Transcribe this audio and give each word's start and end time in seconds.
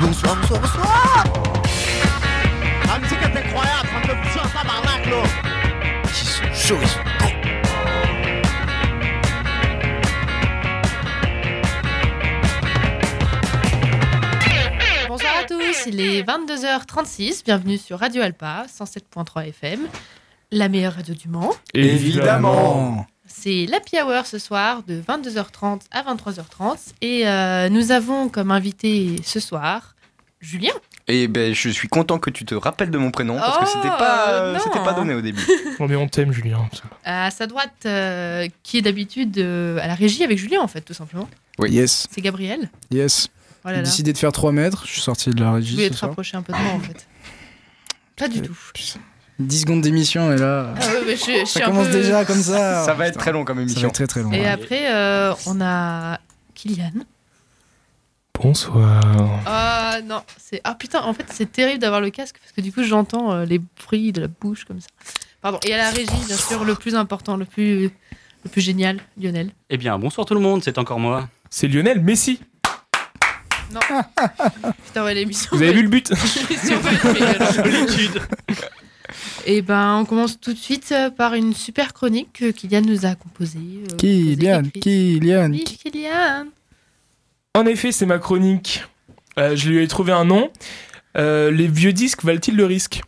Bonsoir, 0.00 0.36
bonsoir, 0.36 0.60
bonsoir. 0.60 1.24
La 2.86 2.98
musique 3.00 3.18
est 3.20 3.36
incroyable, 3.36 3.88
ça 3.88 3.98
me 3.98 4.04
fait 4.04 4.16
pousser 4.22 4.38
en 4.38 4.48
tabarnak, 4.48 5.06
là. 5.06 5.22
Ils 6.04 6.10
sont 6.14 6.44
chauds, 6.54 6.78
ils 6.80 6.88
sont 6.88 7.02
beaux. 7.18 7.34
Bonsoir 15.08 15.32
à 15.40 15.44
tous, 15.44 15.86
il 15.86 16.00
est 16.00 16.22
22h36, 16.22 17.44
bienvenue 17.44 17.76
sur 17.76 17.98
Radio 17.98 18.22
Alpa 18.22 18.66
107.3 18.68 19.48
FM, 19.48 19.80
la 20.52 20.68
meilleure 20.68 20.94
radio 20.94 21.14
du 21.14 21.28
Mans. 21.28 21.54
Évidemment 21.74 23.04
C'est 23.30 23.66
l'Happy 23.66 24.00
Hour 24.00 24.26
ce 24.26 24.38
soir 24.38 24.82
de 24.88 25.00
22h30 25.02 25.80
à 25.90 26.02
23h30 26.02 26.78
et 27.02 27.28
euh, 27.28 27.68
nous 27.68 27.92
avons 27.92 28.28
comme 28.28 28.50
invité 28.50 29.16
ce 29.24 29.38
soir 29.38 29.94
Julien. 30.40 30.72
Et 31.08 31.26
ben, 31.28 31.54
je 31.54 31.68
suis 31.68 31.88
content 31.88 32.18
que 32.18 32.30
tu 32.30 32.44
te 32.44 32.54
rappelles 32.54 32.90
de 32.90 32.98
mon 32.98 33.10
prénom 33.10 33.36
parce 33.38 33.58
que 33.58 33.64
Oh, 33.66 33.70
c'était 33.74 33.88
pas, 33.96 34.52
non. 34.52 34.58
c'était 34.58 34.82
pas 34.82 34.92
donné 34.94 35.14
au 35.14 35.20
début. 35.20 35.42
Non 35.80 35.86
mais 35.88 35.96
on 35.96 36.08
t'aime 36.08 36.32
Julien. 36.32 36.68
À 37.04 37.30
sa 37.30 37.46
droite, 37.46 37.72
euh, 37.86 38.46
qui 38.62 38.78
est 38.78 38.82
d'habitude 38.82 39.38
euh, 39.38 39.78
à 39.80 39.86
la 39.86 39.94
régie 39.94 40.24
avec 40.24 40.38
Julien 40.38 40.60
en 40.60 40.68
fait, 40.68 40.80
tout 40.80 40.94
simplement. 40.94 41.28
Oui. 41.58 41.70
Yes, 41.70 42.06
C'est 42.10 42.20
Gabriel. 42.20 42.70
yes. 42.90 43.28
Voilà, 43.62 43.78
J'ai 43.78 43.82
là. 43.82 43.88
décidé 43.90 44.12
de 44.12 44.18
faire 44.18 44.32
3 44.32 44.52
mètres, 44.52 44.84
je 44.86 44.92
suis 44.92 45.00
sorti 45.00 45.30
de 45.30 45.40
la 45.40 45.50
Je 45.50 45.54
régie 45.56 45.74
voulais 45.74 45.86
ce 45.88 45.92
te 45.92 45.98
soir. 45.98 46.10
rapprocher 46.10 46.36
un 46.36 46.42
peu 46.42 46.52
de 46.52 46.58
moi 46.58 46.72
en 46.72 46.80
fait. 46.80 47.06
Pas 48.16 48.28
du 48.28 48.40
tout. 48.42 48.56
10 49.38 49.60
secondes 49.60 49.80
d'émission 49.82 50.32
et 50.32 50.36
là, 50.36 50.74
Ah 50.76 50.86
ouais, 50.86 51.00
mais 51.06 51.16
je, 51.16 51.20
je 51.20 51.44
suis 51.44 51.46
ça 51.46 51.66
commence 51.66 51.86
peu- 51.86 51.92
déjà 51.92 52.24
comme 52.24 52.42
ça. 52.42 52.84
Ça 52.84 52.94
va 52.94 53.06
être 53.06 53.18
très 53.18 53.32
long 53.32 53.44
comme 53.44 53.58
Ça 53.58 53.62
va 53.64 53.70
émission. 53.70 53.88
être 53.88 53.94
très 53.94 54.06
très 54.06 54.22
long. 54.22 54.32
Et 54.32 54.40
ouais. 54.40 54.46
après, 54.48 54.92
euh, 54.92 55.32
on 55.46 55.60
a 55.60 56.18
Kylian. 56.54 56.90
Bonsoir. 58.40 59.00
Ah 59.46 59.98
non, 60.04 60.22
c'est 60.36 60.60
ah 60.64 60.74
putain, 60.74 61.02
en 61.02 61.12
fait 61.12 61.24
c'est 61.32 61.50
terrible 61.50 61.80
d'avoir 61.80 62.00
le 62.00 62.10
casque 62.10 62.36
parce 62.40 62.52
que 62.52 62.60
du 62.60 62.72
coup 62.72 62.84
j'entends 62.84 63.32
euh, 63.32 63.44
les 63.44 63.58
bruits 63.58 64.12
de 64.12 64.20
la 64.22 64.28
bouche 64.28 64.64
comme 64.64 64.80
ça. 64.80 64.86
Pardon. 65.40 65.58
Et 65.64 65.74
à 65.74 65.76
la 65.76 65.90
régie, 65.90 66.06
bien 66.26 66.36
sûr, 66.36 66.64
le 66.64 66.74
plus 66.76 66.94
important, 66.94 67.36
le 67.36 67.44
plus 67.44 67.90
le 68.44 68.50
plus 68.50 68.60
génial, 68.60 68.98
Lionel. 69.20 69.50
Eh 69.70 69.76
bien, 69.76 69.98
bonsoir 69.98 70.24
tout 70.26 70.34
le 70.34 70.40
monde, 70.40 70.62
c'est 70.64 70.78
encore 70.78 71.00
moi. 71.00 71.28
C'est 71.50 71.66
Lionel 71.66 72.00
Messi. 72.00 72.40
Putain 74.86 75.04
ouais 75.04 75.14
l'émission. 75.14 75.50
Vous 75.52 75.62
avez 75.62 75.72
vu 75.72 75.82
le 75.82 75.88
but 75.88 76.10
l'émission 76.50 76.78
va 76.80 76.92
être 76.92 77.12
meilleure. 77.12 77.52
Solitude. 77.52 78.22
Et 79.50 79.62
ben 79.62 79.96
on 79.96 80.04
commence 80.04 80.38
tout 80.38 80.52
de 80.52 80.58
suite 80.58 80.92
euh, 80.92 81.08
par 81.08 81.32
une 81.32 81.54
super 81.54 81.94
chronique 81.94 82.34
que 82.34 82.50
Kylian 82.50 82.82
nous 82.82 83.06
a 83.06 83.14
composée. 83.14 83.58
euh, 83.90 83.96
Kylian, 83.96 84.56
composée. 84.64 84.80
Kylian. 84.80 85.50
Oui, 85.52 85.64
Kylian. 85.64 86.46
En 87.54 87.64
effet, 87.64 87.90
c'est 87.90 88.04
ma 88.04 88.18
chronique. 88.18 88.84
Euh, 89.38 89.56
je 89.56 89.70
lui 89.70 89.82
ai 89.82 89.88
trouvé 89.88 90.12
un 90.12 90.26
nom. 90.26 90.50
Euh, 91.16 91.50
les 91.50 91.66
vieux 91.66 91.94
disques 91.94 92.24
valent-ils 92.24 92.54
le 92.56 92.66
risque? 92.66 93.00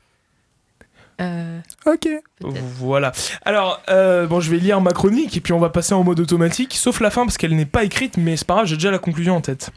Euh, 1.20 1.60
Ok. 1.84 2.08
Voilà. 2.40 3.12
Alors, 3.44 3.82
euh, 3.90 4.26
bon, 4.26 4.40
je 4.40 4.50
vais 4.50 4.56
lire 4.56 4.80
ma 4.80 4.92
chronique 4.92 5.36
et 5.36 5.40
puis 5.42 5.52
on 5.52 5.58
va 5.58 5.68
passer 5.68 5.92
en 5.92 6.02
mode 6.04 6.20
automatique, 6.20 6.74
sauf 6.74 7.00
la 7.00 7.10
fin 7.10 7.26
parce 7.26 7.36
qu'elle 7.36 7.54
n'est 7.54 7.66
pas 7.66 7.84
écrite, 7.84 8.16
mais 8.16 8.38
c'est 8.38 8.46
pas 8.46 8.54
grave, 8.54 8.66
j'ai 8.66 8.76
déjà 8.76 8.90
la 8.90 8.98
conclusion 8.98 9.36
en 9.36 9.42
tête. 9.42 9.70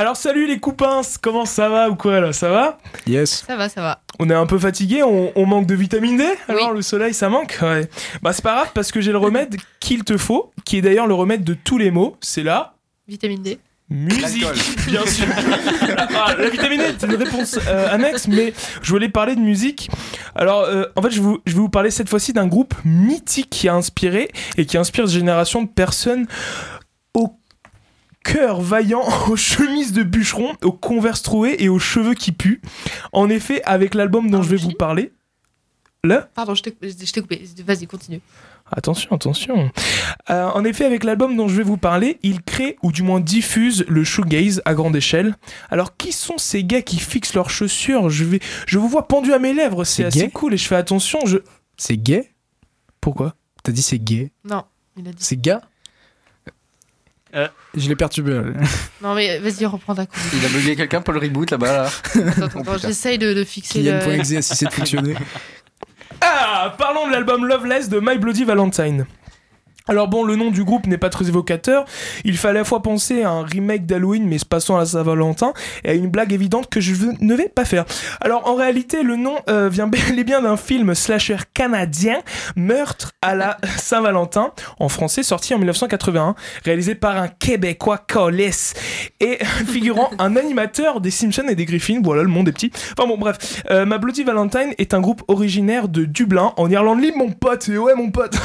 Alors, 0.00 0.16
salut 0.16 0.46
les 0.46 0.58
coupins, 0.58 1.02
comment 1.20 1.44
ça 1.44 1.68
va 1.68 1.90
ou 1.90 1.94
quoi 1.94 2.20
là 2.20 2.32
Ça 2.32 2.48
va 2.48 2.78
Yes. 3.06 3.44
Ça 3.46 3.54
va, 3.56 3.68
ça 3.68 3.82
va. 3.82 4.00
On 4.18 4.30
est 4.30 4.34
un 4.34 4.46
peu 4.46 4.58
fatigué, 4.58 5.02
on, 5.02 5.30
on 5.36 5.44
manque 5.44 5.66
de 5.66 5.74
vitamine 5.74 6.16
D 6.16 6.24
Alors 6.48 6.72
le 6.72 6.80
soleil 6.80 7.12
ça 7.12 7.28
manque 7.28 7.58
Ouais. 7.60 7.86
Bah 8.22 8.32
c'est 8.32 8.40
pas 8.40 8.54
grave 8.54 8.70
parce 8.72 8.92
que 8.92 9.02
j'ai 9.02 9.12
le 9.12 9.18
remède 9.18 9.56
qu'il 9.78 10.02
te 10.04 10.16
faut, 10.16 10.52
qui 10.64 10.78
est 10.78 10.80
d'ailleurs 10.80 11.06
le 11.06 11.12
remède 11.12 11.44
de 11.44 11.52
tous 11.52 11.76
les 11.76 11.90
maux, 11.90 12.16
c'est 12.22 12.42
la 12.42 12.72
Vitamine 13.08 13.42
D. 13.42 13.58
musique. 13.90 14.46
Bien 14.86 15.04
sûr. 15.04 15.26
Ah, 16.16 16.34
la 16.34 16.48
vitamine 16.48 16.80
D, 16.80 16.94
c'est 16.98 17.06
une 17.06 17.16
réponse 17.16 17.58
euh, 17.68 17.94
annexe, 17.94 18.26
mais 18.26 18.54
je 18.80 18.90
voulais 18.90 19.10
parler 19.10 19.34
de 19.36 19.40
musique. 19.40 19.90
Alors 20.34 20.62
euh, 20.62 20.84
en 20.96 21.02
fait 21.02 21.10
je, 21.10 21.20
vous, 21.20 21.40
je 21.44 21.52
vais 21.52 21.60
vous 21.60 21.68
parler 21.68 21.90
cette 21.90 22.08
fois-ci 22.08 22.32
d'un 22.32 22.46
groupe 22.46 22.72
mythique 22.86 23.50
qui 23.50 23.68
a 23.68 23.74
inspiré 23.74 24.30
et 24.56 24.64
qui 24.64 24.78
inspire 24.78 25.04
cette 25.06 25.14
génération 25.14 25.60
de 25.60 25.68
personnes 25.68 26.26
cœur 28.24 28.60
vaillant, 28.60 29.04
aux 29.28 29.36
chemises 29.36 29.92
de 29.92 30.02
bûcheron, 30.02 30.54
aux 30.62 30.72
converses 30.72 31.22
trouées 31.22 31.56
et 31.58 31.68
aux 31.68 31.78
cheveux 31.78 32.14
qui 32.14 32.32
puent. 32.32 32.60
En 33.12 33.28
effet, 33.28 33.62
avec 33.64 33.94
l'album 33.94 34.30
dont 34.30 34.42
je 34.42 34.50
vais 34.50 34.56
vous 34.56 34.72
parler, 34.72 35.12
là, 36.04 36.28
Pardon, 36.34 36.54
je 36.54 36.62
t'ai 36.62 36.72
coupé. 37.20 37.44
Vas-y, 37.66 37.86
continue. 37.86 38.20
Attention, 38.72 39.16
attention. 39.16 39.70
Euh, 40.30 40.44
en 40.46 40.64
effet, 40.64 40.84
avec 40.84 41.02
l'album 41.02 41.36
dont 41.36 41.48
je 41.48 41.56
vais 41.56 41.64
vous 41.64 41.76
parler, 41.76 42.18
il 42.22 42.40
crée, 42.40 42.76
ou 42.84 42.92
du 42.92 43.02
moins 43.02 43.18
diffuse, 43.18 43.84
le 43.88 44.04
shoegaze 44.04 44.62
à 44.64 44.74
grande 44.74 44.94
échelle. 44.94 45.34
Alors, 45.70 45.96
qui 45.96 46.12
sont 46.12 46.38
ces 46.38 46.62
gars 46.62 46.80
qui 46.82 47.00
fixent 47.00 47.34
leurs 47.34 47.50
chaussures? 47.50 48.10
Je, 48.10 48.22
vais, 48.24 48.38
je 48.68 48.78
vous 48.78 48.88
vois 48.88 49.08
pendu 49.08 49.32
à 49.32 49.40
mes 49.40 49.52
lèvres, 49.54 49.82
c'est 49.82 50.02
C'est 50.02 50.04
assez 50.06 50.20
gay? 50.26 50.30
cool 50.30 50.54
et 50.54 50.56
je 50.56 50.68
fais 50.68 50.76
attention. 50.76 51.18
Je... 51.26 51.38
C'est 51.76 51.96
gay? 51.96 52.30
Pourquoi? 53.00 53.34
T'as 53.64 53.72
dit 53.72 53.82
c'est 53.82 53.98
gay? 53.98 54.30
Non, 54.44 54.62
il 54.96 55.08
a 55.08 55.10
dit. 55.10 55.16
C'est 55.24 55.36
gars? 55.40 55.62
Euh. 57.34 57.48
Je 57.76 57.88
l'ai 57.88 57.96
perturbé. 57.96 58.40
Non 59.02 59.14
mais 59.14 59.38
vas-y, 59.38 59.64
reprends 59.64 59.94
ta 59.94 60.04
chronique. 60.06 60.32
Il 60.34 60.44
a 60.44 60.48
bugué 60.48 60.76
quelqu'un 60.76 61.00
pour 61.00 61.14
le 61.14 61.20
reboot 61.20 61.50
là-bas 61.50 61.72
là. 61.72 61.84
Attends, 61.86 62.44
attends, 62.44 62.62
Oh, 62.66 62.78
j'essaye 62.78 63.16
de, 63.16 63.32
de 63.32 63.44
fixer 63.44 63.82
le... 63.82 63.98
Kylian.exe 63.98 64.32
a 64.32 64.42
cessé 64.42 64.66
de 64.66 64.72
fonctionner. 64.72 65.14
Ah 66.22 66.74
Parlons 66.76 67.06
de 67.06 67.12
l'album 67.12 67.46
Loveless 67.46 67.88
de 67.88 67.98
My 67.98 68.18
Bloody 68.18 68.44
Valentine. 68.44 69.06
Alors 69.90 70.06
bon, 70.06 70.22
le 70.22 70.36
nom 70.36 70.52
du 70.52 70.62
groupe 70.62 70.86
n'est 70.86 70.98
pas 70.98 71.08
très 71.08 71.26
évocateur. 71.26 71.84
Il 72.24 72.38
fallait 72.38 72.60
à 72.60 72.62
la 72.62 72.64
fois 72.64 72.80
penser 72.80 73.24
à 73.24 73.30
un 73.30 73.42
remake 73.42 73.86
d'Halloween, 73.86 74.24
mais 74.24 74.38
se 74.38 74.44
passant 74.44 74.76
à 74.76 74.86
Saint-Valentin, 74.86 75.52
et 75.82 75.88
à 75.88 75.94
une 75.94 76.06
blague 76.06 76.32
évidente 76.32 76.70
que 76.70 76.80
je 76.80 76.94
ne 77.20 77.34
vais 77.34 77.48
pas 77.48 77.64
faire. 77.64 77.84
Alors 78.20 78.46
en 78.46 78.54
réalité, 78.54 79.02
le 79.02 79.16
nom 79.16 79.34
euh, 79.48 79.68
vient 79.68 79.88
bel 79.88 80.16
et 80.16 80.22
bien 80.22 80.42
d'un 80.42 80.56
film 80.56 80.94
slasher 80.94 81.38
canadien, 81.54 82.20
Meurtre 82.54 83.10
à 83.20 83.34
la 83.34 83.56
Saint-Valentin, 83.78 84.52
en 84.78 84.88
français, 84.88 85.24
sorti 85.24 85.54
en 85.54 85.58
1981, 85.58 86.36
réalisé 86.64 86.94
par 86.94 87.16
un 87.16 87.26
Québécois 87.26 87.98
Collis, 87.98 88.74
et 89.18 89.38
figurant 89.66 90.10
un 90.20 90.36
animateur 90.36 91.00
des 91.00 91.10
Simpsons 91.10 91.48
et 91.48 91.56
des 91.56 91.64
Griffins. 91.64 92.00
Voilà, 92.00 92.22
le 92.22 92.28
monde 92.28 92.46
est 92.46 92.52
petit. 92.52 92.70
Enfin 92.96 93.08
bon, 93.08 93.18
bref. 93.18 93.64
Euh, 93.72 93.84
My 93.86 93.98
Bloody 93.98 94.22
Valentine 94.22 94.72
est 94.78 94.94
un 94.94 95.00
groupe 95.00 95.24
originaire 95.26 95.88
de 95.88 96.04
Dublin, 96.04 96.52
en 96.56 96.70
Irlande 96.70 97.02
libre, 97.02 97.18
mon 97.18 97.30
pote. 97.32 97.68
Et 97.68 97.76
ouais, 97.76 97.96
mon 97.96 98.12
pote. 98.12 98.36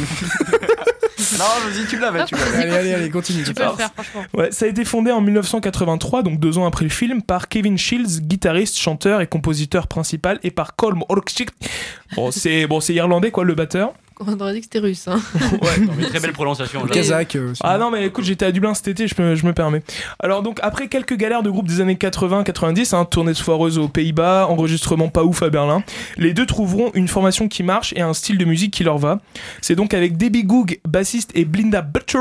non, 1.38 1.44
vas-y, 1.44 1.86
tu 1.86 1.98
l'avais, 1.98 2.24
tu 2.24 2.34
l'avais. 2.34 2.56
allez, 2.56 2.70
allez, 2.70 2.94
allez, 2.94 3.10
continue. 3.10 3.42
Tu 3.44 3.54
peux 3.54 3.64
le 3.64 3.70
faire, 3.70 3.90
franchement. 3.92 4.24
Ouais, 4.34 4.50
ça 4.52 4.64
a 4.64 4.68
été 4.68 4.84
fondé 4.84 5.10
en 5.10 5.20
1983, 5.20 6.22
donc 6.22 6.40
deux 6.40 6.58
ans 6.58 6.66
après 6.66 6.84
le 6.84 6.90
film, 6.90 7.22
par 7.22 7.48
Kevin 7.48 7.78
Shields, 7.78 8.20
guitariste, 8.20 8.78
chanteur 8.78 9.20
et 9.20 9.26
compositeur 9.26 9.86
principal, 9.86 10.38
et 10.42 10.50
par 10.50 10.76
Colm 10.76 11.02
Orkchik. 11.08 11.50
Bon, 12.16 12.30
c'est 12.30 12.66
bon, 12.66 12.80
c'est 12.80 12.94
irlandais 12.94 13.30
quoi, 13.30 13.44
le 13.44 13.54
batteur. 13.54 13.92
On 14.26 14.38
aurait 14.38 14.52
dit 14.52 14.60
que 14.60 14.64
c'était 14.64 14.78
russe. 14.80 15.08
Hein. 15.08 15.20
Non, 15.80 15.92
mais 15.96 16.06
très 16.06 16.20
belle 16.20 16.32
prononciation. 16.32 16.84
Kazakh. 16.86 17.36
euh, 17.36 17.52
aussi. 17.52 17.60
Ah 17.64 17.78
non, 17.78 17.90
mais 17.90 18.06
écoute, 18.06 18.24
j'étais 18.24 18.44
à 18.44 18.52
Dublin 18.52 18.74
cet 18.74 18.88
été, 18.88 19.06
je 19.06 19.20
me, 19.20 19.34
je 19.34 19.46
me 19.46 19.52
permets. 19.52 19.82
Alors, 20.18 20.42
donc, 20.42 20.58
après 20.62 20.88
quelques 20.88 21.16
galères 21.16 21.42
de 21.42 21.50
groupes 21.50 21.68
des 21.68 21.80
années 21.80 21.94
80-90, 21.94 22.94
hein, 22.94 23.04
tournées 23.04 23.34
foireuses 23.34 23.78
aux 23.78 23.88
Pays-Bas, 23.88 24.46
enregistrement 24.48 25.08
pas 25.08 25.24
ouf 25.24 25.42
à 25.42 25.48
Berlin, 25.48 25.82
les 26.16 26.34
deux 26.34 26.44
trouveront 26.46 26.90
une 26.94 27.08
formation 27.08 27.48
qui 27.48 27.62
marche 27.62 27.92
et 27.96 28.00
un 28.00 28.12
style 28.12 28.36
de 28.36 28.44
musique 28.44 28.72
qui 28.72 28.84
leur 28.84 28.98
va. 28.98 29.20
C'est 29.60 29.74
donc 29.76 29.94
avec 29.94 30.16
Debbie 30.16 30.44
Goog, 30.44 30.80
bassiste, 30.86 31.30
et 31.34 31.44
Blinda 31.44 31.82
Butcher 31.82 32.18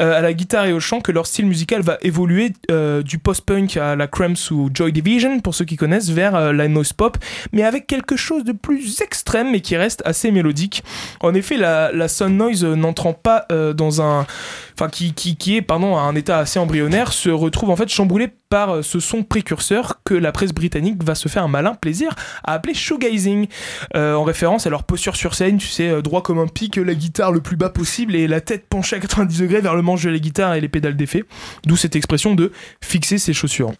euh, 0.00 0.18
à 0.18 0.20
la 0.20 0.32
guitare 0.32 0.66
et 0.66 0.72
au 0.72 0.80
chant 0.80 1.00
que 1.00 1.12
leur 1.12 1.26
style 1.26 1.46
musical 1.46 1.82
va 1.82 1.98
évoluer 2.02 2.52
euh, 2.70 3.02
du 3.02 3.18
post-punk 3.18 3.76
à 3.76 3.96
la 3.96 4.06
Cramps 4.06 4.50
ou 4.50 4.70
Joy 4.72 4.92
Division, 4.92 5.40
pour 5.40 5.54
ceux 5.54 5.64
qui 5.64 5.76
connaissent, 5.76 6.10
vers 6.10 6.34
euh, 6.34 6.52
la 6.52 6.68
noise 6.68 6.92
pop, 6.92 7.18
mais 7.52 7.62
avec 7.62 7.86
quelque 7.86 8.16
chose 8.16 8.44
de 8.44 8.52
plus 8.52 9.00
extrême 9.00 9.50
mais 9.50 9.60
qui 9.60 9.76
reste 9.76 10.02
assez 10.04 10.30
mélodique. 10.30 10.82
En 11.26 11.34
effet, 11.34 11.56
la, 11.56 11.90
la 11.92 12.06
Sun 12.06 12.36
Noise 12.36 12.64
n'entrant 12.64 13.12
pas 13.12 13.46
euh, 13.50 13.72
dans 13.72 14.00
un. 14.00 14.26
Enfin, 14.74 14.88
qui, 14.88 15.56
est, 15.56 15.62
pardon, 15.62 15.96
à 15.96 16.02
un 16.02 16.14
état 16.14 16.38
assez 16.38 16.58
embryonnaire, 16.58 17.12
se 17.12 17.30
retrouve 17.30 17.70
en 17.70 17.76
fait 17.76 17.88
chamboulé 17.88 18.28
par 18.48 18.76
euh, 18.76 18.82
ce 18.82 19.00
son 19.00 19.22
précurseur 19.22 20.00
que 20.04 20.14
la 20.14 20.32
presse 20.32 20.52
britannique 20.52 21.02
va 21.02 21.14
se 21.14 21.28
faire 21.28 21.42
un 21.42 21.48
malin 21.48 21.74
plaisir 21.74 22.14
à 22.44 22.52
appeler 22.52 22.74
shoegazing, 22.74 23.48
euh, 23.96 24.14
en 24.14 24.22
référence 24.22 24.66
à 24.66 24.70
leur 24.70 24.84
posture 24.84 25.16
sur 25.16 25.34
scène, 25.34 25.58
tu 25.58 25.68
sais, 25.68 26.00
droit 26.02 26.22
comme 26.22 26.38
un 26.38 26.46
pic, 26.46 26.76
la 26.76 26.94
guitare 26.94 27.32
le 27.32 27.40
plus 27.40 27.56
bas 27.56 27.70
possible 27.70 28.14
et 28.14 28.28
la 28.28 28.40
tête 28.40 28.66
penchée 28.68 28.96
à 28.96 29.00
90 29.00 29.40
degrés 29.40 29.60
vers 29.60 29.74
le 29.74 29.82
manche 29.82 30.04
de 30.04 30.10
la 30.10 30.18
guitare 30.18 30.54
et 30.54 30.60
les 30.60 30.68
pédales 30.68 30.96
d'effet. 30.96 31.24
D'où 31.64 31.76
cette 31.76 31.96
expression 31.96 32.34
de 32.34 32.52
fixer 32.80 33.18
ses 33.18 33.32
chaussures. 33.32 33.72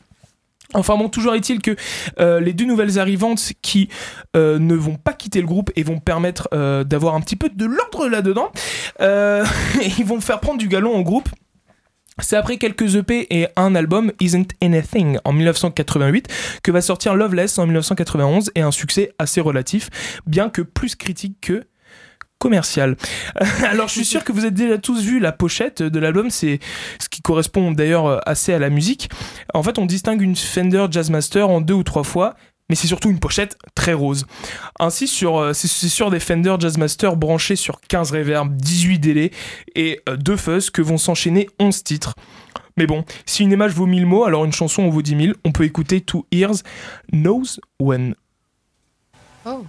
Enfin 0.75 0.97
bon, 0.97 1.09
toujours 1.09 1.35
est-il 1.35 1.61
que 1.61 1.77
euh, 2.19 2.41
les 2.41 2.53
deux 2.53 2.65
nouvelles 2.65 2.99
arrivantes 2.99 3.53
qui 3.63 3.89
euh, 4.37 4.59
ne 4.59 4.75
vont 4.75 4.97
pas 4.97 5.13
quitter 5.13 5.41
le 5.41 5.47
groupe 5.47 5.71
et 5.77 5.83
vont 5.83 6.01
permettre 6.01 6.49
euh, 6.53 6.85
d'avoir 6.85 7.15
un 7.15 7.21
petit 7.21 7.37
peu 7.37 7.49
de 7.49 7.65
l'ordre 7.65 8.09
là-dedans, 8.09 8.51
ils 9.01 10.05
vont 10.05 10.21
faire 10.21 10.41
prendre 10.41 10.59
du 10.59 10.69
galon 10.69 10.95
au 10.97 11.03
groupe. 11.03 11.29
C'est 12.19 12.37
après 12.37 12.57
quelques 12.57 12.97
EP 12.97 13.27
et 13.31 13.47
un 13.57 13.75
album, 13.75 14.11
Isn't 14.21 14.49
Anything, 14.63 15.19
en 15.25 15.33
1988, 15.35 16.29
que 16.63 16.73
va 16.73 16.81
sortir 16.81 17.15
Loveless 17.15 17.59
en 17.59 17.67
1991 17.67 18.53
et 18.55 18.63
un 18.63 18.71
succès 18.71 19.13
assez 19.19 19.43
relatif, 19.43 19.91
bien 20.27 20.49
que 20.49 20.63
plus 20.63 20.97
critique 20.97 21.37
que 21.43 21.65
commercial. 22.39 22.97
Alors 23.65 23.89
je 23.89 23.95
suis 23.95 24.05
sûr 24.05 24.25
que 24.25 24.33
vous 24.33 24.41
avez 24.41 24.51
déjà 24.51 24.79
tous 24.79 25.03
vu 25.03 25.19
la 25.19 25.33
pochette 25.33 25.83
de 25.83 25.99
l'album, 25.99 26.31
c'est 26.31 26.61
ce 27.01 27.09
qui 27.09 27.23
correspond 27.23 27.73
d'ailleurs 27.73 28.27
assez 28.29 28.53
à 28.53 28.59
la 28.59 28.71
musique. 28.71 29.11
En 29.55 29.63
fait, 29.63 29.79
on 29.79 29.87
distingue 29.87 30.23
une 30.23 30.37
Fender 30.37 30.87
Jazzmaster 30.91 31.49
en 31.49 31.61
deux 31.61 31.75
ou 31.75 31.83
trois 31.83 32.05
fois, 32.05 32.37
mais 32.69 32.75
c'est 32.75 32.89
surtout 32.89 33.11
une 33.11 33.21
pochette 33.21 33.57
très 33.75 33.93
rose. 33.93 34.27
Ainsi, 34.81 35.07
sur, 35.07 35.39
euh, 35.39 35.53
c'est 35.53 35.69
sur 35.69 36.11
des 36.11 36.21
Fender 36.21 36.57
Jazzmaster 36.59 37.17
branchés 37.17 37.57
sur 37.57 37.81
15 37.81 38.11
reverbs, 38.13 38.57
18 38.57 38.99
délais 38.99 39.31
et 39.75 40.01
2 40.07 40.37
fuzz 40.37 40.71
que 40.71 40.83
vont 40.83 40.99
s'enchaîner 40.99 41.49
11 41.61 41.85
titres. 41.85 42.15
Mais 42.77 42.87
bon, 42.87 43.05
si 43.25 43.43
une 43.43 43.53
image 43.53 43.73
vaut 43.73 43.87
1000 43.87 44.05
mots, 44.05 44.25
alors 44.25 44.45
une 44.45 44.53
chanson 44.53 44.83
en 44.83 44.91
vaut 44.91 45.03
10 45.03 45.25
000. 45.25 45.33
On 45.45 45.53
peut 45.53 45.65
écouter 45.65 46.01
Two 46.03 46.27
Ears 46.33 46.57
Knows 47.11 47.59
When. 47.81 48.15
Oh. 49.47 49.65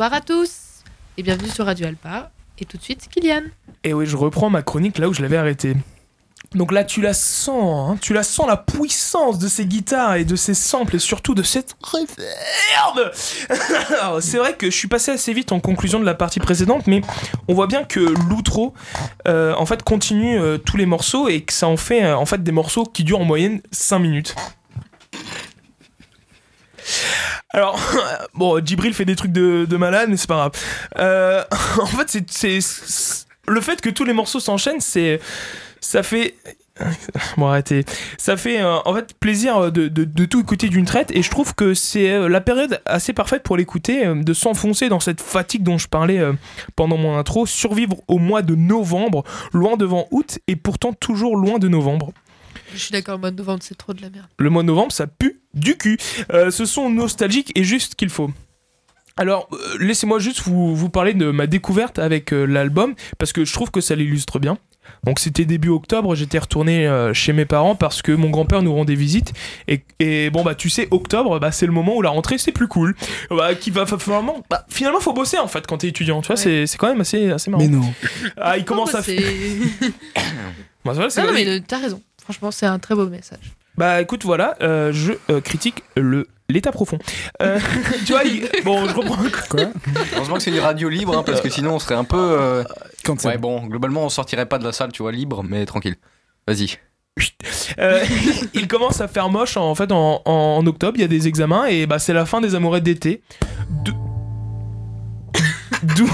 Bonsoir 0.00 0.16
à 0.16 0.22
tous 0.22 0.82
et 1.18 1.22
bienvenue 1.22 1.50
sur 1.50 1.66
Radio 1.66 1.86
Alpa. 1.86 2.30
Et 2.58 2.64
tout 2.64 2.78
de 2.78 2.82
suite, 2.82 3.06
Kylian. 3.10 3.42
Et 3.84 3.92
oui, 3.92 4.06
je 4.06 4.16
reprends 4.16 4.48
ma 4.48 4.62
chronique 4.62 4.96
là 4.96 5.10
où 5.10 5.12
je 5.12 5.20
l'avais 5.20 5.36
arrêtée. 5.36 5.76
Donc 6.54 6.72
là, 6.72 6.84
tu 6.84 7.02
la 7.02 7.12
sens, 7.12 7.90
hein, 7.90 7.98
tu 8.00 8.14
la 8.14 8.22
sens 8.22 8.48
la 8.48 8.56
puissance 8.56 9.38
de 9.38 9.46
ces 9.46 9.66
guitares 9.66 10.14
et 10.14 10.24
de 10.24 10.36
ces 10.36 10.54
samples 10.54 10.96
et 10.96 10.98
surtout 10.98 11.34
de 11.34 11.42
cette 11.42 11.76
reverb. 11.82 13.12
C'est 14.22 14.38
vrai 14.38 14.54
que 14.54 14.70
je 14.70 14.74
suis 14.74 14.88
passé 14.88 15.10
assez 15.10 15.34
vite 15.34 15.52
en 15.52 15.60
conclusion 15.60 16.00
de 16.00 16.06
la 16.06 16.14
partie 16.14 16.40
précédente, 16.40 16.86
mais 16.86 17.02
on 17.46 17.52
voit 17.52 17.66
bien 17.66 17.84
que 17.84 18.00
l'outro, 18.00 18.72
euh, 19.28 19.52
en 19.58 19.66
fait, 19.66 19.82
continue 19.82 20.40
euh, 20.40 20.56
tous 20.56 20.78
les 20.78 20.86
morceaux 20.86 21.28
et 21.28 21.42
que 21.42 21.52
ça 21.52 21.66
en 21.68 21.76
fait 21.76 22.04
euh, 22.04 22.16
en 22.16 22.24
fait 22.24 22.42
des 22.42 22.52
morceaux 22.52 22.84
qui 22.84 23.04
durent 23.04 23.20
en 23.20 23.26
moyenne 23.26 23.60
5 23.70 23.98
minutes. 23.98 24.34
Alors, 27.52 27.78
bon, 28.34 28.64
Djibril 28.64 28.94
fait 28.94 29.04
des 29.04 29.16
trucs 29.16 29.32
de, 29.32 29.66
de 29.68 29.76
malade, 29.76 30.08
mais 30.10 30.16
c'est 30.16 30.28
pas 30.28 30.36
grave. 30.36 30.52
Euh, 30.98 31.42
en 31.80 31.86
fait, 31.86 32.22
c'est- 32.30 33.26
le 33.48 33.60
fait 33.60 33.80
que 33.80 33.90
tous 33.90 34.04
les 34.04 34.12
morceaux 34.12 34.38
s'enchaînent, 34.40 34.80
c'est 34.80 35.20
ça 35.80 36.02
fait 36.04 36.34
bon 37.36 37.48
arrêtez. 37.48 37.84
Ça 38.16 38.36
fait 38.36 38.60
euh, 38.60 38.76
en 38.84 38.94
fait 38.94 39.12
plaisir 39.18 39.72
de, 39.72 39.88
de- 39.88 40.04
de 40.04 40.24
tout 40.24 40.40
écouter 40.40 40.68
d'une 40.68 40.84
traite 40.84 41.10
et 41.10 41.22
je 41.22 41.30
trouve 41.30 41.54
que 41.54 41.74
c'est 41.74 42.10
euh, 42.12 42.28
la 42.28 42.40
période 42.40 42.80
assez 42.86 43.12
parfaite 43.12 43.42
pour 43.42 43.56
l'écouter 43.56 44.06
euh, 44.06 44.14
de 44.14 44.32
s'enfoncer 44.34 44.88
dans 44.88 45.00
cette 45.00 45.20
fatigue 45.20 45.62
dont 45.64 45.78
je 45.78 45.88
parlais 45.88 46.18
euh, 46.18 46.32
pendant 46.76 46.96
mon 46.96 47.16
intro. 47.18 47.44
Survivre 47.44 47.96
au 48.06 48.18
mois 48.18 48.42
de 48.42 48.54
novembre 48.54 49.24
loin 49.52 49.76
devant 49.76 50.06
août 50.12 50.38
et 50.46 50.54
pourtant 50.54 50.92
toujours 50.92 51.36
loin 51.36 51.58
de 51.58 51.66
novembre 51.66 52.12
Je 52.74 52.78
suis 52.78 52.92
d'accord, 52.92 53.14
le 53.16 53.20
mois 53.20 53.30
de 53.30 53.36
novembre, 53.36 53.60
c'est 53.62 53.76
trop 53.76 53.92
de 53.94 54.02
la 54.02 54.10
merde. 54.10 54.26
le 54.38 54.50
mois 54.50 54.62
de 54.62 54.68
novembre, 54.68 54.92
ça 54.92 55.06
pue 55.06 55.40
du 55.54 55.76
cul. 55.76 55.98
Euh, 56.32 56.50
ce 56.50 56.64
son 56.64 56.90
nostalgique 56.90 57.52
et 57.54 57.64
juste 57.64 57.94
qu'il 57.94 58.10
faut. 58.10 58.30
Alors, 59.16 59.48
euh, 59.52 59.56
laissez-moi 59.80 60.18
juste 60.18 60.40
vous, 60.42 60.74
vous 60.74 60.88
parler 60.88 61.12
de 61.14 61.30
ma 61.30 61.46
découverte 61.46 61.98
avec 61.98 62.32
euh, 62.32 62.44
l'album, 62.46 62.94
parce 63.18 63.32
que 63.32 63.44
je 63.44 63.52
trouve 63.52 63.70
que 63.70 63.80
ça 63.80 63.94
l'illustre 63.94 64.38
bien. 64.38 64.56
Donc, 65.04 65.18
c'était 65.20 65.44
début 65.44 65.68
octobre, 65.68 66.14
j'étais 66.14 66.38
retourné 66.38 66.86
euh, 66.86 67.12
chez 67.12 67.32
mes 67.32 67.44
parents 67.44 67.74
parce 67.74 68.02
que 68.02 68.12
mon 68.12 68.30
grand-père 68.30 68.62
nous 68.62 68.72
rendait 68.74 68.94
visite. 68.94 69.32
Et, 69.68 69.84
et 70.00 70.30
bon, 70.30 70.42
bah, 70.42 70.54
tu 70.54 70.70
sais, 70.70 70.88
octobre, 70.90 71.38
bah, 71.38 71.52
c'est 71.52 71.66
le 71.66 71.72
moment 71.72 71.96
où 71.96 72.02
la 72.02 72.10
rentrée, 72.10 72.38
c'est 72.38 72.50
plus 72.50 72.66
cool. 72.66 72.96
Bah, 73.30 73.54
qui 73.54 73.70
va, 73.70 73.84
finalement, 73.86 74.42
bah, 74.48 74.64
finalement, 74.68 75.00
faut 75.00 75.12
bosser 75.12 75.38
en 75.38 75.46
fait 75.48 75.66
quand 75.66 75.78
t'es 75.78 75.88
étudiant. 75.88 76.22
Tu 76.22 76.28
vois, 76.28 76.36
Ouais. 76.42 76.66
c'est- 76.66 76.76
quand 76.78 76.88
même 76.88 77.00
assez, 77.02 77.30
assez 77.30 77.50
marrant. 77.50 77.62
Mais 77.62 77.68
non. 77.68 77.82
Ah, 78.38 78.56
il 78.56 78.64
commence 78.64 78.94
à 78.94 79.00
bah, 79.06 79.12
Bah, 80.84 80.92
vrai, 80.94 81.10
c'est 81.10 81.22
non, 81.22 81.32
mais 81.32 81.60
t'as 81.60 81.78
raison. 81.78 82.02
Franchement, 82.30 82.52
c'est 82.52 82.66
un 82.66 82.78
très 82.78 82.94
beau 82.94 83.06
message. 83.08 83.54
Bah 83.76 84.00
écoute, 84.00 84.24
voilà, 84.24 84.54
euh, 84.62 84.92
je 84.92 85.14
euh, 85.30 85.40
critique 85.40 85.82
le 85.96 86.28
l'état 86.48 86.70
profond. 86.70 86.96
Euh, 87.42 87.58
tu 88.06 88.12
vois, 88.12 88.22
il- 88.22 88.48
bon, 88.64 88.86
je 88.88 88.94
reprends. 88.94 89.16
Quoi 89.48 89.62
Heureusement 90.14 90.36
que 90.36 90.42
c'est 90.42 90.50
une 90.52 90.60
radio 90.60 90.88
libre, 90.88 91.18
hein, 91.18 91.24
parce 91.24 91.40
que 91.40 91.48
sinon 91.48 91.74
on 91.74 91.78
serait 91.80 91.96
un 91.96 92.04
peu. 92.04 92.16
euh, 92.18 92.62
Quand 93.04 93.24
Ouais, 93.24 93.36
bon, 93.36 93.66
globalement 93.66 94.04
on 94.04 94.08
sortirait 94.08 94.46
pas 94.46 94.58
de 94.58 94.64
la 94.64 94.70
salle, 94.70 94.92
tu 94.92 95.02
vois, 95.02 95.10
libre, 95.10 95.42
mais 95.42 95.66
tranquille. 95.66 95.96
Vas-y. 96.46 96.78
Euh, 97.80 98.04
il 98.54 98.68
commence 98.68 99.00
à 99.00 99.08
faire 99.08 99.28
moche 99.28 99.56
en 99.56 99.74
fait 99.74 99.90
en, 99.90 100.22
en 100.24 100.64
octobre, 100.68 100.92
il 100.98 101.00
y 101.00 101.04
a 101.04 101.08
des 101.08 101.26
examens 101.26 101.66
et 101.66 101.86
bah 101.86 101.98
c'est 101.98 102.12
la 102.12 102.26
fin 102.26 102.40
des 102.40 102.54
amourettes 102.54 102.84
d'été. 102.84 103.22
De- 103.84 103.92
D'où. 105.96 106.08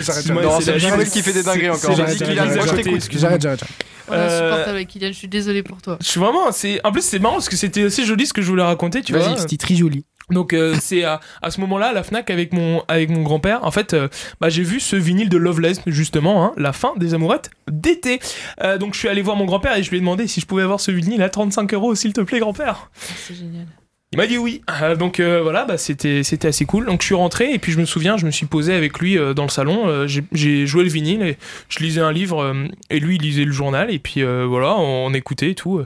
J'arrête, 0.00 0.26
Non, 0.28 0.60
c'est 0.60 0.78
c'est 0.78 0.96
la- 0.96 1.04
qui 1.04 1.22
fait 1.22 1.32
des 1.32 1.42
dingueries 1.42 1.70
encore. 1.70 1.94
J'arrête, 1.96 3.40
j'arrête. 3.42 3.64
Euh, 4.12 4.26
insupportable 4.26 4.76
avec 4.76 4.88
Kylian, 4.88 5.08
je 5.08 5.12
suis 5.18 5.28
désolé 5.28 5.62
pour 5.62 5.80
toi. 5.82 5.98
Je 6.00 6.06
suis 6.06 6.20
vraiment, 6.20 6.52
c'est 6.52 6.80
en 6.84 6.92
plus 6.92 7.02
c'est 7.02 7.18
marrant 7.18 7.34
parce 7.34 7.48
que 7.48 7.56
c'était 7.56 7.84
assez 7.84 8.04
joli 8.04 8.26
ce 8.26 8.32
que 8.32 8.42
je 8.42 8.48
voulais 8.48 8.62
raconter, 8.62 9.02
tu 9.02 9.12
vois. 9.12 9.22
Vas-y, 9.26 9.38
c'était 9.40 9.56
très 9.56 9.74
joli. 9.74 10.04
Donc 10.30 10.52
euh, 10.54 10.76
c'est 10.80 11.04
à, 11.04 11.20
à 11.42 11.50
ce 11.50 11.60
moment-là 11.60 11.88
à 11.88 11.92
la 11.92 12.02
Fnac 12.04 12.30
avec 12.30 12.52
mon 12.52 12.82
avec 12.88 13.10
mon 13.10 13.22
grand-père. 13.22 13.64
En 13.64 13.70
fait, 13.70 13.92
euh, 13.92 14.08
bah, 14.40 14.48
j'ai 14.48 14.62
vu 14.62 14.80
ce 14.80 14.96
vinyle 14.96 15.28
de 15.28 15.36
Loveless 15.36 15.80
justement, 15.86 16.44
hein, 16.44 16.52
la 16.56 16.72
fin 16.72 16.92
des 16.96 17.12
amourettes 17.14 17.50
d'été. 17.70 18.20
Euh, 18.62 18.78
donc 18.78 18.94
je 18.94 18.98
suis 19.00 19.08
allé 19.08 19.20
voir 19.20 19.36
mon 19.36 19.44
grand-père 19.44 19.76
et 19.76 19.82
je 19.82 19.90
lui 19.90 19.96
ai 19.98 20.00
demandé 20.00 20.26
si 20.28 20.40
je 20.40 20.46
pouvais 20.46 20.62
avoir 20.62 20.80
ce 20.80 20.90
vinyle 20.90 21.22
à 21.22 21.28
35 21.28 21.74
euros 21.74 21.94
s'il 21.94 22.12
te 22.12 22.20
plaît 22.20 22.38
grand-père. 22.38 22.90
C'est 23.26 23.34
génial. 23.34 23.66
Il 24.12 24.18
m'a 24.18 24.26
dit 24.26 24.36
oui. 24.36 24.60
Euh, 24.82 24.94
donc 24.94 25.20
euh, 25.20 25.40
voilà, 25.42 25.64
bah, 25.64 25.78
c'était 25.78 26.46
assez 26.46 26.66
cool. 26.66 26.84
Donc 26.84 27.00
je 27.00 27.06
suis 27.06 27.14
rentré 27.14 27.52
et 27.54 27.58
puis 27.58 27.72
je 27.72 27.80
me 27.80 27.86
souviens, 27.86 28.18
je 28.18 28.26
me 28.26 28.30
suis 28.30 28.44
posé 28.44 28.74
avec 28.74 28.98
lui 28.98 29.16
euh, 29.16 29.32
dans 29.32 29.44
le 29.44 29.48
salon. 29.48 30.06
J'ai- 30.06 30.66
joué 30.66 30.84
le 30.84 30.90
vinyle 30.90 31.22
et 31.22 31.38
je 31.68 31.78
lisais 31.78 32.00
un 32.00 32.12
livre 32.12 32.54
et 32.90 33.00
lui 33.00 33.16
il 33.16 33.22
lisait 33.22 33.44
le 33.44 33.52
journal 33.52 33.90
et 33.90 33.98
puis 33.98 34.22
voilà, 34.22 34.76
on, 34.76 35.12
écoutait 35.14 35.50
et 35.50 35.54
tout. 35.54 35.78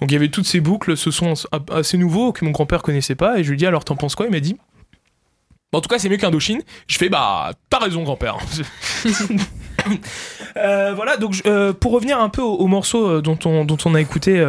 Donc 0.00 0.10
il 0.10 0.12
y 0.12 0.16
avait 0.16 0.28
toutes 0.28 0.46
ces 0.46 0.60
boucles, 0.60 0.96
ce 0.96 1.10
son 1.10 1.34
assez 1.70 1.98
nouveau 1.98 2.32
que 2.32 2.44
mon 2.44 2.52
grand-père 2.52 2.82
connaissait 2.82 3.14
pas 3.14 3.38
et 3.38 3.44
je 3.44 3.50
lui 3.50 3.56
dis 3.56 3.66
alors 3.66 3.84
t'en 3.84 3.96
penses 3.96 4.14
quoi? 4.14 4.26
Il 4.26 4.32
m'a 4.32 4.40
dit 4.40 4.56
Bon, 5.72 5.78
en 5.78 5.80
tout 5.80 5.88
cas, 5.88 5.98
c'est 5.98 6.08
mieux 6.08 6.16
qu'Indochine. 6.16 6.62
Je 6.86 6.98
fais, 6.98 7.08
bah, 7.08 7.50
t'as 7.68 7.80
raison, 7.80 8.02
grand-père. 8.04 8.36
Voilà, 10.56 11.16
donc 11.16 11.42
pour 11.80 11.92
revenir 11.92 12.20
un 12.20 12.28
peu 12.28 12.40
au, 12.40 12.54
au 12.54 12.66
morceau 12.68 13.20
dont 13.20 13.38
on, 13.44 13.94
a 13.94 14.00
écouté 14.00 14.42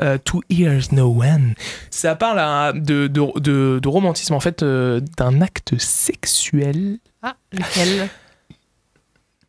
euh, 0.00 0.18
Two 0.24 0.40
Ears 0.50 0.92
No 0.92 1.06
One, 1.20 1.54
ça 1.90 2.14
parle 2.14 2.38
à- 2.38 2.72
de, 2.74 3.06
de, 3.08 3.40
de- 3.40 3.78
de 3.82 3.88
romantisme, 3.88 4.34
en 4.34 4.40
fait, 4.40 4.62
euh, 4.62 5.00
d'un 5.18 5.40
acte 5.40 5.78
sexuel. 5.78 6.98
Ah, 7.22 7.36
lequel? 7.52 8.08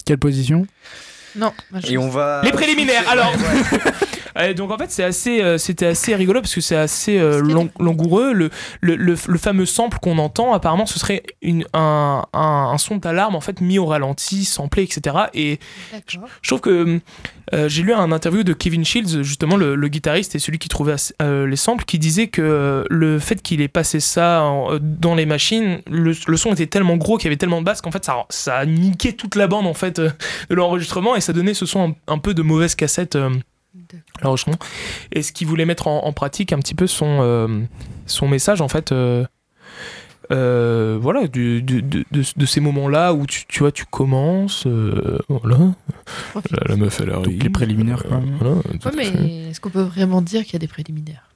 Quelle 0.06 0.18
position? 0.18 0.66
Non, 1.36 1.54
je- 1.84 1.94
Et 1.94 1.98
on 1.98 2.10
va. 2.10 2.42
Les 2.44 2.52
préliminaires, 2.52 3.08
alors. 3.10 3.32
Ouais, 3.34 3.80
donc 4.56 4.72
en 4.72 4.78
fait 4.78 4.90
c'est 4.92 5.04
assez 5.04 5.42
euh, 5.42 5.58
c'était 5.58 5.88
assez 5.88 6.16
rigolo 6.16 6.42
parce 6.42 6.54
que 6.56 6.62
c'est 6.62 6.76
assez 6.76 7.18
euh, 7.20 7.42
lang- 7.42 7.70
langoureux. 7.80 8.34
Le, 8.34 8.50
le, 8.82 8.96
le, 8.96 9.16
le 9.28 9.38
fameux 9.38 9.66
sample 9.66 9.98
qu'on 10.02 10.18
entend 10.18 10.54
apparemment 10.54 10.86
ce 10.86 11.00
serait 11.00 11.24
une, 11.42 11.66
un, 11.74 12.24
un, 12.34 12.70
un 12.74 12.78
son 12.78 12.98
d'alarme 12.98 13.36
en 13.36 13.42
fait 13.42 13.62
mis 13.62 13.78
au 13.80 13.86
ralenti 13.86 14.46
samplé 14.46 14.84
etc 14.84 15.16
et 15.34 15.60
je 16.42 16.48
trouve 16.50 16.62
que 16.62 17.00
euh, 17.54 17.68
j'ai 17.70 17.84
lu 17.84 17.94
un 17.94 18.12
interview 18.12 18.44
de 18.44 18.54
Kevin 18.54 18.86
Shields 18.86 19.24
justement 19.24 19.58
le, 19.58 19.76
le 19.76 19.88
guitariste 19.88 20.36
et 20.36 20.40
celui 20.40 20.58
qui 20.60 20.70
trouvait 20.70 20.96
euh, 21.22 21.46
les 21.48 21.56
samples 21.56 21.86
qui 21.86 22.00
disait 22.00 22.28
que 22.28 22.42
euh, 22.42 22.84
le 22.90 23.20
fait 23.20 23.42
qu'il 23.42 23.62
ait 23.62 23.68
passé 23.68 24.00
ça 24.00 24.44
en- 24.44 24.74
euh, 24.74 24.80
dans 24.82 25.16
les 25.16 25.26
machines 25.26 25.82
le, 25.90 26.14
son 26.14 26.54
était 26.54 26.68
tellement 26.68 26.98
gros 26.98 27.18
qu'il 27.18 27.26
y 27.26 27.30
avait 27.30 27.38
tellement 27.38 27.60
de 27.60 27.66
basse 27.66 27.82
qu'en 27.82 27.92
fait 27.92 28.06
ça, 28.06 28.26
ça 28.30 28.66
niqué 28.66 29.14
toute 29.14 29.36
la 29.36 29.48
bande 29.48 29.68
en 29.68 29.74
fait 29.74 30.00
euh, 30.00 30.10
de 30.50 30.56
l'enregistrement 30.56 31.16
et 31.16 31.22
ça 31.22 31.34
donnait 31.34 31.54
ce 31.54 31.66
son 31.66 31.90
un, 32.08 32.14
un 32.14 32.18
peu 32.18 32.34
de 32.34 32.42
mauvaise 32.42 32.76
cassette 32.76 33.18
D'accord. 33.74 34.02
l'enregistrement. 34.22 34.58
Et 35.12 35.22
ce 35.22 35.32
qu'il 35.32 35.48
voulait 35.48 35.66
mettre 35.66 35.88
en, 35.88 36.04
en 36.06 36.14
pratique 36.14 36.52
un 36.54 36.60
petit 36.60 36.76
peu 36.76 36.88
son, 36.88 37.20
euh, 37.22 37.62
son 38.06 38.28
message, 38.28 38.62
en 38.62 38.68
fait, 38.68 38.92
euh, 38.92 39.26
euh, 40.32 40.98
voilà, 41.02 41.28
du- 41.28 41.62
du- 41.62 41.82
de, 41.82 42.06
de- 42.12 42.24
de 42.36 42.46
ces 42.46 42.60
moments-là 42.62 43.14
où 43.14 43.26
tu, 43.26 43.46
tu 43.48 43.60
vois, 43.60 43.72
tu 43.72 43.86
commences, 43.86 44.66
euh, 44.66 45.18
voilà, 45.28 45.58
la, 46.52 46.60
la 46.70 46.76
meuf 46.78 47.02
elle 47.02 47.10
arrive. 47.12 47.42
les 47.44 47.50
préliminaires, 47.50 48.04
quoi. 48.04 48.18
euh, 48.18 48.38
voilà, 48.40 48.56
Ouais, 48.98 49.12
mais 49.14 49.50
est-ce 49.50 49.60
qu'on 49.60 49.70
peut 49.70 49.82
vraiment 49.82 50.22
dire 50.22 50.44
qu'il 50.44 50.54
y 50.54 50.56
a 50.56 50.60
des 50.60 50.68
préliminaires? 50.68 51.28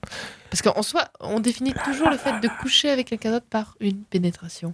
Parce 0.50 0.62
qu'en 0.62 0.82
soi, 0.84 1.06
on 1.20 1.39
définit 1.42 1.74
toujours 1.84 2.10
le 2.10 2.18
fait 2.18 2.39
de 2.39 2.48
coucher 2.62 2.89
avec 2.89 3.08
quelqu'un 3.08 3.32
d'autre 3.32 3.48
par 3.50 3.75
une 3.82 3.98
pénétration. 4.04 4.74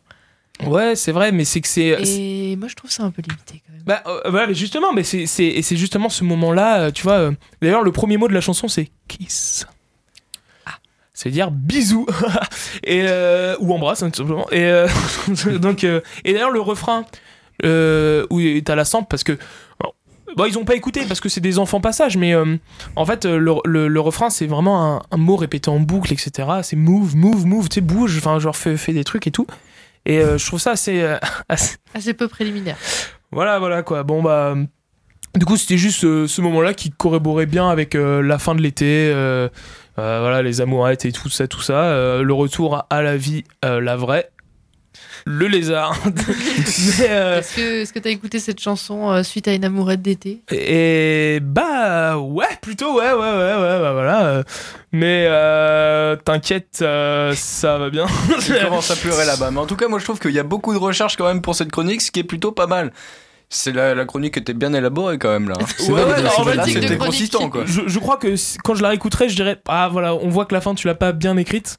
Ouais, 0.67 0.95
c'est 0.95 1.11
vrai, 1.11 1.31
mais 1.31 1.45
c'est 1.45 1.61
que 1.61 1.67
c'est. 1.67 1.97
Et 2.07 2.55
moi, 2.55 2.67
je 2.67 2.75
trouve 2.75 2.91
ça 2.91 3.03
un 3.03 3.11
peu 3.11 3.21
limité 3.21 3.61
quand 3.65 3.73
même. 3.73 3.83
Bah, 3.85 4.03
euh, 4.07 4.29
voilà, 4.29 4.47
mais 4.47 4.53
justement, 4.53 4.93
mais 4.93 5.03
c'est, 5.03 5.25
c'est, 5.25 5.45
et 5.45 5.61
c'est 5.61 5.77
justement 5.77 6.09
ce 6.09 6.23
moment-là, 6.23 6.79
euh, 6.81 6.91
tu 6.91 7.03
vois. 7.03 7.13
euh, 7.19 7.31
D'ailleurs, 7.61 7.83
le 7.83 7.91
premier 7.91 8.17
mot 8.17 8.27
de 8.27 8.33
la 8.33 8.41
chanson, 8.41 8.67
c'est 8.67 8.89
kiss. 9.07 9.65
Ah. 10.65 10.71
C'est-à-dire 11.13 11.51
bisous. 11.51 12.05
et, 12.83 13.03
euh, 13.07 13.55
ou 13.59 13.73
embrasse, 13.73 14.03
hein, 14.03 14.09
tout 14.11 14.21
simplement. 14.21 14.47
Et, 14.51 14.85
donc, 15.59 15.83
et 15.83 16.01
d'ailleurs, 16.33 16.51
le 16.51 16.61
refrain, 16.61 17.05
où 17.63 18.39
t'as 18.63 18.75
la 18.75 18.85
sample, 18.85 19.07
parce 19.09 19.23
que. 19.23 19.33
bon, 19.79 19.91
Bon, 20.37 20.45
ils 20.45 20.57
ont 20.57 20.63
pas 20.63 20.75
écouté 20.75 21.03
parce 21.09 21.19
que 21.19 21.27
c'est 21.27 21.41
des 21.41 21.59
enfants 21.59 21.81
passage, 21.81 22.15
mais 22.15 22.33
en 22.95 23.05
fait, 23.05 23.25
le, 23.25 23.53
le- 23.65 23.89
le 23.89 23.99
refrain, 23.99 24.29
c'est 24.29 24.47
vraiment 24.47 24.95
un, 24.95 25.01
un 25.11 25.17
mot 25.17 25.35
répété 25.35 25.69
en 25.69 25.81
boucle, 25.81 26.13
etc. 26.13 26.47
C'est 26.63 26.77
move, 26.77 27.17
move, 27.17 27.45
move, 27.45 27.67
tu 27.67 27.75
sais, 27.75 27.81
bouge, 27.81 28.17
enfin, 28.17 28.39
genre, 28.39 28.55
fais, 28.55 28.77
fais 28.77 28.93
des 28.93 29.03
trucs 29.03 29.27
et 29.27 29.31
tout. 29.31 29.45
Et 30.05 30.19
euh, 30.19 30.37
je 30.37 30.45
trouve 30.45 30.59
ça 30.59 30.71
assez, 30.71 31.01
euh, 31.01 31.17
assez, 31.49 31.77
Assez 31.93 32.13
peu 32.13 32.27
préliminaire. 32.27 32.77
voilà, 33.31 33.59
voilà 33.59 33.83
quoi. 33.83 34.03
Bon 34.03 34.21
bah. 34.21 34.55
Du 35.35 35.45
coup, 35.45 35.55
c'était 35.55 35.77
juste 35.77 36.03
euh, 36.03 36.27
ce 36.27 36.41
moment-là 36.41 36.73
qui 36.73 36.91
corroborait 36.91 37.45
bien 37.45 37.69
avec 37.69 37.95
euh, 37.95 38.21
la 38.21 38.37
fin 38.37 38.53
de 38.53 38.61
l'été, 38.61 39.09
euh, 39.13 39.47
euh, 39.97 40.19
voilà, 40.19 40.41
les 40.41 40.59
amourettes 40.59 41.05
et 41.05 41.13
tout 41.13 41.29
ça, 41.29 41.47
tout 41.47 41.61
ça. 41.61 41.83
euh, 41.85 42.21
le 42.21 42.33
retour 42.33 42.85
à, 42.89 43.01
la 43.01 43.15
vie, 43.15 43.45
euh, 43.63 43.79
la 43.79 43.95
vraie. 43.95 44.29
Le 45.25 45.47
lézard. 45.47 45.95
Euh, 47.01 47.39
Est-ce 47.39 47.55
que 47.55 47.81
est-ce 47.81 47.93
que 47.93 47.99
t'as 47.99 48.09
écouté 48.09 48.39
cette 48.39 48.59
chanson 48.59 49.11
euh, 49.11 49.23
suite 49.23 49.47
à 49.47 49.53
une 49.53 49.65
amourette 49.65 50.01
d'été? 50.01 50.41
Et 50.51 51.39
bah 51.41 52.17
ouais, 52.17 52.45
plutôt 52.61 52.93
ouais, 52.97 53.11
ouais, 53.11 53.17
ouais, 53.19 53.55
ouais, 53.55 53.79
bah, 53.81 53.93
voilà. 53.93 54.25
euh, 54.25 54.43
mais 54.91 55.25
euh, 55.27 56.15
t'inquiète, 56.15 56.79
euh, 56.81 57.33
ça 57.35 57.77
va 57.77 57.89
bien. 57.89 58.05
Il 58.47 58.59
commence 58.63 58.91
à 58.91 58.95
pleurer 58.95 59.25
là-bas. 59.25 59.51
Mais 59.51 59.59
en 59.59 59.65
tout 59.65 59.75
cas, 59.75 59.87
moi 59.87 59.99
je 59.99 60.03
trouve 60.05 60.19
qu'il 60.19 60.31
y 60.31 60.39
a 60.39 60.43
beaucoup 60.43 60.73
de 60.73 60.79
recherches 60.79 61.17
quand 61.17 61.25
même 61.25 61.41
pour 61.41 61.55
cette 61.55 61.71
chronique, 61.71 62.01
ce 62.01 62.11
qui 62.11 62.19
est 62.19 62.23
plutôt 62.25 62.51
pas 62.51 62.67
mal. 62.67 62.91
C'est 63.49 63.73
la, 63.73 63.93
la 63.95 64.05
chronique 64.05 64.37
était 64.37 64.53
bien 64.53 64.73
élaborée 64.73 65.17
quand 65.17 65.29
même 65.29 65.49
là. 65.49 65.55
Ouais, 65.89 66.03
ouais, 66.03 66.57
de 66.57 66.69
c'était 66.69 66.97
consistant 66.97 67.49
quoi. 67.49 67.63
je, 67.65 67.81
je 67.87 67.99
crois 67.99 68.17
que 68.17 68.35
quand 68.63 68.75
je 68.75 68.81
la 68.81 68.89
réécouterai, 68.89 69.27
je 69.29 69.35
dirais 69.35 69.59
ah 69.67 69.89
voilà, 69.91 70.15
on 70.15 70.29
voit 70.29 70.45
que 70.45 70.53
la 70.53 70.61
fin 70.61 70.73
tu 70.73 70.87
l'as 70.87 70.95
pas 70.95 71.11
bien 71.11 71.35
écrite. 71.37 71.77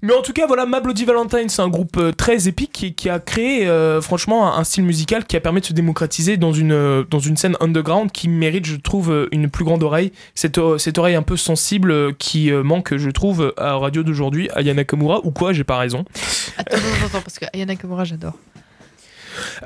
Mais 0.00 0.14
en 0.14 0.22
tout 0.22 0.32
cas, 0.32 0.46
voilà, 0.46 0.64
Ma 0.64 0.78
Bloody 0.78 1.04
Valentine, 1.04 1.48
c'est 1.48 1.60
un 1.60 1.68
groupe 1.68 1.96
euh, 1.96 2.12
très 2.12 2.46
épique 2.46 2.70
qui, 2.72 2.94
qui 2.94 3.10
a 3.10 3.18
créé, 3.18 3.66
euh, 3.66 4.00
franchement, 4.00 4.56
un, 4.56 4.62
style 4.62 4.84
musical 4.84 5.24
qui 5.24 5.36
a 5.36 5.40
permis 5.40 5.60
de 5.60 5.66
se 5.66 5.72
démocratiser 5.72 6.36
dans 6.36 6.52
une, 6.52 6.70
euh, 6.70 7.02
dans 7.10 7.18
une 7.18 7.36
scène 7.36 7.56
underground 7.58 8.12
qui 8.12 8.28
mérite, 8.28 8.64
je 8.64 8.76
trouve, 8.76 9.28
une 9.32 9.50
plus 9.50 9.64
grande 9.64 9.82
oreille. 9.82 10.12
Cette, 10.36 10.60
cette 10.78 10.98
oreille 10.98 11.16
un 11.16 11.22
peu 11.22 11.36
sensible 11.36 12.14
qui 12.14 12.52
manque, 12.52 12.96
je 12.96 13.10
trouve, 13.10 13.52
à 13.56 13.74
radio 13.74 14.04
d'aujourd'hui, 14.04 14.48
à 14.50 14.62
Yana 14.62 14.82
Nakamura, 14.82 15.20
ou 15.24 15.32
quoi, 15.32 15.52
j'ai 15.52 15.64
pas 15.64 15.78
raison. 15.78 16.04
Attends, 16.56 16.76
attends, 16.76 17.06
attends, 17.06 17.20
parce 17.22 17.40
que 17.40 17.46
Ayana 17.52 17.74
Kamura, 17.74 18.04
j'adore. 18.04 18.34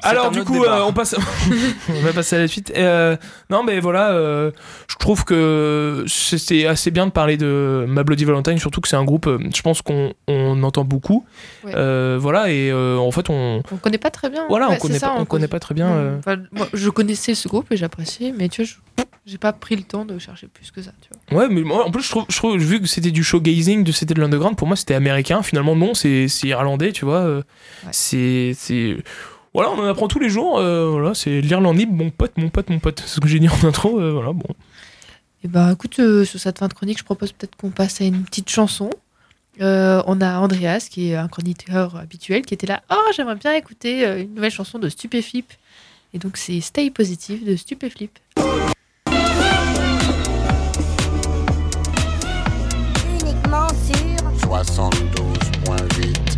Alors 0.02 0.30
du 0.30 0.44
coup, 0.44 0.64
euh, 0.64 0.80
on 0.86 0.92
passe, 0.92 1.14
on 1.88 2.00
va 2.02 2.12
passer 2.12 2.36
à 2.36 2.38
la 2.40 2.48
suite. 2.48 2.72
Euh, 2.76 3.16
non, 3.50 3.62
mais 3.62 3.80
voilà, 3.80 4.10
euh, 4.12 4.50
je 4.88 4.96
trouve 4.96 5.24
que 5.24 6.04
c'était 6.06 6.66
assez 6.66 6.90
bien 6.90 7.06
de 7.06 7.12
parler 7.12 7.36
de 7.36 7.84
Ma 7.88 8.02
Bloody 8.02 8.24
Valentine, 8.24 8.58
surtout 8.58 8.80
que 8.80 8.88
c'est 8.88 8.96
un 8.96 9.04
groupe, 9.04 9.28
je 9.54 9.62
pense 9.62 9.82
qu'on 9.82 10.12
on 10.28 10.62
entend 10.62 10.84
beaucoup. 10.84 11.24
Ouais. 11.64 11.72
Euh, 11.74 12.18
voilà, 12.20 12.50
et 12.50 12.70
euh, 12.70 12.96
en 12.98 13.10
fait, 13.10 13.30
on, 13.30 13.62
On 13.72 13.76
connaît 13.76 13.98
pas 13.98 14.10
très 14.10 14.30
bien. 14.30 14.44
voilà, 14.48 14.68
Ouais, 14.68 14.76
on 14.76 14.80
connaît 14.80 14.98
ça, 14.98 15.08
pas, 15.08 15.16
on 15.18 15.24
connaît 15.24 15.48
pas 15.48 15.60
très 15.60 15.74
bien. 15.74 15.88
euh, 15.90 16.18
Enfin, 16.18 16.36
moi, 16.52 16.68
je 16.72 16.88
connaissais 16.90 17.34
ce 17.34 17.48
groupe 17.48 17.70
et 17.72 17.76
j'appréciais, 17.76 18.32
mais 18.36 18.48
tu 18.48 18.62
vois, 18.62 18.68
je- 18.98 19.04
j'ai 19.24 19.38
pas 19.38 19.52
pris 19.52 19.76
le 19.76 19.82
temps 19.84 20.04
de 20.04 20.18
chercher 20.18 20.48
plus 20.48 20.72
que 20.72 20.82
ça, 20.82 20.90
tu 21.00 21.08
vois. 21.30 21.42
Ouais, 21.42 21.48
mais 21.48 21.62
moi, 21.62 21.86
en 21.86 21.90
plus, 21.92 22.02
je 22.02 22.10
trouve, 22.10 22.24
je 22.28 22.36
trouve 22.36 22.56
vu 22.56 22.80
que 22.80 22.88
c'était 22.88 23.12
du 23.12 23.22
showgazing, 23.22 23.84
de 23.84 23.92
c'était 23.92 24.14
de 24.14 24.20
l'underground, 24.20 24.56
pour 24.56 24.66
moi, 24.66 24.76
c'était 24.76 24.94
américain. 24.94 25.42
Finalement, 25.44 25.76
non, 25.76 25.94
c'est 25.94 26.26
c'est 26.26 26.48
irlandais, 26.48 26.90
tu 26.90 27.04
vois. 27.04 27.18
euh, 27.20 27.42
Ouais. 27.84 27.90
C'est. 27.92 28.96
Voilà, 29.54 29.70
on 29.70 29.78
en 29.78 29.84
apprend 29.86 30.08
tous 30.08 30.18
les 30.18 30.30
jours. 30.30 30.58
euh, 30.58 30.88
voilà, 30.90 31.14
c'est 31.14 31.40
l'Irlande 31.42 31.76
libre, 31.76 31.92
mon 31.92 32.10
pote, 32.10 32.32
mon 32.38 32.48
pote, 32.48 32.70
mon 32.70 32.78
pote. 32.78 33.00
C'est 33.00 33.08
ce 33.14 33.20
que 33.20 33.28
j'ai 33.28 33.38
dit 33.38 33.48
en 33.48 33.64
intro. 33.68 34.00
euh, 34.00 34.12
voilà, 34.12 34.32
bon. 34.32 34.48
Et 35.44 35.48
bah 35.48 35.70
écoute, 35.72 35.98
euh, 35.98 36.24
sur 36.24 36.38
cette 36.40 36.58
fin 36.58 36.68
de 36.68 36.74
chronique, 36.74 36.98
je 36.98 37.04
propose 37.04 37.32
peut-être 37.32 37.56
qu'on 37.56 37.70
passe 37.70 38.00
à 38.00 38.04
une 38.04 38.22
petite 38.24 38.48
chanson. 38.48 38.90
Euh, 39.60 40.02
on 40.06 40.20
a 40.20 40.38
Andreas, 40.38 40.86
qui 40.90 41.10
est 41.10 41.16
un 41.16 41.28
chroniqueur 41.28 41.96
habituel, 41.96 42.42
qui 42.42 42.54
était 42.54 42.66
là. 42.66 42.82
Oh, 42.90 43.10
j'aimerais 43.14 43.34
bien 43.36 43.52
écouter 43.52 44.04
une 44.22 44.34
nouvelle 44.34 44.50
chanson 44.52 44.78
de 44.78 44.88
Stupéflip. 44.88 45.52
Et 46.14 46.18
donc 46.18 46.36
c'est 46.36 46.60
Stay 46.60 46.90
Positive 46.90 47.44
de 47.46 47.56
Stupéflip. 47.56 48.18
uniquement 53.20 53.68
sur 53.68 54.46
72.8. 54.46 56.31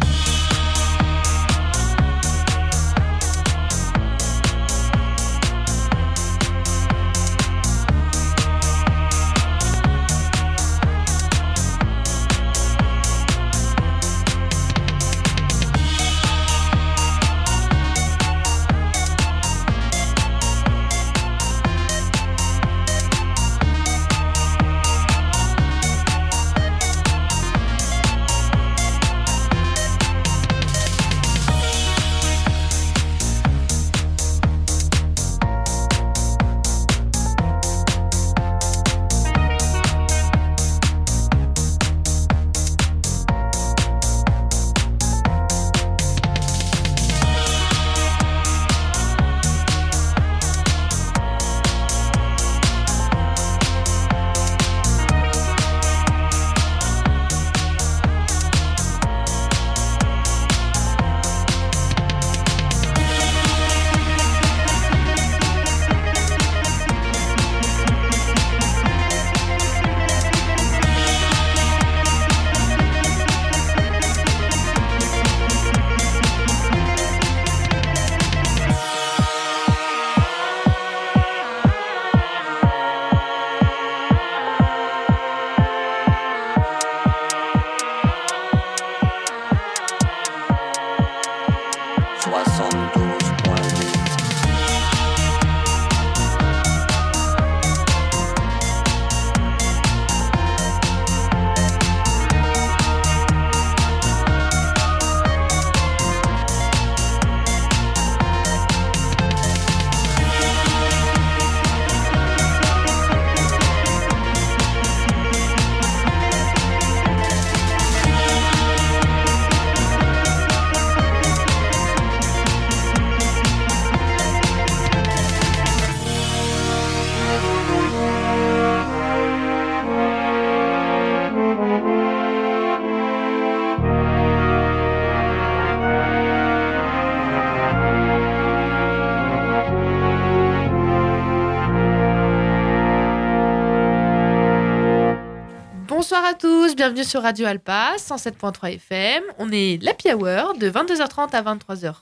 bienvenue 146.84 147.04
sur 147.04 147.22
Radio 147.22 147.46
Alpa 147.46 147.94
107.3 147.96 148.74
FM. 148.74 149.22
On 149.38 149.50
est 149.50 149.82
l'Happy 149.82 150.12
Hour 150.12 150.52
de 150.58 150.68
22h30 150.68 151.30
à 151.34 151.42
23h30. 151.42 151.94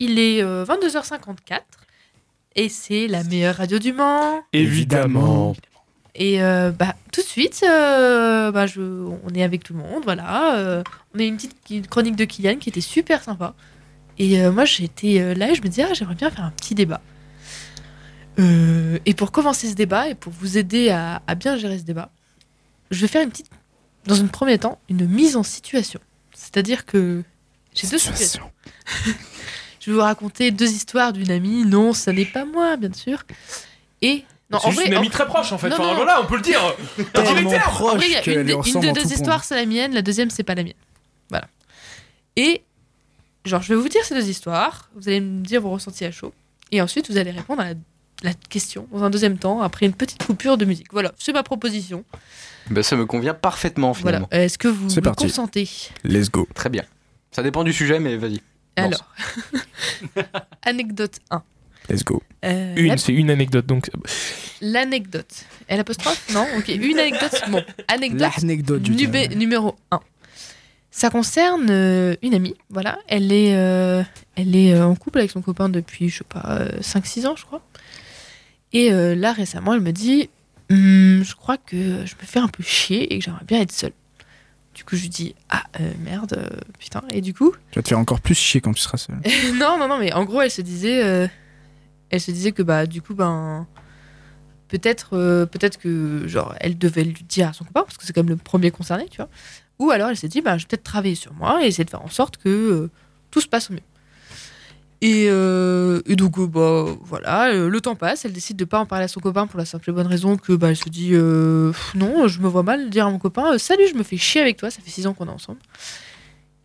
Il 0.00 0.18
est 0.18 0.42
euh, 0.42 0.64
22h54 0.64 1.60
et 2.56 2.68
c'est 2.68 3.06
la 3.06 3.22
meilleure 3.22 3.54
radio 3.54 3.78
du 3.78 3.92
Mans. 3.92 4.42
Évidemment. 4.52 5.54
Et 6.16 6.42
euh, 6.42 6.72
bah, 6.72 6.96
tout 7.12 7.20
de 7.20 7.26
suite, 7.26 7.64
euh, 7.64 8.50
bah, 8.50 8.66
je, 8.66 8.80
on 8.80 9.28
est 9.32 9.44
avec 9.44 9.62
tout 9.62 9.74
le 9.74 9.78
monde, 9.78 10.02
voilà. 10.02 10.56
euh, 10.56 10.82
on 11.14 11.20
a 11.20 11.22
une 11.22 11.36
petite 11.36 11.54
une 11.70 11.86
chronique 11.86 12.16
de 12.16 12.24
Kylian 12.24 12.56
qui 12.56 12.68
était 12.70 12.80
super 12.80 13.22
sympa. 13.22 13.54
Et 14.18 14.42
euh, 14.42 14.50
moi, 14.50 14.64
j'étais 14.64 15.20
euh, 15.20 15.34
là 15.34 15.52
et 15.52 15.54
je 15.54 15.62
me 15.62 15.68
disais, 15.68 15.86
ah, 15.88 15.94
j'aimerais 15.94 16.16
bien 16.16 16.32
faire 16.32 16.46
un 16.46 16.50
petit 16.50 16.74
débat. 16.74 17.00
Euh, 18.40 18.98
et 19.06 19.14
pour 19.14 19.30
commencer 19.30 19.68
ce 19.68 19.76
débat 19.76 20.08
et 20.08 20.16
pour 20.16 20.32
vous 20.32 20.58
aider 20.58 20.88
à, 20.90 21.22
à 21.28 21.36
bien 21.36 21.56
gérer 21.56 21.78
ce 21.78 21.84
débat, 21.84 22.10
je 22.90 23.00
vais 23.02 23.06
faire 23.06 23.22
une 23.22 23.30
petite, 23.30 23.46
dans 24.06 24.20
un 24.20 24.26
premier 24.26 24.58
temps, 24.58 24.78
une 24.88 25.06
mise 25.06 25.36
en 25.36 25.42
situation. 25.42 26.00
C'est-à-dire 26.34 26.86
que 26.86 27.22
j'ai 27.74 27.86
deux 27.88 27.98
situations. 27.98 28.50
Je 29.80 29.90
vais 29.90 29.96
vous 29.96 30.02
raconter 30.02 30.50
deux 30.50 30.70
histoires 30.70 31.12
d'une 31.12 31.30
amie. 31.30 31.64
Non, 31.64 31.92
ça 31.94 32.12
n'est 32.12 32.26
pas 32.26 32.44
moi, 32.44 32.76
bien 32.76 32.92
sûr. 32.92 33.22
Et 34.02 34.24
non, 34.50 34.58
c'est 34.60 34.66
en 34.66 34.70
vrai, 34.72 34.86
une 34.88 34.94
amie 34.94 35.06
en- 35.06 35.10
très 35.10 35.26
proche 35.26 35.52
en 35.52 35.58
fait. 35.58 35.68
Non, 35.70 35.76
Enfin, 35.76 35.86
non. 35.86 35.94
voilà, 35.96 36.20
on 36.22 36.26
peut 36.26 36.36
le 36.36 36.42
dire. 36.42 36.60
Tellement 37.14 37.32
Directeur. 37.34 37.68
en 37.68 37.70
proche 37.76 37.94
vrai, 37.96 38.10
y 38.10 38.16
a 38.16 38.40
une, 38.40 38.46
de- 38.46 38.86
une 38.86 38.92
deux 38.92 39.12
histoires, 39.12 39.42
c'est 39.44 39.54
la 39.54 39.64
mienne. 39.66 39.94
La 39.94 40.02
deuxième, 40.02 40.28
c'est 40.30 40.42
pas 40.42 40.54
la 40.54 40.64
mienne. 40.64 40.74
Voilà. 41.30 41.46
Et 42.36 42.62
genre, 43.46 43.62
je 43.62 43.72
vais 43.74 43.80
vous 43.80 43.88
dire 43.88 44.04
ces 44.04 44.14
deux 44.14 44.28
histoires. 44.28 44.90
Vous 44.96 45.08
allez 45.08 45.20
me 45.20 45.40
dire 45.42 45.62
vos 45.62 45.70
ressentis 45.70 46.04
à 46.04 46.10
chaud. 46.10 46.34
Et 46.72 46.82
ensuite, 46.82 47.10
vous 47.10 47.16
allez 47.16 47.30
répondre 47.30 47.62
à 47.62 47.68
la, 47.70 47.74
la 48.22 48.32
question 48.34 48.86
dans 48.92 49.02
un 49.04 49.10
deuxième 49.10 49.38
temps, 49.38 49.60
après 49.62 49.86
une 49.86 49.92
petite 49.94 50.22
coupure 50.24 50.56
de 50.58 50.64
musique. 50.64 50.88
Voilà, 50.92 51.12
c'est 51.18 51.32
ma 51.32 51.42
proposition. 51.42 52.04
Ben, 52.70 52.82
ça 52.82 52.96
me 52.96 53.06
convient 53.06 53.34
parfaitement 53.34 53.92
Voilà. 53.92 54.18
finalement. 54.18 54.28
Est-ce 54.30 54.58
que 54.58 54.68
vous 54.68 54.88
me 54.94 55.00
parti. 55.00 55.24
consentez? 55.26 55.68
Let's 56.04 56.30
go. 56.30 56.46
Très 56.54 56.68
bien. 56.68 56.84
Ça 57.32 57.42
dépend 57.42 57.64
du 57.64 57.72
sujet, 57.72 57.98
mais 58.00 58.16
vas-y. 58.16 58.40
Alors, 58.76 59.04
anecdote 60.62 61.18
1. 61.30 61.42
Let's 61.88 62.04
go. 62.04 62.22
Euh, 62.44 62.74
Une, 62.76 62.88
la- 62.88 62.96
c'est 62.96 63.12
une 63.12 63.30
anecdote 63.30 63.66
donc. 63.66 63.90
L'anecdote. 64.60 65.44
Elle 65.66 65.80
apostrophe 65.80 66.22
Non 66.32 66.46
Ok, 66.58 66.68
une 66.68 66.98
anecdote. 66.98 67.42
Bon, 67.48 67.62
anecdote 67.88 68.30
L'anecdote 68.40 68.82
du 68.82 68.92
Nubé- 68.92 69.34
numéro 69.34 69.76
1. 69.90 70.00
Ça 70.92 71.08
concerne 71.10 71.68
euh, 71.70 72.16
une 72.22 72.34
amie, 72.34 72.54
voilà. 72.68 72.98
Elle 73.06 73.32
est, 73.32 73.54
euh, 73.54 74.02
elle 74.36 74.54
est 74.56 74.74
euh, 74.74 74.84
en 74.86 74.94
couple 74.96 75.18
avec 75.18 75.30
son 75.30 75.40
copain 75.40 75.68
depuis, 75.68 76.08
je 76.08 76.18
sais 76.18 76.24
pas, 76.28 76.64
5-6 76.80 77.26
ans, 77.26 77.36
je 77.36 77.44
crois. 77.44 77.62
Et 78.72 78.92
euh, 78.92 79.14
là, 79.14 79.32
récemment, 79.32 79.74
elle 79.74 79.80
me 79.80 79.92
dit 79.92 80.30
Hum, 80.70 81.22
Je 81.24 81.34
crois 81.34 81.56
que 81.56 81.76
je 81.76 82.14
me 82.14 82.22
fais 82.24 82.38
un 82.38 82.48
peu 82.48 82.62
chier 82.62 83.12
et 83.12 83.18
que 83.18 83.24
j'aimerais 83.24 83.44
bien 83.44 83.60
être 83.60 83.72
seule. 83.72 83.92
Du 84.74 84.84
coup, 84.84 84.96
je 84.96 85.02
lui 85.02 85.08
dis 85.08 85.34
Ah, 85.48 85.64
euh, 85.80 85.92
merde, 86.04 86.34
euh, 86.38 86.58
putain. 86.78 87.02
Et 87.10 87.20
du 87.20 87.34
coup, 87.34 87.52
Tu 87.72 87.78
vas 87.78 87.82
te 87.82 87.88
faire 87.88 87.98
encore 87.98 88.20
plus 88.20 88.34
chier 88.36 88.60
quand 88.60 88.72
tu 88.72 88.80
seras 88.80 88.98
seul. 88.98 89.16
non, 89.58 89.78
non, 89.78 89.88
non, 89.88 89.98
mais 89.98 90.12
en 90.12 90.24
gros, 90.24 90.40
elle 90.40 90.50
se 90.50 90.62
disait, 90.62 91.02
euh, 91.04 91.26
elle 92.10 92.20
se 92.20 92.30
disait 92.30 92.52
que 92.52 92.62
bah 92.62 92.86
du 92.86 93.02
coup 93.02 93.14
ben 93.14 93.66
peut-être, 94.68 95.10
peut-être 95.50 95.78
que 95.78 96.26
genre 96.26 96.54
elle 96.60 96.78
devait 96.78 97.04
le 97.04 97.12
dire 97.12 97.48
à 97.48 97.52
son 97.52 97.64
copain 97.64 97.82
parce 97.82 97.96
que 97.96 98.04
c'est 98.04 98.12
quand 98.12 98.22
même 98.22 98.30
le 98.30 98.36
premier 98.36 98.70
concerné, 98.70 99.06
tu 99.08 99.16
vois. 99.16 99.28
Ou 99.78 99.90
alors 99.90 100.10
elle 100.10 100.16
s'est 100.16 100.28
dit 100.28 100.40
bah 100.40 100.58
je 100.58 100.64
vais 100.64 100.68
peut-être 100.68 100.84
travailler 100.84 101.14
sur 101.14 101.32
moi 101.34 101.62
et 101.62 101.66
essayer 101.66 101.84
de 101.84 101.90
faire 101.90 102.02
en 102.04 102.08
sorte 102.08 102.36
que 102.36 102.88
tout 103.30 103.40
se 103.40 103.46
passe 103.48 103.70
au 103.70 103.74
mieux. 103.74 103.80
Et, 105.02 105.28
euh, 105.30 106.02
et 106.04 106.14
donc 106.14 106.38
euh, 106.38 106.46
bah 106.46 106.84
voilà, 107.00 107.48
euh, 107.48 107.70
le 107.70 107.80
temps 107.80 107.96
passe, 107.96 108.26
elle 108.26 108.34
décide 108.34 108.58
de 108.58 108.66
pas 108.66 108.78
en 108.78 108.84
parler 108.84 109.06
à 109.06 109.08
son 109.08 109.20
copain 109.20 109.46
pour 109.46 109.58
la 109.58 109.64
simple 109.64 109.88
et 109.88 109.92
bonne 109.94 110.06
raison 110.06 110.36
que 110.36 110.52
bah 110.52 110.68
elle 110.68 110.76
se 110.76 110.90
dit 110.90 111.12
non, 111.94 112.28
je 112.28 112.40
me 112.40 112.48
vois 112.48 112.62
mal 112.62 112.90
dire 112.90 113.06
à 113.06 113.10
mon 113.10 113.18
copain 113.18 113.56
salut, 113.56 113.88
je 113.88 113.94
me 113.94 114.02
fais 114.02 114.18
chier 114.18 114.42
avec 114.42 114.58
toi, 114.58 114.70
ça 114.70 114.82
fait 114.82 114.90
six 114.90 115.06
ans 115.06 115.14
qu'on 115.14 115.26
est 115.26 115.30
ensemble. 115.30 115.60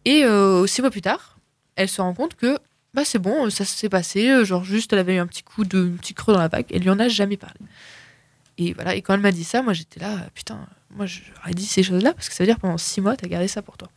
Et 0.03 0.23
six 0.67 0.81
mois 0.81 0.91
plus 0.91 1.01
tard, 1.01 1.37
elle 1.75 1.87
se 1.87 2.01
rend 2.01 2.13
compte 2.13 2.35
que 2.35 2.59
bah 2.93 3.05
c'est 3.05 3.19
bon, 3.19 3.49
ça 3.49 3.63
s'est 3.63 3.89
passé, 3.89 4.43
genre 4.43 4.63
juste 4.63 4.91
elle 4.91 4.99
avait 4.99 5.15
eu 5.15 5.19
un 5.19 5.27
petit 5.27 5.43
coup 5.43 5.63
de 5.63 5.91
un 5.93 5.97
petit 5.97 6.13
creux 6.13 6.33
dans 6.33 6.39
la 6.39 6.49
vague, 6.49 6.65
elle 6.71 6.81
lui 6.81 6.89
en 6.89 6.99
a 6.99 7.07
jamais 7.07 7.37
parlé. 7.37 7.59
Et 8.57 8.73
voilà, 8.73 8.95
et 8.95 9.01
quand 9.01 9.13
elle 9.13 9.21
m'a 9.21 9.31
dit 9.31 9.43
ça, 9.45 9.61
moi 9.61 9.71
j'étais 9.71 9.99
là, 10.01 10.27
putain, 10.33 10.67
moi 10.91 11.05
j'aurais 11.05 11.53
dit 11.53 11.65
ces 11.65 11.83
choses-là 11.83 12.13
parce 12.13 12.27
que 12.27 12.35
ça 12.35 12.43
veut 12.43 12.47
dire 12.49 12.59
pendant 12.59 12.77
six 12.77 12.99
mois 12.99 13.15
t'as 13.15 13.27
gardé 13.27 13.47
ça 13.47 13.61
pour 13.61 13.77
toi. 13.77 13.89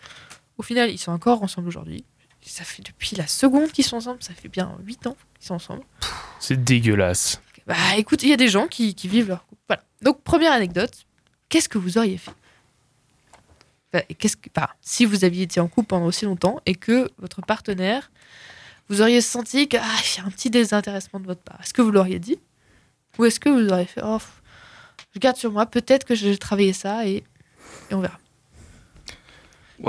Au 0.59 0.63
final, 0.63 0.91
ils 0.91 0.99
sont 0.99 1.13
encore 1.13 1.43
ensemble 1.43 1.69
aujourd'hui. 1.69 2.05
Ça 2.41 2.65
fait 2.65 2.83
depuis 2.83 3.15
la 3.17 3.27
seconde 3.27 3.71
qu'ils 3.73 3.85
sont 3.85 3.97
ensemble, 3.97 4.23
ça 4.23 4.33
fait 4.33 4.49
bien 4.49 4.77
huit 4.85 5.07
ans 5.07 5.17
qu'ils 5.39 5.49
sont 5.49 5.55
ensemble. 5.55 5.83
C'est 6.41 6.63
dégueulasse. 6.63 7.41
Bah 7.67 7.75
écoute, 7.99 8.23
il 8.23 8.31
y 8.31 8.33
a 8.33 8.37
des 8.37 8.49
gens 8.49 8.67
qui, 8.67 8.95
qui 8.95 9.09
vivent 9.09 9.29
leur 9.29 9.47
couple. 9.47 9.61
Voilà. 9.69 9.83
Donc 10.01 10.23
première 10.23 10.53
anecdote, 10.53 11.05
qu'est-ce 11.51 11.69
que 11.69 11.77
vous 11.77 11.99
auriez 11.99 12.17
fait? 12.17 12.33
Enfin, 13.93 14.05
qu'est-ce 14.19 14.37
que, 14.37 14.49
Si 14.81 15.05
vous 15.05 15.25
aviez 15.25 15.43
été 15.43 15.61
en 15.61 15.69
couple 15.69 15.89
pendant 15.89 16.07
aussi 16.07 16.25
longtemps 16.25 16.61
et 16.65 16.75
que 16.75 17.11
votre 17.19 17.43
partenaire, 17.43 18.11
vous 18.89 19.03
auriez 19.03 19.21
senti 19.21 19.69
qu'il 19.69 19.79
y 19.79 20.21
a 20.21 20.25
un 20.25 20.31
petit 20.31 20.51
désintéressement 20.51 21.21
de 21.21 21.27
votre 21.27 21.43
part, 21.43 21.59
est-ce 21.63 21.75
que 21.75 21.83
vous 21.83 21.91
l'auriez 21.91 22.19
dit? 22.19 22.39
Ou 23.19 23.25
est-ce 23.27 23.41
que 23.41 23.49
vous 23.49 23.69
auriez 23.71 23.87
fait, 23.87 24.01
oh, 24.03 24.19
je 25.15 25.19
garde 25.19 25.37
sur 25.37 25.53
moi, 25.53 25.67
peut-être 25.67 26.05
que 26.05 26.15
j'ai 26.15 26.37
travaillé 26.39 26.73
ça 26.73 27.07
et, 27.07 27.25
et 27.91 27.95
on 27.95 28.01
verra. 28.01 28.19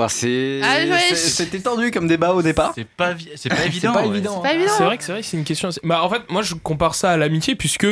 C'est 0.08 0.62
Ah, 0.64 0.78
ouais, 0.86 1.00
c'est- 1.10 1.16
c'était 1.16 1.60
tendu 1.60 1.92
comme 1.92 2.08
débat 2.08 2.34
au 2.34 2.42
départ. 2.42 2.74
C'est 2.76 2.86
pas, 2.88 3.14
c'est 3.36 3.50
pas 3.50 3.56
C'est 3.62 3.66
évident. 3.68 3.94
ouais. 3.96 4.04
C'est 4.04 4.10
pas 4.10 4.16
évident. 4.16 4.42
C'est 4.78 4.84
hein 4.84 4.86
vrai 4.86 4.98
que 4.98 5.04
c'est 5.04 5.12
vrai 5.14 5.24
c'est 5.24 5.38
une 5.38 5.44
question. 5.44 5.70
assez- 5.70 5.82
Bah, 5.84 6.04
en 6.04 6.10
fait, 6.10 6.22
moi, 6.30 6.42
je 6.42 6.54
compare 6.56 6.96
ça 6.96 7.12
à 7.12 7.18
l'amitié 7.18 7.56
puisque, 7.56 7.88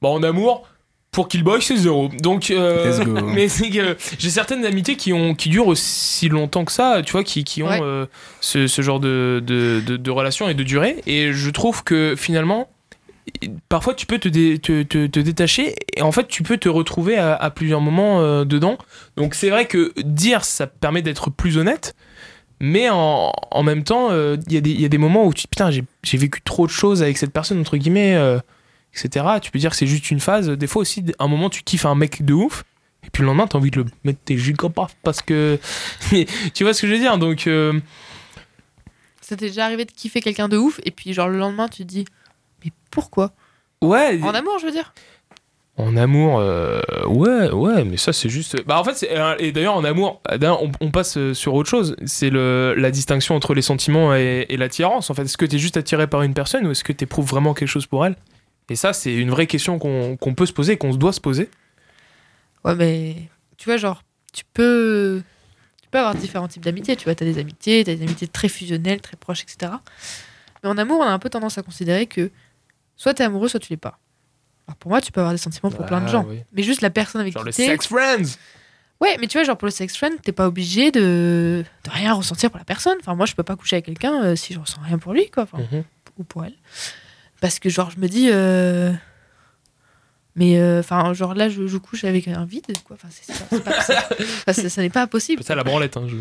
bah, 0.00 0.08
en 0.08 0.22
amour, 0.22 0.66
pour 1.10 1.28
Killboy, 1.28 1.60
c'est 1.60 1.76
zéro. 1.76 2.08
Donc, 2.08 2.50
euh, 2.50 2.86
Let's 2.98 3.00
go. 3.06 3.12
mais 3.34 3.48
c'est 3.48 3.68
que 3.68 3.96
j'ai 4.18 4.30
certaines 4.30 4.64
amitiés 4.64 4.96
qui 4.96 5.12
ont 5.12 5.34
qui 5.34 5.50
durent 5.50 5.66
aussi 5.66 6.30
longtemps 6.30 6.64
que 6.64 6.72
ça, 6.72 7.02
tu 7.04 7.12
vois, 7.12 7.22
qui, 7.22 7.44
qui 7.44 7.62
ont 7.62 7.68
Ouais. 7.68 7.80
euh, 7.82 8.06
ce, 8.40 8.66
ce 8.66 8.80
genre 8.80 8.98
de, 8.98 9.42
de, 9.44 9.82
de, 9.86 9.98
de 9.98 10.10
relation 10.10 10.48
et 10.48 10.54
de 10.54 10.62
durée. 10.62 11.02
Et 11.06 11.32
je 11.34 11.50
trouve 11.50 11.84
que 11.84 12.14
finalement, 12.16 12.70
parfois, 13.68 13.94
tu 13.94 14.06
peux 14.06 14.18
te, 14.18 14.28
te, 14.28 14.82
te, 14.82 15.20
détacher 15.20 15.74
et 15.96 16.02
en 16.02 16.12
fait, 16.12 16.28
tu 16.28 16.42
peux 16.42 16.58
te 16.58 16.68
retrouver 16.68 17.16
à, 17.18 17.50
plusieurs 17.50 17.80
moments 17.80 18.20
euh, 18.20 18.44
dedans. 18.44 18.78
Donc, 19.16 19.34
c'est 19.34 19.50
vrai 19.50 19.66
que 19.66 19.92
dire, 20.02 20.44
ça 20.44 20.66
permet 20.66 21.02
d'être 21.02 21.30
plus 21.30 21.58
honnête. 21.58 21.94
Mais 22.60 22.88
en, 22.90 23.32
en 23.50 23.62
même 23.62 23.82
temps, 23.82 24.08
euh, 24.12 24.36
il 24.46 24.52
y, 24.52 24.56
a 24.56 24.60
des- 24.60 24.70
il 24.70 24.80
y 24.80 24.84
a 24.84 24.88
des 24.88 24.98
moments 24.98 25.26
où 25.26 25.34
tu 25.34 25.48
putain, 25.48 25.70
j'ai 25.70 26.18
vécu 26.18 26.40
trop 26.42 26.66
de 26.66 26.70
choses 26.70 27.02
avec 27.02 27.18
cette 27.18 27.32
personne, 27.32 27.60
entre 27.60 27.76
guillemets, 27.76 28.14
euh, 28.14 28.38
etc. 28.94 29.26
Tu 29.40 29.50
peux 29.50 29.58
dire 29.58 29.70
que 29.70 29.76
c'est 29.76 29.86
juste 29.88 30.10
une 30.12 30.20
phase. 30.20 30.48
Des 30.48 30.66
fois 30.68 30.82
aussi, 30.82 31.04
à 31.18 31.24
un 31.24 31.28
moment, 31.28 31.50
tu 31.50 31.62
kiffes 31.64 31.86
un 31.86 31.96
mec 31.96 32.24
de 32.24 32.34
ouf. 32.34 32.64
Et 33.04 33.10
puis 33.10 33.22
le 33.22 33.26
lendemain, 33.26 33.48
t'as 33.48 33.58
envie 33.58 33.72
de 33.72 33.80
le 33.80 33.86
mettre 34.04 34.20
tes 34.24 34.38
gigas 34.38 34.68
paf 34.68 34.94
parce 35.02 35.22
que. 35.22 35.58
tu 36.54 36.62
vois 36.62 36.72
ce 36.72 36.82
que 36.82 36.86
je 36.86 36.92
veux 36.92 37.00
dire? 37.00 37.18
Donc, 37.18 37.48
Ça 39.20 39.36
t'est 39.36 39.48
déjà 39.48 39.64
arrivé 39.64 39.84
de 39.84 39.90
kiffer 39.90 40.20
quelqu'un 40.20 40.48
de 40.48 40.56
ouf 40.56 40.78
et 40.84 40.92
puis 40.92 41.12
genre 41.14 41.28
le 41.28 41.38
lendemain 41.38 41.66
tu 41.68 41.82
te 41.82 41.88
dis, 41.88 42.04
pourquoi? 42.92 43.32
Ouais. 43.80 44.20
En 44.22 44.34
amour, 44.34 44.60
je 44.60 44.66
veux 44.66 44.72
dire? 44.72 44.94
En 45.78 45.96
amour, 45.96 46.38
euh, 46.38 46.80
ouais, 47.06 47.50
ouais, 47.50 47.84
mais 47.84 47.96
ça 47.96 48.12
c'est 48.12 48.28
juste. 48.28 48.62
Bah 48.66 48.78
en 48.78 48.84
fait, 48.84 49.08
euh, 49.10 49.34
et 49.38 49.52
d'ailleurs 49.52 49.74
en 49.74 49.84
amour, 49.84 50.20
euh, 50.30 50.36
d'ailleurs, 50.36 50.62
on, 50.62 50.70
on 50.80 50.90
passe 50.90 51.32
sur 51.32 51.54
autre 51.54 51.68
chose. 51.70 51.96
C'est 52.04 52.28
le 52.28 52.74
la 52.76 52.90
distinction 52.90 53.34
entre 53.34 53.54
les 53.54 53.62
sentiments 53.62 54.14
et, 54.14 54.44
et 54.50 54.58
l'attirance. 54.58 55.08
En 55.08 55.14
fait, 55.14 55.22
est-ce 55.22 55.38
que 55.38 55.46
t'es 55.46 55.58
juste 55.58 55.78
attiré 55.78 56.06
par 56.06 56.22
une 56.22 56.34
personne 56.34 56.66
ou 56.66 56.70
est-ce 56.70 56.84
que 56.84 56.92
t'éprouves 56.92 57.26
vraiment 57.26 57.54
quelque 57.54 57.68
chose 57.68 57.86
pour 57.86 58.04
elle? 58.04 58.16
Et 58.68 58.76
ça, 58.76 58.92
c'est 58.92 59.14
une 59.14 59.30
vraie 59.30 59.46
question 59.46 59.78
qu'on 59.78 60.16
qu'on 60.18 60.34
peut 60.34 60.46
se 60.46 60.52
poser, 60.52 60.76
qu'on 60.76 60.92
se 60.92 60.98
doit 60.98 61.12
se 61.14 61.20
poser. 61.20 61.48
Ouais, 62.64 62.74
mais 62.74 63.16
tu 63.56 63.64
vois, 63.70 63.78
genre, 63.78 64.02
tu 64.34 64.44
peux, 64.52 65.22
tu 65.82 65.88
peux 65.90 65.98
avoir 65.98 66.14
différents 66.14 66.48
types 66.48 66.64
d'amitiés. 66.64 66.96
Tu 66.96 67.04
vois, 67.04 67.14
t'as 67.14 67.24
des 67.24 67.38
amitiés, 67.38 67.82
t'as 67.82 67.94
des 67.94 68.02
amitiés 68.02 68.28
très 68.28 68.48
fusionnelles, 68.48 69.00
très 69.00 69.16
proches, 69.16 69.42
etc. 69.42 69.72
Mais 70.62 70.68
en 70.68 70.76
amour, 70.76 71.00
on 71.00 71.04
a 71.04 71.10
un 71.10 71.18
peu 71.18 71.30
tendance 71.30 71.56
à 71.56 71.62
considérer 71.62 72.06
que 72.06 72.30
soit 72.96 73.14
t'es 73.14 73.24
amoureux, 73.24 73.48
soit 73.48 73.60
tu 73.60 73.70
l'es 73.70 73.76
pas. 73.76 73.98
Alors 74.68 74.76
pour 74.76 74.90
moi, 74.90 75.00
tu 75.00 75.10
peux 75.12 75.20
avoir 75.20 75.32
des 75.34 75.38
sentiments 75.38 75.70
pour 75.70 75.84
plein 75.86 76.00
de 76.00 76.06
Ah, 76.06 76.12
gens. 76.12 76.24
oui. 76.28 76.40
Mais 76.52 76.62
juste 76.62 76.80
la 76.82 76.90
personne 76.90 77.20
avec 77.20 77.32
Genre 77.32 77.42
qui 77.42 77.48
le 77.48 77.52
t'es. 77.52 77.66
sex 77.66 77.86
friends. 77.86 78.36
Ouais, 79.00 79.16
mais 79.20 79.26
tu 79.26 79.36
vois, 79.36 79.44
genre 79.44 79.58
pour 79.58 79.66
le 79.66 79.72
sex 79.72 79.96
friend, 79.96 80.20
t'es 80.22 80.30
pas 80.32 80.46
obligé 80.46 80.92
de... 80.92 81.64
de 81.84 81.90
rien 81.90 82.12
ressentir 82.14 82.50
pour 82.50 82.58
la 82.58 82.64
personne. 82.64 82.96
Enfin, 83.00 83.16
moi, 83.16 83.26
je 83.26 83.34
peux 83.34 83.42
pas 83.42 83.56
coucher 83.56 83.76
avec 83.76 83.86
quelqu'un 83.86 84.22
euh, 84.22 84.36
si 84.36 84.54
je 84.54 84.60
ressens 84.60 84.80
rien 84.82 84.98
pour 84.98 85.12
lui, 85.12 85.28
quoi. 85.30 85.42
Enfin, 85.42 85.58
Mhm. 85.58 85.82
ou 86.18 86.24
pour 86.24 86.44
elle. 86.44 86.54
Parce 87.40 87.58
que, 87.58 87.68
genre, 87.68 87.90
je 87.90 87.98
me 87.98 88.06
dis. 88.06 88.28
euh, 88.30 88.92
Mais, 90.36 90.58
euh, 90.60 90.78
enfin, 90.80 91.12
genre 91.12 91.34
là, 91.34 91.48
je, 91.48 91.66
je 91.66 91.76
couche 91.78 92.04
avec 92.04 92.28
un 92.28 92.44
vide, 92.44 92.64
quoi. 92.84 92.94
Enfin, 92.96 93.08
c'est 93.10 93.32
pas, 93.64 93.72
enfin, 93.72 94.52
ça, 94.52 94.68
ça 94.68 94.80
n'est 94.82 94.88
pas 94.90 95.06
possible. 95.08 95.42
C'est 95.42 95.48
ça 95.48 95.54
la 95.56 95.64
branlette. 95.64 95.96
Hein, 95.96 96.06
je... 96.08 96.14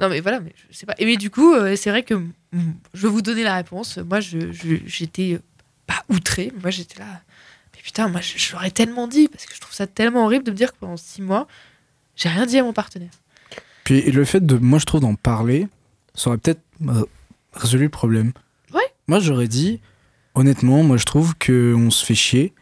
Non, 0.00 0.08
mais 0.08 0.20
voilà, 0.20 0.40
mais 0.40 0.54
je 0.70 0.76
sais 0.76 0.86
pas. 0.86 0.94
Et 0.98 1.04
mais 1.04 1.16
du 1.18 1.30
coup, 1.30 1.54
c'est 1.76 1.90
vrai 1.90 2.02
que 2.02 2.14
je 2.94 3.06
vais 3.06 3.12
vous 3.12 3.22
donner 3.22 3.42
la 3.44 3.54
réponse. 3.56 3.98
Moi, 3.98 4.18
j'étais 4.20 5.38
pas 5.86 6.04
outrée. 6.08 6.52
mais 6.54 6.62
Moi, 6.62 6.70
j'étais 6.70 6.98
là. 6.98 7.20
Mais 7.74 7.82
putain, 7.82 8.08
moi, 8.08 8.20
je, 8.20 8.38
je 8.38 8.52
l'aurais 8.52 8.70
tellement 8.70 9.08
dit 9.08 9.28
parce 9.28 9.46
que 9.46 9.54
je 9.54 9.60
trouve 9.60 9.74
ça 9.74 9.86
tellement 9.86 10.24
horrible 10.24 10.44
de 10.44 10.50
me 10.50 10.56
dire 10.56 10.72
que 10.72 10.78
pendant 10.78 10.96
six 10.96 11.22
mois, 11.22 11.46
j'ai 12.16 12.28
rien 12.28 12.46
dit 12.46 12.58
à 12.58 12.62
mon 12.62 12.72
partenaire. 12.72 13.10
Puis 13.84 14.10
le 14.10 14.24
fait 14.24 14.44
de, 14.44 14.56
moi 14.56 14.78
je 14.78 14.86
trouve 14.86 15.02
d'en 15.02 15.14
parler, 15.14 15.68
ça 16.14 16.30
aurait 16.30 16.38
peut-être 16.38 16.62
euh, 16.88 17.04
résolu 17.52 17.84
le 17.84 17.90
problème. 17.90 18.32
Ouais. 18.72 18.82
Moi 19.08 19.20
j'aurais 19.20 19.48
dit, 19.48 19.80
honnêtement, 20.34 20.82
moi 20.82 20.96
je 20.96 21.04
trouve 21.04 21.34
qu'on 21.34 21.90
se 21.90 22.04
fait 22.04 22.14
chier. 22.14 22.54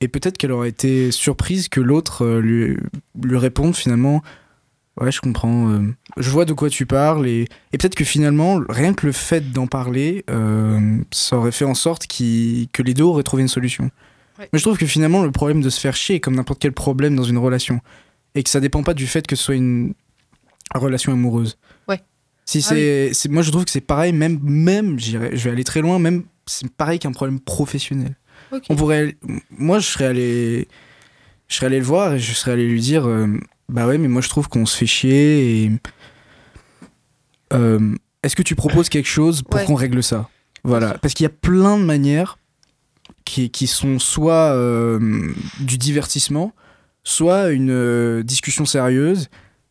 Et 0.00 0.08
peut-être 0.08 0.36
qu'elle 0.36 0.50
aurait 0.50 0.68
été 0.68 1.12
surprise 1.12 1.68
que 1.68 1.80
l'autre 1.80 2.24
euh, 2.24 2.40
lui, 2.40 2.76
lui 3.22 3.38
réponde 3.38 3.76
finalement 3.76 4.22
Ouais, 5.00 5.10
je 5.10 5.20
comprends. 5.20 5.70
euh, 5.70 5.80
je 6.18 6.28
vois 6.30 6.44
de 6.44 6.52
quoi 6.52 6.68
tu 6.68 6.84
parles. 6.86 7.26
Et, 7.26 7.46
et 7.72 7.78
peut-être 7.78 7.94
que 7.94 8.04
finalement, 8.04 8.60
rien 8.68 8.92
que 8.92 9.06
le 9.06 9.12
fait 9.12 9.50
d'en 9.52 9.66
parler, 9.66 10.24
euh, 10.30 10.98
ça 11.12 11.38
aurait 11.38 11.52
fait 11.52 11.64
en 11.64 11.74
sorte 11.74 12.06
que 12.06 12.82
les 12.82 12.94
deux 12.94 13.04
auraient 13.04 13.22
trouvé 13.22 13.42
une 13.42 13.48
solution. 13.48 13.84
Ouais. 14.38 14.48
Mais 14.52 14.58
je 14.58 14.64
trouve 14.64 14.76
que 14.78 14.86
finalement, 14.86 15.22
le 15.22 15.30
problème 15.30 15.62
de 15.62 15.70
se 15.70 15.80
faire 15.80 15.96
chier 15.96 16.16
est 16.16 16.20
comme 16.20 16.34
n'importe 16.36 16.60
quel 16.60 16.72
problème 16.72 17.16
dans 17.16 17.22
une 17.24 17.38
relation. 17.38 17.80
Et 18.34 18.42
que 18.42 18.50
ça 18.50 18.60
dépend 18.60 18.82
pas 18.82 18.94
du 18.94 19.06
fait 19.06 19.26
que 19.26 19.34
ce 19.36 19.44
soit 19.44 19.54
une 19.54 19.94
relation 20.74 21.12
amoureuse. 21.12 21.56
Ouais. 21.88 22.00
Si 22.44 22.58
Ah 22.68 22.74
c'est, 23.12 23.28
moi, 23.30 23.42
je 23.42 23.50
trouve 23.50 23.64
que 23.64 23.70
c'est 23.70 23.80
pareil, 23.80 24.12
même, 24.12 24.40
même 24.42 24.98
je 24.98 25.16
vais 25.18 25.50
aller 25.50 25.64
très 25.64 25.80
loin, 25.80 25.98
même 25.98 26.24
c'est 26.46 26.70
pareil 26.70 26.98
qu'un 26.98 27.12
problème 27.12 27.40
professionnel. 27.40 28.16
On 28.68 28.76
pourrait, 28.76 29.16
moi, 29.50 29.78
je 29.78 29.86
serais 29.86 30.06
allé, 30.06 30.68
je 31.48 31.56
serais 31.56 31.66
allé 31.66 31.78
le 31.78 31.84
voir 31.84 32.14
et 32.14 32.18
je 32.18 32.32
serais 32.34 32.52
allé 32.52 32.68
lui 32.68 32.80
dire, 32.80 33.06
euh, 33.06 33.38
bah 33.72 33.86
ouais, 33.86 33.98
mais 33.98 34.08
moi, 34.08 34.20
je 34.22 34.28
trouve 34.28 34.48
qu'on 34.48 34.66
se 34.66 34.76
fait 34.76 34.86
chier 34.86 35.64
et 35.64 35.72
euh, 37.52 37.94
est-ce 38.22 38.36
que 38.36 38.42
tu 38.42 38.54
proposes 38.54 38.88
quelque 38.88 39.08
chose 39.08 39.42
pour 39.42 39.54
Ouais. 39.60 39.64
qu'on 39.64 39.74
règle 39.74 40.02
ça? 40.02 40.28
Voilà, 40.64 40.96
parce 40.98 41.14
qu'il 41.14 41.24
y 41.24 41.26
a 41.26 41.30
plein 41.30 41.78
de 41.78 41.84
manières 41.84 42.38
qui, 43.24 43.50
qui 43.50 43.66
sont 43.66 43.98
soit 43.98 44.52
euh, 44.54 45.32
du 45.60 45.76
divertissement, 45.78 46.52
soit 47.04 47.50
une 47.50 47.70
euh, 47.70 48.22
discussion 48.22 48.64
sérieuse, 48.64 49.28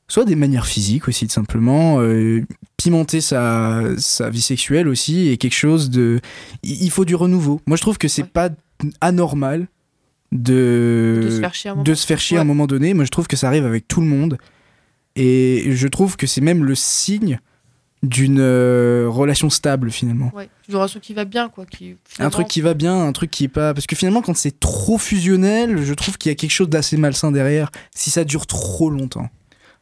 soit 0.08 0.26
des 0.26 0.36
manières 0.36 0.66
physiques 0.68 1.08
aussi, 1.08 1.28
tout 1.28 1.34
simplement. 1.34 2.00
pimenter 2.78 3.22
sa, 3.22 3.84
sa 3.98 4.30
vie 4.30 4.42
sexuelle 4.42 4.88
aussi 4.90 5.30
est 5.30 5.38
quelque 5.38 5.54
chose 5.56 5.90
de. 5.90 6.20
Il 6.64 6.84
il 6.84 6.92
faut 6.92 7.06
du 7.06 7.16
renouveau. 7.16 7.62
Moi, 7.68 7.78
je 7.78 7.82
trouve 7.82 7.98
que 7.98 8.08
c'est 8.10 8.24
Ouais. 8.24 8.28
pas 8.34 8.50
anormal 9.00 9.68
de, 10.32 11.22
de 11.24 11.30
se 11.30 11.40
faire 11.40 11.54
chier 11.54 11.70
à 11.70 11.72
un 11.74 11.76
moment. 11.76 11.84
de 11.84 11.94
se 11.94 12.06
faire 12.06 12.20
chier 12.20 12.38
à 12.38 12.40
un 12.40 12.44
Ouais. 12.44 12.48
moment 12.48 12.68
donné. 12.68 12.94
Moi, 12.94 13.06
je 13.06 13.10
trouve 13.12 13.28
que 13.28 13.36
ça 13.36 13.48
arrive 13.48 13.66
avec 13.66 13.88
tout 13.88 14.02
le 14.02 14.08
monde. 14.08 14.38
Et 15.16 15.66
je 15.72 15.88
trouve 15.88 16.16
que 16.16 16.26
c'est 16.28 16.42
même 16.42 16.64
le 16.64 16.74
signe 16.76 17.40
d'une 18.04 18.40
euh, 18.40 19.06
relation 19.10 19.50
stable, 19.50 19.92
finalement. 19.92 20.32
Ouais, 20.34 20.50
une 20.70 20.76
relation 20.76 21.00
qui 21.00 21.14
va 21.14 21.26
bien, 21.26 21.50
quoi. 21.50 21.66
Qui, 21.66 21.98
Un 22.18 22.30
truc 22.30 22.48
qui 22.48 22.62
va 22.62 22.74
bien, 22.74 22.98
un 23.06 23.12
truc 23.12 23.30
qui 23.30 23.44
est 23.44 23.48
pas. 23.50 23.74
Parce 23.74 23.86
que 23.88 23.96
finalement, 23.96 24.22
quand 24.22 24.36
c'est 24.36 24.60
trop 24.60 24.98
fusionnel, 24.98 25.84
je 25.84 25.94
trouve 25.94 26.18
qu'il 26.18 26.30
y 26.30 26.34
a 26.34 26.36
quelque 26.36 26.50
chose 26.52 26.70
d'assez 26.70 26.98
malsain 26.98 27.32
derrière, 27.32 27.70
si 27.94 28.10
ça 28.10 28.24
dure 28.24 28.48
trop 28.48 28.90
longtemps. 28.90 29.30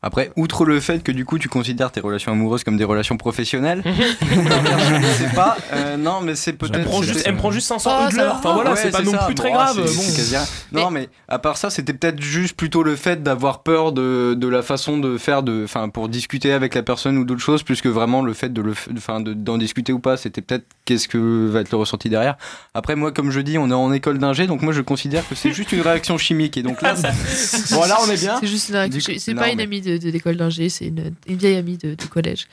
Après, 0.02 0.32
outre 0.38 0.64
le 0.66 0.80
fait 0.80 1.04
que 1.04 1.12
du 1.12 1.26
coup 1.26 1.38
tu 1.40 1.50
considères 1.50 1.92
tes 1.92 2.00
relations 2.00 2.32
amoureuses 2.32 2.64
comme 2.64 2.78
des 2.78 2.86
relations 2.86 3.18
professionnelles, 3.18 3.84
je 4.22 5.24
sais 5.24 5.34
pas. 5.36 5.58
euh, 5.74 5.98
non, 5.98 6.22
mais 6.22 6.36
c'est 6.36 6.54
peut-être. 6.54 6.76
Elle 6.76 6.86
prend 6.86 7.02
juste, 7.02 7.22
elle 7.26 7.36
prend 7.36 7.52
juste 7.52 7.68
500 7.68 7.90
Oh, 7.92 8.02
euros 8.04 8.12
de 8.12 8.16
l'heure. 8.18 8.36
Enfin 8.38 8.54
voilà, 8.54 8.72
Ouais, 8.72 8.78
c'est 8.82 8.92
pas 8.92 9.02
non 9.02 9.12
ça. 9.12 9.26
plus 9.26 9.36
très 9.36 9.50
Bon, 9.50 9.56
grave. 9.56 9.76
Bon. 9.78 9.84
quasi. 9.84 10.36
Non, 10.72 10.90
mais 10.92 11.10
à 11.28 11.40
part 11.40 11.58
ça, 11.58 11.70
c'était 11.70 11.94
peut-être 11.94 12.22
juste 12.22 12.56
plutôt 12.56 12.84
le 12.84 12.96
fait 12.96 13.24
d'avoir 13.24 13.62
peur 13.64 13.92
de, 13.92 14.36
de 14.38 14.48
la 14.48 14.62
façon 14.62 14.98
de 14.98 15.18
faire, 15.18 15.44
de, 15.44 15.64
enfin, 15.66 15.90
pour 15.90 16.08
discuter 16.10 16.54
avec 16.54 16.76
la 16.76 16.84
personne 16.84 17.18
ou 17.18 17.26
d'autres 17.26 17.42
choses, 17.42 17.64
plus 17.64 17.82
que 17.82 17.90
vraiment 17.90 18.22
le 18.22 18.34
fait 18.34 18.54
de 18.54 18.64
enfin, 18.96 19.20
de- 19.20 19.34
d'en 19.34 19.58
discuter 19.58 19.92
ou 19.94 20.00
pas. 20.00 20.16
C'était 20.18 20.42
peut-être 20.42 20.66
qu'est-ce 20.86 21.08
que 21.08 21.48
va 21.48 21.62
être 21.62 21.72
le 21.72 21.78
ressenti 21.78 22.10
derrière. 22.10 22.38
Après, 22.74 22.96
moi, 22.96 23.12
comme 23.12 23.32
je 23.32 23.40
dis, 23.42 23.58
on 23.58 23.70
est 23.70 23.74
en 23.74 23.92
école 23.92 24.18
d'ingé, 24.20 24.48
donc 24.48 24.62
moi, 24.62 24.72
je 24.74 24.82
considère 24.82 25.28
que 25.28 25.36
c'est 25.36 25.52
juste 25.52 25.72
une 25.72 25.82
réaction 25.82 26.18
chimique. 26.18 26.56
Et 26.58 26.64
donc 26.64 26.82
là, 26.82 26.94
bon, 27.72 27.82
là, 27.86 27.98
on 28.08 28.10
est 28.10 28.20
bien. 28.22 28.38
C'est 28.40 28.48
juste 28.48 28.74
C'est 29.18 29.36
pas 29.36 29.50
une 29.50 29.60
amie 29.60 29.82
de, 29.90 29.98
de 29.98 30.10
l'école 30.10 30.38
d'ingé, 30.38 30.70
c'est 30.70 30.86
une, 30.88 31.14
une 31.28 31.38
vieille 31.38 31.58
amie 31.58 31.78
de, 31.78 31.96
de 31.96 32.04
collège. 32.06 32.48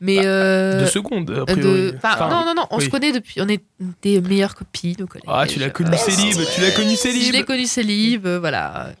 Mais. 0.00 0.18
euh, 0.24 0.84
a 0.84 0.88
euh, 0.98 1.44
priori. 1.44 1.62
de- 1.62 1.94
enfin, 1.96 2.10
Enfin, 2.14 2.28
non, 2.28 2.44
non, 2.44 2.54
non, 2.54 2.66
on 2.70 2.78
oui. 2.78 2.84
se 2.84 2.90
connaît 2.90 3.12
depuis. 3.12 3.40
On 3.40 3.48
est 3.48 3.62
des 4.02 4.20
meilleures 4.20 4.54
copines 4.54 5.00
au 5.02 5.06
collège. 5.06 5.24
Ah, 5.28 5.46
tu 5.48 5.58
l'as 5.60 5.70
connu 5.70 5.90
Euh, 5.92 5.96
célib, 5.96 6.34
tu 6.54 6.60
l'as 6.60 6.70
connu 6.72 6.96
Je 6.96 7.08
l'ai 7.08 7.22
célib. 7.22 7.44
connu 7.46 7.66
célib, 7.66 8.26
euh, 8.26 8.40
voilà. 8.40 8.94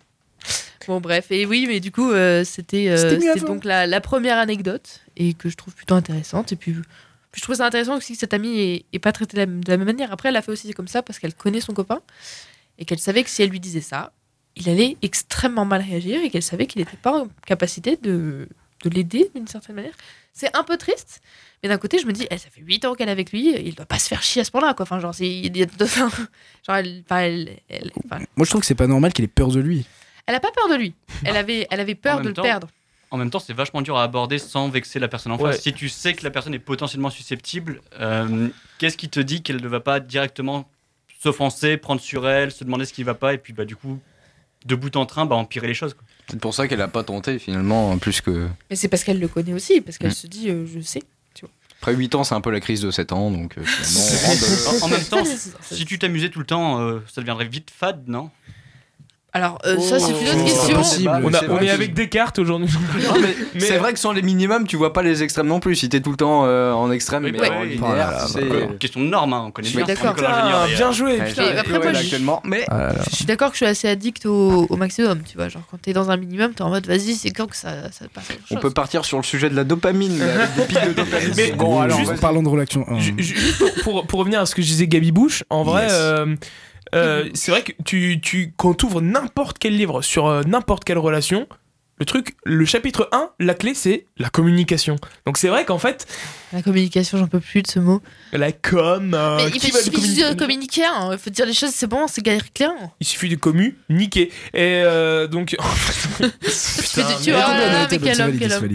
Bon, 0.88 1.00
bref, 1.00 1.26
et 1.30 1.46
oui, 1.46 1.66
mais 1.68 1.78
du 1.80 1.92
coup, 1.92 2.10
euh, 2.10 2.42
c'était 2.44 2.88
euh, 2.88 3.36
donc 3.46 3.64
la, 3.64 3.86
la 3.86 4.00
première 4.00 4.38
anecdote 4.38 5.00
et 5.16 5.32
que 5.34 5.48
je 5.48 5.56
trouve 5.56 5.74
plutôt 5.74 5.94
intéressante. 5.94 6.50
Et 6.52 6.56
puis, 6.56 6.72
puis 6.72 7.38
je 7.38 7.42
trouve 7.42 7.54
ça 7.56 7.66
intéressant 7.66 7.96
aussi 7.96 8.14
que 8.14 8.18
cette 8.18 8.34
amie 8.34 8.58
est, 8.60 8.84
est 8.92 8.98
pas 8.98 9.12
traitée 9.12 9.36
de 9.36 9.42
la, 9.42 9.46
de 9.46 9.70
la 9.70 9.76
même 9.76 9.86
manière. 9.86 10.12
Après, 10.12 10.28
elle 10.30 10.36
a 10.36 10.42
fait 10.42 10.50
aussi 10.50 10.72
comme 10.72 10.88
ça 10.88 11.02
parce 11.02 11.18
qu'elle 11.20 11.34
connaît 11.34 11.60
son 11.60 11.72
copain 11.72 12.00
et 12.78 12.84
qu'elle 12.84 12.98
savait 12.98 13.22
que 13.22 13.30
si 13.30 13.42
elle 13.42 13.50
lui 13.50 13.60
disait 13.60 13.80
ça, 13.80 14.12
il 14.56 14.68
allait 14.68 14.96
extrêmement 15.02 15.64
mal 15.64 15.80
réagir 15.82 16.20
et 16.22 16.30
qu'elle 16.30 16.42
savait 16.42 16.66
qu'il 16.66 16.80
n'était 16.80 16.96
pas 16.96 17.22
en 17.22 17.28
capacité 17.46 17.96
de, 17.96 18.48
de 18.84 18.90
l'aider 18.90 19.30
d'une 19.34 19.46
certaine 19.46 19.76
manière. 19.76 19.94
C'est 20.34 20.54
un 20.56 20.62
peu 20.64 20.76
triste, 20.76 21.20
mais 21.62 21.68
d'un 21.68 21.78
côté, 21.78 21.98
je 21.98 22.06
me 22.06 22.12
dis, 22.12 22.26
elle, 22.30 22.38
ça 22.38 22.48
fait 22.50 22.60
8 22.62 22.84
ans 22.86 22.94
qu'elle 22.94 23.08
est 23.08 23.12
avec 23.12 23.32
lui, 23.32 23.54
il 23.64 23.74
doit 23.74 23.86
pas 23.86 23.98
se 23.98 24.08
faire 24.08 24.22
chier 24.22 24.40
à 24.42 24.44
ce 24.44 24.50
point-là, 24.50 24.74
quoi. 24.74 24.84
Enfin, 24.84 24.98
genre, 25.00 25.14
c'est, 25.14 25.28
il 25.28 25.56
y 25.56 25.62
a- 25.62 25.66
enfin, 25.80 26.08
genre, 26.66 26.76
elle, 26.76 27.02
elle, 27.10 27.58
elle- 27.68 27.92
enfin, 28.04 28.18
Moi, 28.36 28.44
je 28.44 28.50
trouve 28.50 28.60
que 28.62 28.66
c'est 28.66 28.74
pas 28.74 28.86
normal 28.86 29.12
qu'il 29.12 29.24
ait 29.24 29.28
peur 29.28 29.48
de 29.48 29.60
lui. 29.60 29.84
elle 30.26 30.34
a 30.34 30.40
pas 30.40 30.50
peur 30.52 30.68
de 30.68 30.74
lui. 30.76 30.94
Elle 31.24 31.36
avait, 31.36 31.66
elle 31.70 31.80
avait 31.80 31.94
peur 31.94 32.20
de 32.20 32.28
le 32.28 32.34
perdre. 32.34 32.68
En 33.10 33.18
même 33.18 33.28
temps, 33.30 33.40
c'est 33.40 33.52
vachement 33.52 33.82
dur 33.82 33.98
à 33.98 34.04
aborder 34.04 34.38
sans 34.38 34.70
vexer 34.70 34.98
la 34.98 35.06
personne 35.08 35.32
en 35.32 35.38
face. 35.38 35.56
Ouais. 35.56 35.60
Si 35.60 35.74
tu 35.74 35.90
sais 35.90 36.14
que 36.14 36.24
la 36.24 36.30
personne 36.30 36.54
est 36.54 36.58
potentiellement 36.58 37.10
susceptible, 37.10 37.82
euh, 38.00 38.48
qu'est-ce 38.78 38.96
qui 38.96 39.10
te 39.10 39.20
dit 39.20 39.42
qu'elle 39.42 39.60
ne 39.62 39.68
va 39.68 39.80
pas 39.80 40.00
directement 40.00 40.66
s'offenser, 41.22 41.76
prendre 41.76 42.00
sur 42.00 42.26
elle, 42.26 42.50
se 42.52 42.64
demander 42.64 42.84
ce 42.86 42.92
qui 42.94 43.02
va 43.02 43.14
pas, 43.14 43.34
et 43.34 43.38
puis 43.38 43.52
bah 43.52 43.64
du 43.66 43.76
coup, 43.76 43.98
de 44.66 44.74
bout 44.74 44.94
en 44.96 45.06
train, 45.06 45.26
bah 45.26 45.36
empirer 45.36 45.66
les 45.66 45.74
choses. 45.74 45.94
quoi. 45.94 46.04
C'est 46.28 46.38
pour 46.40 46.54
ça 46.54 46.68
qu'elle 46.68 46.80
a 46.80 46.88
pas 46.88 47.02
tenté 47.04 47.38
finalement, 47.38 47.96
plus 47.98 48.20
que. 48.20 48.48
Mais 48.70 48.76
c'est 48.76 48.88
parce 48.88 49.04
qu'elle 49.04 49.18
le 49.20 49.28
connaît 49.28 49.52
aussi, 49.52 49.80
parce 49.80 49.98
qu'elle 49.98 50.10
Mm. 50.10 50.14
se 50.14 50.26
dit, 50.26 50.48
euh, 50.50 50.66
je 50.72 50.80
sais. 50.80 51.02
Après 51.80 51.94
8 51.96 52.14
ans, 52.14 52.22
c'est 52.22 52.36
un 52.36 52.40
peu 52.40 52.50
la 52.52 52.60
crise 52.60 52.80
de 52.80 52.92
7 52.92 53.10
ans, 53.10 53.32
donc 53.32 53.58
euh, 53.58 53.62
finalement, 53.64 54.00
on 54.00 54.26
rentre 54.28 54.82
En, 54.84 54.86
en 54.86 54.88
même 54.88 55.02
temps, 55.04 55.24
si 55.72 55.84
tu 55.84 55.98
t'amusais 55.98 56.28
tout 56.28 56.38
le 56.38 56.44
temps, 56.46 56.80
euh, 56.80 57.00
ça 57.12 57.20
deviendrait 57.20 57.46
vite 57.48 57.72
fade, 57.76 58.04
non? 58.06 58.30
Alors, 59.34 59.56
euh, 59.64 59.78
ça, 59.78 59.98
c'est 59.98 60.10
une 60.10 60.16
autre 60.16 60.36
Oh, 60.40 60.44
question. 60.44 60.62
c'est 60.66 60.74
possible. 60.74 61.10
On, 61.24 61.32
a- 61.56 61.62
est 61.62 61.70
avec 61.70 61.94
Descartes 61.94 62.38
aujourd'hui. 62.38 62.68
Non, 63.02 63.14
mais 63.20 63.34
Mais- 63.54 63.60
c'est 63.60 63.78
vrai 63.78 63.94
que 63.94 63.98
sans 63.98 64.12
les 64.12 64.20
minimums, 64.20 64.66
tu 64.66 64.76
vois 64.76 64.92
pas 64.92 65.02
les 65.02 65.22
extrêmes 65.22 65.46
non 65.46 65.58
plus. 65.58 65.74
Si 65.76 65.88
t'es 65.88 66.00
tout 66.02 66.10
le 66.10 66.18
temps 66.18 66.42
euh, 66.44 66.72
en 66.72 66.90
extrême, 66.92 67.24
Oui, 67.24 67.32
mais 67.32 67.48
en 67.48 67.62
linéaire, 67.62 67.80
Oh 67.82 67.92
là 67.94 67.96
là, 67.96 68.24
tu 68.26 68.32
sais, 68.34 68.40
bah, 68.44 68.54
euh, 68.56 68.66
Question 68.78 69.00
de 69.00 69.06
normes, 69.06 69.32
hein, 69.32 69.44
on 69.46 69.50
connaît 69.50 69.68
Je 69.68 69.76
bien. 69.76 69.86
suis 69.86 69.94
d'accord. 69.94 70.10
en 70.10 70.14
école 70.16 70.26
d'ingénieur, 70.26 70.44
Putain, 70.48 70.64
d'ailleurs. 70.64 70.78
bien 70.78 70.92
joué. 70.92 71.18
ouais, 71.18 71.24
putain. 71.28 71.42
Mais 71.50 71.58
après, 71.58 71.72
ouais, 71.72 71.78
moi, 71.78 71.86
là, 71.86 71.92
je- 71.94 71.98
actuellement, 72.04 72.42
mais 72.44 72.64
là 72.68 72.92
là. 72.92 72.94
Je 73.10 73.16
suis 73.16 73.24
d'accord 73.24 73.48
que 73.48 73.54
je 73.54 73.64
suis 73.64 73.66
assez 73.66 73.88
addict 73.88 74.26
au, 74.26 74.66
au 74.68 74.76
maximum, 74.76 75.20
tu 75.22 75.38
vois. 75.38 75.48
Genre, 75.48 75.62
quand 75.70 75.80
t'es 75.80 75.94
dans 75.94 76.10
un 76.10 76.16
minimum, 76.18 76.52
t'es 76.52 76.62
en 76.62 76.68
mode, 76.68 76.86
vas-y, 76.86 77.14
c'est 77.14 77.30
quand 77.30 77.46
que 77.46 77.56
ça, 77.56 77.90
ça 77.90 78.04
passe 78.12 78.30
à 78.30 78.34
autre 78.34 78.42
on 78.50 78.54
chose. 78.56 78.60
peut 78.62 78.70
partir 78.70 79.04
sur 79.06 79.16
le 79.16 79.24
sujet 79.24 79.48
de 79.48 79.56
la 79.56 79.64
dopamine, 79.64 80.14
mais 80.18 80.24
avec 80.30 80.54
des 80.56 80.64
pics 80.64 80.88
de 80.88 80.92
dopamine. 81.04 81.32
Mais 81.38 81.52
bon, 81.52 81.80
alors, 81.80 81.96
juste- 81.98 82.12
vas-y. 82.20 82.42
de 82.42 82.48
relation. 82.48 82.84
euh, 82.90 82.98
Ju- 82.98 83.14
ju- 83.16 83.34
Juste 83.34 83.58
pour, 83.58 83.72
pour, 83.82 84.06
pour 84.06 84.18
revenir 84.20 84.40
à 84.40 84.44
ce 84.46 84.54
que 84.54 84.60
je 84.60 84.66
disais 84.66 84.86
Gabi 84.86 85.10
Bush, 85.10 85.42
en 85.48 85.62
vrai, 85.62 85.84
Yes. 85.84 85.92
euh, 85.94 86.36
euh, 86.94 87.28
c'est 87.34 87.50
vrai 87.50 87.62
que 87.62 87.72
tu, 87.84 88.20
tu, 88.20 88.52
quand 88.56 88.74
tu 88.74 88.86
ouvres 88.86 89.00
n'importe 89.00 89.58
quel 89.58 89.76
livre 89.76 90.02
sur 90.02 90.26
euh, 90.26 90.42
n'importe 90.46 90.84
quelle 90.84 90.98
relation, 90.98 91.46
le 91.98 92.06
truc, 92.06 92.34
le 92.44 92.64
chapitre 92.64 93.08
1, 93.12 93.30
la 93.38 93.54
clé 93.54 93.74
c'est 93.74 94.06
la 94.18 94.28
communication. 94.28 94.96
Donc 95.24 95.36
c'est 95.38 95.48
vrai 95.48 95.64
qu'en 95.64 95.78
fait, 95.78 96.06
La 96.52 96.60
communication, 96.62 97.16
j'en 97.18 97.28
peux 97.28 97.38
plus 97.38 97.62
de 97.62 97.68
ce 97.68 97.78
mot. 97.78 98.00
la 98.32 98.50
com. 98.50 99.14
euh, 99.14 99.36
Mais 99.36 99.46
il 99.48 99.52
qui 99.52 99.70
suffit 99.70 99.90
de 99.90 100.34
communiquer? 100.34 100.84
hein. 100.84 101.10
il 101.12 101.18
faut 101.18 101.30
dire 101.30 101.46
les 101.46 101.52
choses, 101.52 101.70
c'est 101.72 101.86
bon, 101.86 102.06
c'est 102.08 102.22
clair. 102.22 102.72
Il 103.00 103.06
suffit 103.06 103.28
de 103.28 103.36
communiquer. 103.36 104.32
Et 104.52 104.82
euh, 104.84 105.28
donc. 105.28 105.54
tu 106.20 106.26
fais 106.50 107.02
du- 107.04 107.22
tu 107.24 107.30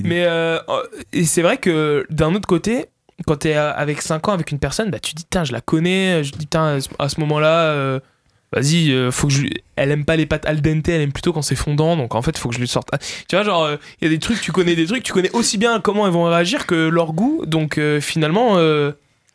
mais- 0.03 0.25
vois, 0.25 0.84
et 1.13 1.25
c'est 1.25 1.41
vrai 1.41 1.58
que 1.58 2.06
d'un 2.10 2.34
autre 2.34 2.47
côté, 2.47 2.86
quand 3.25 3.38
t'es 3.38 3.56
euh, 3.56 3.73
avec 3.73 4.01
5 4.01 4.27
ans 4.27 4.34
avec 4.34 4.51
une 4.51 4.60
personne, 4.60 4.89
bah, 4.91 4.99
tu 4.99 5.12
te 5.13 5.17
dis, 5.17 5.25
tiens, 5.30 5.43
je 5.43 5.51
la 5.51 5.62
connais, 5.62 6.23
je 6.23 6.32
dis, 6.34 6.47
tiens, 6.47 6.80
à 6.99 7.10
ce 7.10 7.19
moment-là, 7.19 7.71
euh, 7.71 7.99
vas-y, 8.53 8.91
euh, 8.91 9.12
faut 9.12 9.27
que 9.27 9.34
je. 9.34 9.47
Elle 9.75 9.91
aime 9.91 10.06
pas 10.06 10.15
les 10.15 10.25
pâtes 10.25 10.45
al 10.45 10.62
dente, 10.62 10.88
elle 10.88 11.01
aime 11.01 11.12
plutôt 11.12 11.34
quand 11.34 11.41
c'est 11.41 11.56
fondant, 11.56 11.97
donc 11.97 12.15
en 12.15 12.21
fait, 12.21 12.38
faut 12.38 12.49
que 12.49 12.56
je 12.56 12.60
lui 12.60 12.67
sorte. 12.67 12.89
Ah, 12.91 12.97
Tu 13.27 13.36
vois, 13.36 13.43
genre, 13.43 13.63
euh, 13.63 13.77
il 14.01 14.06
y 14.06 14.08
a 14.08 14.10
des 14.13 14.19
trucs, 14.19 14.39
tu 14.41 14.51
connais 14.51 14.75
des 14.75 14.86
trucs, 14.86 15.03
tu 15.03 15.13
connais 15.13 15.32
aussi 15.32 15.58
bien 15.58 15.80
comment 15.82 16.06
elles 16.06 16.13
vont 16.13 16.25
réagir 16.25 16.65
que 16.67 16.75
leur 16.88 17.13
goût, 17.13 17.43
donc 17.45 17.77
euh, 17.77 17.99
finalement, 18.01 18.58
euh, 18.58 18.91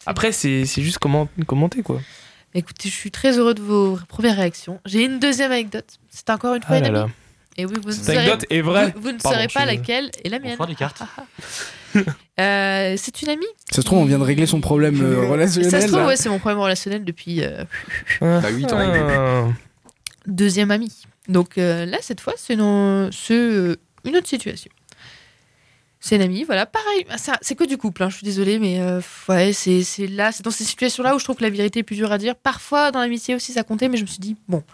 après, 0.06 0.32
c'est 0.32 0.64
c'est 0.64 0.82
juste 0.82 0.98
comment 0.98 1.28
commenter, 1.46 1.82
quoi. 1.82 2.00
Écoutez, 2.54 2.88
je 2.90 2.94
suis 2.94 3.10
très 3.10 3.38
heureux 3.38 3.54
de 3.54 3.62
vos 3.62 3.98
premières 4.08 4.36
réactions. 4.36 4.78
J'ai 4.84 5.04
une 5.04 5.18
deuxième 5.18 5.52
anecdote. 5.52 5.86
C'est 6.10 6.28
encore 6.28 6.54
une 6.54 6.62
fois 6.62 6.76
Ah 6.76 6.78
une 6.78 6.92
là 6.92 7.00
amie. 7.02 7.10
là. 7.10 7.14
Et 7.56 7.64
oui, 7.66 7.74
vous 7.82 7.90
ne 7.90 8.10
anecdote 8.10 8.44
est 8.50 8.60
vraie. 8.60 8.92
vous, 8.94 9.00
vous 9.02 9.12
ne 9.12 9.18
Pardon, 9.18 9.36
saurez 9.38 9.48
pas 9.48 9.64
laquelle 9.64 10.10
est 10.22 10.28
la 10.28 10.38
mienne. 10.38 10.50
Bonsoir, 10.58 10.68
Descartes. 10.68 11.02
Euh, 12.40 12.94
c'est 12.96 13.20
une 13.22 13.28
amie. 13.28 13.46
Ça 13.70 13.82
se 13.82 13.86
trouve, 13.86 13.98
on 13.98 14.04
vient 14.06 14.18
de 14.18 14.24
régler 14.24 14.46
son 14.46 14.60
problème 14.60 15.00
euh, 15.02 15.28
relationnel. 15.28 15.70
Ça 15.70 15.80
se 15.82 15.86
trouve, 15.88 15.98
là. 16.00 16.06
ouais, 16.06 16.16
c'est 16.16 16.30
mon 16.30 16.38
problème 16.38 16.58
relationnel 16.60 17.04
depuis 17.04 17.42
euh, 17.42 17.62
T'as 18.20 18.48
8 18.50 18.72
ans. 18.72 18.78
Ah. 18.80 19.44
deuxième 20.26 20.70
amie. 20.70 20.92
Donc 21.28 21.58
euh, 21.58 21.84
là, 21.86 21.98
cette 22.00 22.20
fois, 22.20 22.32
c'est 22.36 22.54
une, 22.54 23.10
c'est, 23.12 23.34
euh, 23.34 23.76
une 24.04 24.16
autre 24.16 24.26
situation. 24.28 24.70
C'est 26.00 26.16
une 26.16 26.22
amie, 26.22 26.42
voilà, 26.42 26.66
pareil, 26.66 27.06
ça- 27.16 27.38
c'est 27.42 27.54
que 27.54 27.64
du 27.64 27.76
couple, 27.76 28.02
hein, 28.02 28.08
je 28.10 28.16
suis 28.16 28.24
désolée, 28.24 28.58
mais 28.58 28.80
euh, 28.80 29.00
ouais, 29.28 29.52
c'est 29.52 29.84
c'est 29.84 30.08
là, 30.08 30.32
c'est 30.32 30.42
dans 30.42 30.50
ces 30.50 30.64
situations-là 30.64 31.14
où 31.14 31.18
je 31.20 31.24
trouve 31.24 31.36
que 31.36 31.44
la 31.44 31.50
vérité 31.50 31.80
est 31.80 31.84
plus 31.84 31.94
dure 31.96 32.10
à 32.10 32.18
dire. 32.18 32.34
Parfois, 32.34 32.90
dans 32.90 32.98
l'amitié 33.00 33.36
aussi, 33.36 33.52
ça 33.52 33.62
comptait, 33.62 33.88
mais 33.88 33.98
je 33.98 34.02
me 34.02 34.08
suis 34.08 34.18
dit, 34.18 34.36
bon, 34.48 34.64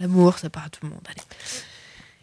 l'amour, 0.00 0.38
ça 0.38 0.48
part 0.48 0.64
à 0.66 0.68
tout 0.70 0.80
le 0.84 0.88
monde, 0.90 1.00
allez. 1.10 1.20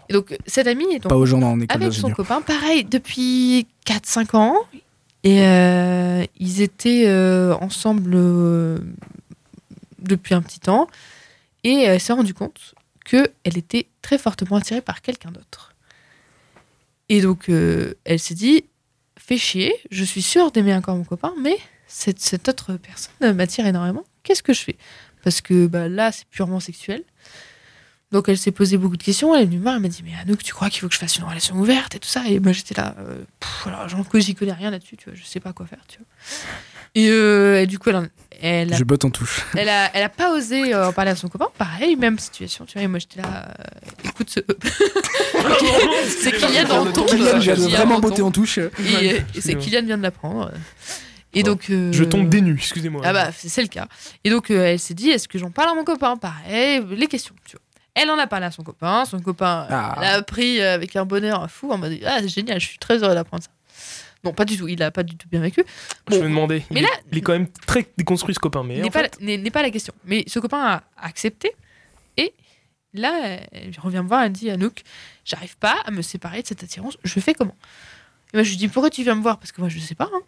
Et 0.09 0.13
donc, 0.13 0.37
cette 0.45 0.67
amie 0.67 0.85
est 0.93 0.99
donc 0.99 1.09
Pas 1.09 1.17
aux 1.17 1.25
gens 1.25 1.41
en 1.41 1.59
école 1.59 1.81
avec 1.81 1.93
son 1.93 2.11
copain, 2.11 2.41
pareil, 2.41 2.83
depuis 2.83 3.67
4-5 3.85 4.35
ans. 4.35 4.55
Et 5.23 5.41
euh, 5.41 6.23
ils 6.37 6.61
étaient 6.61 7.05
euh, 7.07 7.55
ensemble 7.55 8.11
euh, 8.13 8.77
depuis 9.99 10.35
un 10.35 10.41
petit 10.41 10.59
temps. 10.59 10.87
Et 11.63 11.81
elle 11.83 11.99
s'est 11.99 12.13
rendue 12.13 12.35
compte 12.35 12.75
qu'elle 13.03 13.57
était 13.57 13.87
très 14.01 14.19
fortement 14.19 14.57
attirée 14.57 14.81
par 14.81 15.01
quelqu'un 15.01 15.31
d'autre. 15.31 15.73
Et 17.09 17.21
donc, 17.21 17.49
elle 17.49 18.19
s'est 18.19 18.35
dit 18.35 18.65
Fais 19.17 19.37
chier, 19.37 19.73
je 19.89 20.03
suis 20.03 20.21
sûre 20.21 20.51
d'aimer 20.51 20.75
encore 20.75 20.95
mon 20.95 21.03
copain, 21.03 21.33
mais 21.41 21.57
cette, 21.87 22.19
cette 22.19 22.47
autre 22.47 22.77
personne 22.77 23.35
m'attire 23.35 23.65
énormément. 23.65 24.03
Qu'est-ce 24.21 24.43
que 24.43 24.53
je 24.53 24.61
fais? 24.61 24.75
Parce 25.23 25.41
que 25.41 25.65
bah, 25.65 25.87
là, 25.87 26.11
c'est 26.11 26.27
purement 26.27 26.59
sexuel. 26.59 27.03
Donc 28.15 28.29
elle 28.29 28.37
s'est 28.37 28.51
posé 28.51 28.77
beaucoup 28.77 28.95
de 28.95 29.03
questions, 29.03 29.35
elle 29.35 29.41
est 29.41 29.45
venue 29.45 29.57
me 29.57 29.63
voir, 29.63 29.75
elle 29.75 29.81
m'a 29.81 29.89
dit 29.89 30.01
mais 30.05 30.13
Anouk 30.21 30.41
tu 30.41 30.53
crois 30.53 30.69
qu'il 30.69 30.79
faut 30.79 30.87
que 30.87 30.93
je 30.93 30.99
fasse 30.99 31.17
une 31.17 31.25
relation 31.25 31.53
ouverte 31.57 31.95
et 31.95 31.99
tout 31.99 32.07
ça? 32.07 32.23
Et 32.29 32.39
moi 32.39 32.53
j'étais 32.53 32.73
là, 32.73 32.95
euh, 32.97 33.17
pff, 33.41 33.67
alors 33.67 33.89
j'en 33.89 34.05
j'y 34.13 34.35
connais 34.35 34.53
rien 34.53 34.71
là-dessus, 34.71 34.95
tu 34.95 35.09
vois, 35.09 35.19
je 35.19 35.25
sais 35.25 35.41
pas 35.41 35.51
quoi 35.51 35.65
faire, 35.65 35.79
tu 35.89 35.97
vois. 35.97 36.07
Et, 36.95 37.09
euh, 37.09 37.61
et 37.61 37.67
du 37.67 37.77
coup 37.77 37.89
elle, 37.89 37.97
en- 37.97 38.07
elle, 38.39 38.73
a, 38.73 38.77
Je 38.77 38.85
botte 38.85 39.03
en 39.03 39.09
touche. 39.09 39.45
elle, 39.57 39.67
a, 39.67 39.93
elle 39.93 40.03
a 40.03 40.07
pas 40.07 40.33
osé 40.33 40.73
euh, 40.73 40.87
en 40.87 40.93
parler 40.93 41.11
à 41.11 41.17
son 41.17 41.27
copain, 41.27 41.47
pareil, 41.57 41.97
même 41.97 42.17
situation, 42.17 42.65
tu 42.65 42.75
vois, 42.75 42.83
et 42.83 42.87
moi 42.87 42.99
j'étais 42.99 43.21
là, 43.21 43.49
euh, 43.59 43.63
écoute, 44.05 44.29
ce- 44.29 44.39
c'est 46.07 46.31
Kylian 46.31 46.67
dans 46.67 46.91
ton 46.93 47.03
Kylian 47.05 47.37
vient 47.39 47.55
de 47.55 47.61
vraiment 47.63 47.99
botter 47.99 48.21
en 48.21 48.31
touche. 48.31 48.59
et, 48.59 48.61
euh, 48.63 49.19
et 49.35 49.41
c'est 49.41 49.55
Kylian 49.55 49.83
vient 49.83 49.97
de 49.97 50.03
l'apprendre. 50.03 50.51
Et 51.33 51.43
donc 51.43 51.69
euh, 51.69 51.91
Je 51.91 52.05
tombe 52.05 52.29
des 52.29 52.39
nues, 52.39 52.55
excusez-moi. 52.57 53.01
ah 53.03 53.11
bah 53.11 53.29
c'est 53.35 53.49
c'est 53.49 53.61
le 53.61 53.67
cas. 53.67 53.89
Et 54.23 54.29
donc 54.29 54.51
euh, 54.51 54.67
elle 54.67 54.79
s'est 54.79 54.93
dit 54.93 55.09
est-ce 55.09 55.27
que 55.27 55.37
j'en 55.37 55.51
parle 55.51 55.71
à 55.71 55.73
mon 55.73 55.83
copain? 55.83 56.15
Pareil, 56.15 56.81
les 56.95 57.07
questions. 57.07 57.35
Tu 57.45 57.57
vois. 57.57 57.61
Elle 57.95 58.09
en 58.11 58.17
a 58.19 58.27
parlé 58.27 58.45
à 58.45 58.51
son 58.51 58.61
copain. 58.63 59.05
Son 59.05 59.19
copain 59.19 59.65
Ah. 59.69 59.97
l'a 59.99 60.13
appris 60.15 60.61
euh, 60.61 60.73
avec 60.75 60.95
un 60.95 61.05
bonheur 61.05 61.49
fou 61.49 61.71
en 61.71 61.77
mode 61.77 61.97
ah 62.05 62.17
c'est 62.21 62.27
génial, 62.29 62.59
je 62.59 62.67
suis 62.67 62.77
très 62.77 63.01
heureux 63.03 63.15
d'apprendre 63.15 63.43
ça. 63.43 63.49
Non 64.23 64.33
pas 64.33 64.43
du 64.45 64.57
tout, 64.57 64.67
il 64.67 64.81
a 64.83 64.91
pas 64.91 65.03
du 65.03 65.15
tout 65.15 65.27
bien 65.29 65.39
vécu. 65.39 65.63
Je 66.11 66.15
me 66.17 66.23
demandais. 66.23 66.63
mais 66.71 66.79
il, 66.81 66.83
là- 66.83 66.89
est, 66.89 67.03
il 67.11 67.17
est 67.19 67.21
quand 67.21 67.33
même 67.33 67.47
très 67.67 67.85
déconstruit 67.97 68.33
ce 68.35 68.39
copain, 68.39 68.63
mais 68.63 68.79
n'est 68.81 68.89
pas, 68.89 69.03
fait, 69.03 69.49
pas 69.51 69.61
la 69.61 69.69
question. 69.69 69.93
Mais 70.05 70.23
ce 70.27 70.39
copain 70.39 70.63
a 70.65 70.83
accepté 71.01 71.51
et 72.17 72.33
là 72.93 73.39
elle 73.51 73.71
revient 73.79 73.97
me 74.03 74.07
voir, 74.07 74.23
elle 74.23 74.31
dit 74.31 74.49
Anouk, 74.49 74.81
j'arrive 75.25 75.57
pas 75.57 75.75
à 75.85 75.91
me 75.91 76.01
séparer 76.01 76.41
de 76.41 76.47
cette 76.47 76.63
attirance. 76.63 76.97
Je 77.03 77.19
fais 77.19 77.33
comment? 77.33 77.55
Moi, 78.35 78.43
je 78.43 78.49
lui 78.51 78.57
dis 78.57 78.67
pourquoi 78.67 78.89
tu 78.89 79.03
viens 79.03 79.15
me 79.15 79.21
voir? 79.21 79.37
Parce 79.39 79.51
que 79.51 79.61
moi, 79.61 79.69
je 79.69 79.79
sais 79.79 79.95
pas. 79.95 80.09
hein. 80.13 80.21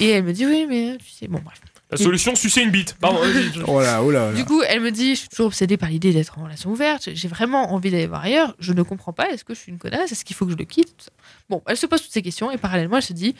Et 0.00 0.08
elle 0.10 0.24
me 0.24 0.32
dit 0.32 0.46
oui, 0.46 0.66
mais 0.68 0.96
tu 0.98 1.10
sais, 1.10 1.28
bon, 1.28 1.40
bref. 1.44 1.60
La 1.90 1.98
solution, 1.98 2.34
sucer 2.34 2.62
une 2.62 2.70
bite. 2.70 2.94
Pardon. 2.98 3.18
Oh 3.66 3.80
là, 3.82 4.02
oh 4.02 4.10
là, 4.10 4.26
oh 4.26 4.30
là. 4.30 4.32
Du 4.32 4.46
coup, 4.46 4.62
elle 4.66 4.80
me 4.80 4.90
dit 4.90 5.10
je 5.14 5.20
suis 5.20 5.28
toujours 5.28 5.46
obsédée 5.48 5.76
par 5.76 5.90
l'idée 5.90 6.10
d'être 6.14 6.38
en 6.38 6.44
relation 6.44 6.70
ouverte. 6.70 7.10
J'ai 7.12 7.28
vraiment 7.28 7.74
envie 7.74 7.90
d'aller 7.90 8.06
voir 8.06 8.22
ailleurs. 8.22 8.56
Je 8.58 8.72
ne 8.72 8.82
comprends 8.82 9.12
pas. 9.12 9.28
Est-ce 9.30 9.44
que 9.44 9.52
je 9.54 9.58
suis 9.60 9.70
une 9.70 9.78
connasse? 9.78 10.10
Est-ce 10.10 10.24
qu'il 10.24 10.34
faut 10.34 10.46
que 10.46 10.52
je 10.52 10.56
le 10.56 10.64
quitte? 10.64 10.96
Tout 10.96 11.04
ça. 11.04 11.10
Bon, 11.50 11.62
elle 11.66 11.76
se 11.76 11.84
pose 11.84 12.00
toutes 12.00 12.12
ces 12.12 12.22
questions 12.22 12.50
et 12.50 12.56
parallèlement, 12.56 12.96
elle 12.96 13.02
se 13.02 13.12
dit 13.12 13.34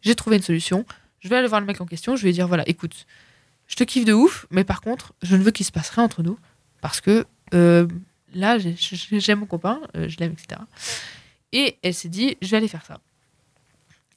j'ai 0.00 0.14
trouvé 0.14 0.36
une 0.36 0.42
solution. 0.42 0.86
Je 1.20 1.28
vais 1.28 1.36
aller 1.36 1.46
voir 1.48 1.60
le 1.60 1.66
mec 1.66 1.78
en 1.82 1.84
question. 1.84 2.16
Je 2.16 2.22
vais 2.22 2.28
lui 2.28 2.34
dire 2.34 2.48
voilà, 2.48 2.66
écoute, 2.66 3.04
je 3.66 3.76
te 3.76 3.84
kiffe 3.84 4.06
de 4.06 4.14
ouf, 4.14 4.46
mais 4.50 4.64
par 4.64 4.80
contre, 4.80 5.12
je 5.20 5.36
ne 5.36 5.42
veux 5.42 5.50
qu'il 5.50 5.66
se 5.66 5.72
passe 5.72 5.90
rien 5.90 6.04
entre 6.04 6.22
nous 6.22 6.38
parce 6.80 7.02
que 7.02 7.26
euh, 7.52 7.86
là, 8.32 8.58
j'ai- 8.58 8.74
j'ai- 8.78 9.20
j'aime 9.20 9.40
mon 9.40 9.46
copain, 9.46 9.78
euh, 9.94 10.08
je 10.08 10.16
l'aime, 10.20 10.32
etc. 10.32 10.58
Et 11.52 11.76
elle 11.82 11.92
s'est 11.92 12.08
dit 12.08 12.38
je 12.40 12.48
vais 12.48 12.56
aller 12.56 12.68
faire 12.68 12.86
ça. 12.86 12.98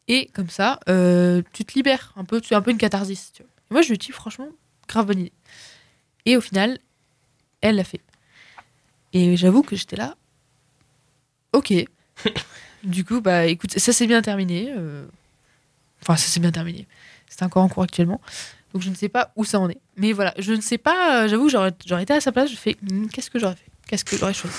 Et 0.07 0.27
comme 0.33 0.49
ça, 0.49 0.79
euh, 0.89 1.41
tu 1.53 1.63
te 1.65 1.73
libères 1.75 2.13
un 2.17 2.25
peu, 2.25 2.41
tu 2.41 2.53
es 2.53 2.57
un 2.57 2.61
peu 2.61 2.71
une 2.71 2.77
catharsis. 2.77 3.31
Tu 3.33 3.43
vois. 3.43 3.49
Et 3.69 3.73
moi, 3.73 3.81
je 3.81 3.89
lui 3.89 3.97
dis 3.97 4.11
franchement, 4.11 4.47
grave 4.87 5.05
bonne 5.05 5.19
idée. 5.19 5.31
Et 6.25 6.35
au 6.37 6.41
final, 6.41 6.77
elle 7.61 7.75
l'a 7.77 7.83
fait. 7.83 8.01
Et 9.13 9.37
j'avoue 9.37 9.63
que 9.63 9.75
j'étais 9.75 9.95
là. 9.95 10.15
Ok. 11.53 11.73
du 12.83 13.05
coup, 13.05 13.21
bah 13.21 13.45
écoute, 13.45 13.77
ça 13.77 13.93
s'est 13.93 14.07
bien 14.07 14.21
terminé. 14.21 14.73
euh, 14.75 15.05
Enfin, 16.01 16.17
ça 16.17 16.27
s'est 16.27 16.39
bien 16.41 16.51
terminé. 16.51 16.85
C'est 17.29 17.43
encore 17.43 17.63
en 17.63 17.69
cours 17.69 17.83
actuellement. 17.83 18.19
Donc 18.73 18.81
je 18.81 18.89
ne 18.89 18.95
sais 18.95 19.07
pas 19.09 19.31
où 19.35 19.45
ça 19.45 19.59
en 19.59 19.69
est. 19.69 19.79
Mais 19.95 20.11
voilà, 20.13 20.33
je 20.37 20.51
ne 20.51 20.61
sais 20.61 20.77
pas. 20.77 21.23
euh, 21.23 21.27
J'avoue 21.29 21.45
que 21.45 21.51
j'aurais 21.51 21.71
j'aurais 21.85 22.03
été 22.03 22.13
à 22.13 22.19
sa 22.21 22.31
place. 22.31 22.51
Je 22.51 22.55
fais 22.57 22.75
hmm, 22.81 23.07
qu'est-ce 23.07 23.29
que 23.29 23.39
j'aurais 23.39 23.55
fait? 23.55 23.71
Qu'est-ce 23.87 24.03
que 24.03 24.17
j'aurais 24.17 24.33
choisi? 24.33 24.55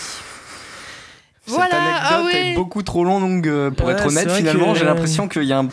Cette 1.46 1.54
Voilà, 1.54 1.74
anecdote 1.76 2.02
ah 2.10 2.22
ouais. 2.24 2.52
est 2.52 2.54
beaucoup 2.54 2.82
trop 2.82 3.04
longue 3.04 3.46
euh, 3.48 3.70
pour 3.70 3.86
Ouais, 3.88 3.92
être 3.94 4.06
honnête. 4.06 4.30
Finalement, 4.30 4.72
que- 4.72 4.78
j'ai 4.78 4.84
l'impression 4.84 5.28
qu'il 5.28 5.44
y 5.44 5.52
a 5.52 5.58
un 5.58 5.68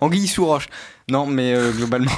anguille 0.00 0.26
sous 0.28 0.46
roche. 0.46 0.68
Non, 1.10 1.26
mais 1.26 1.52
euh, 1.54 1.72
globalement. 1.72 2.12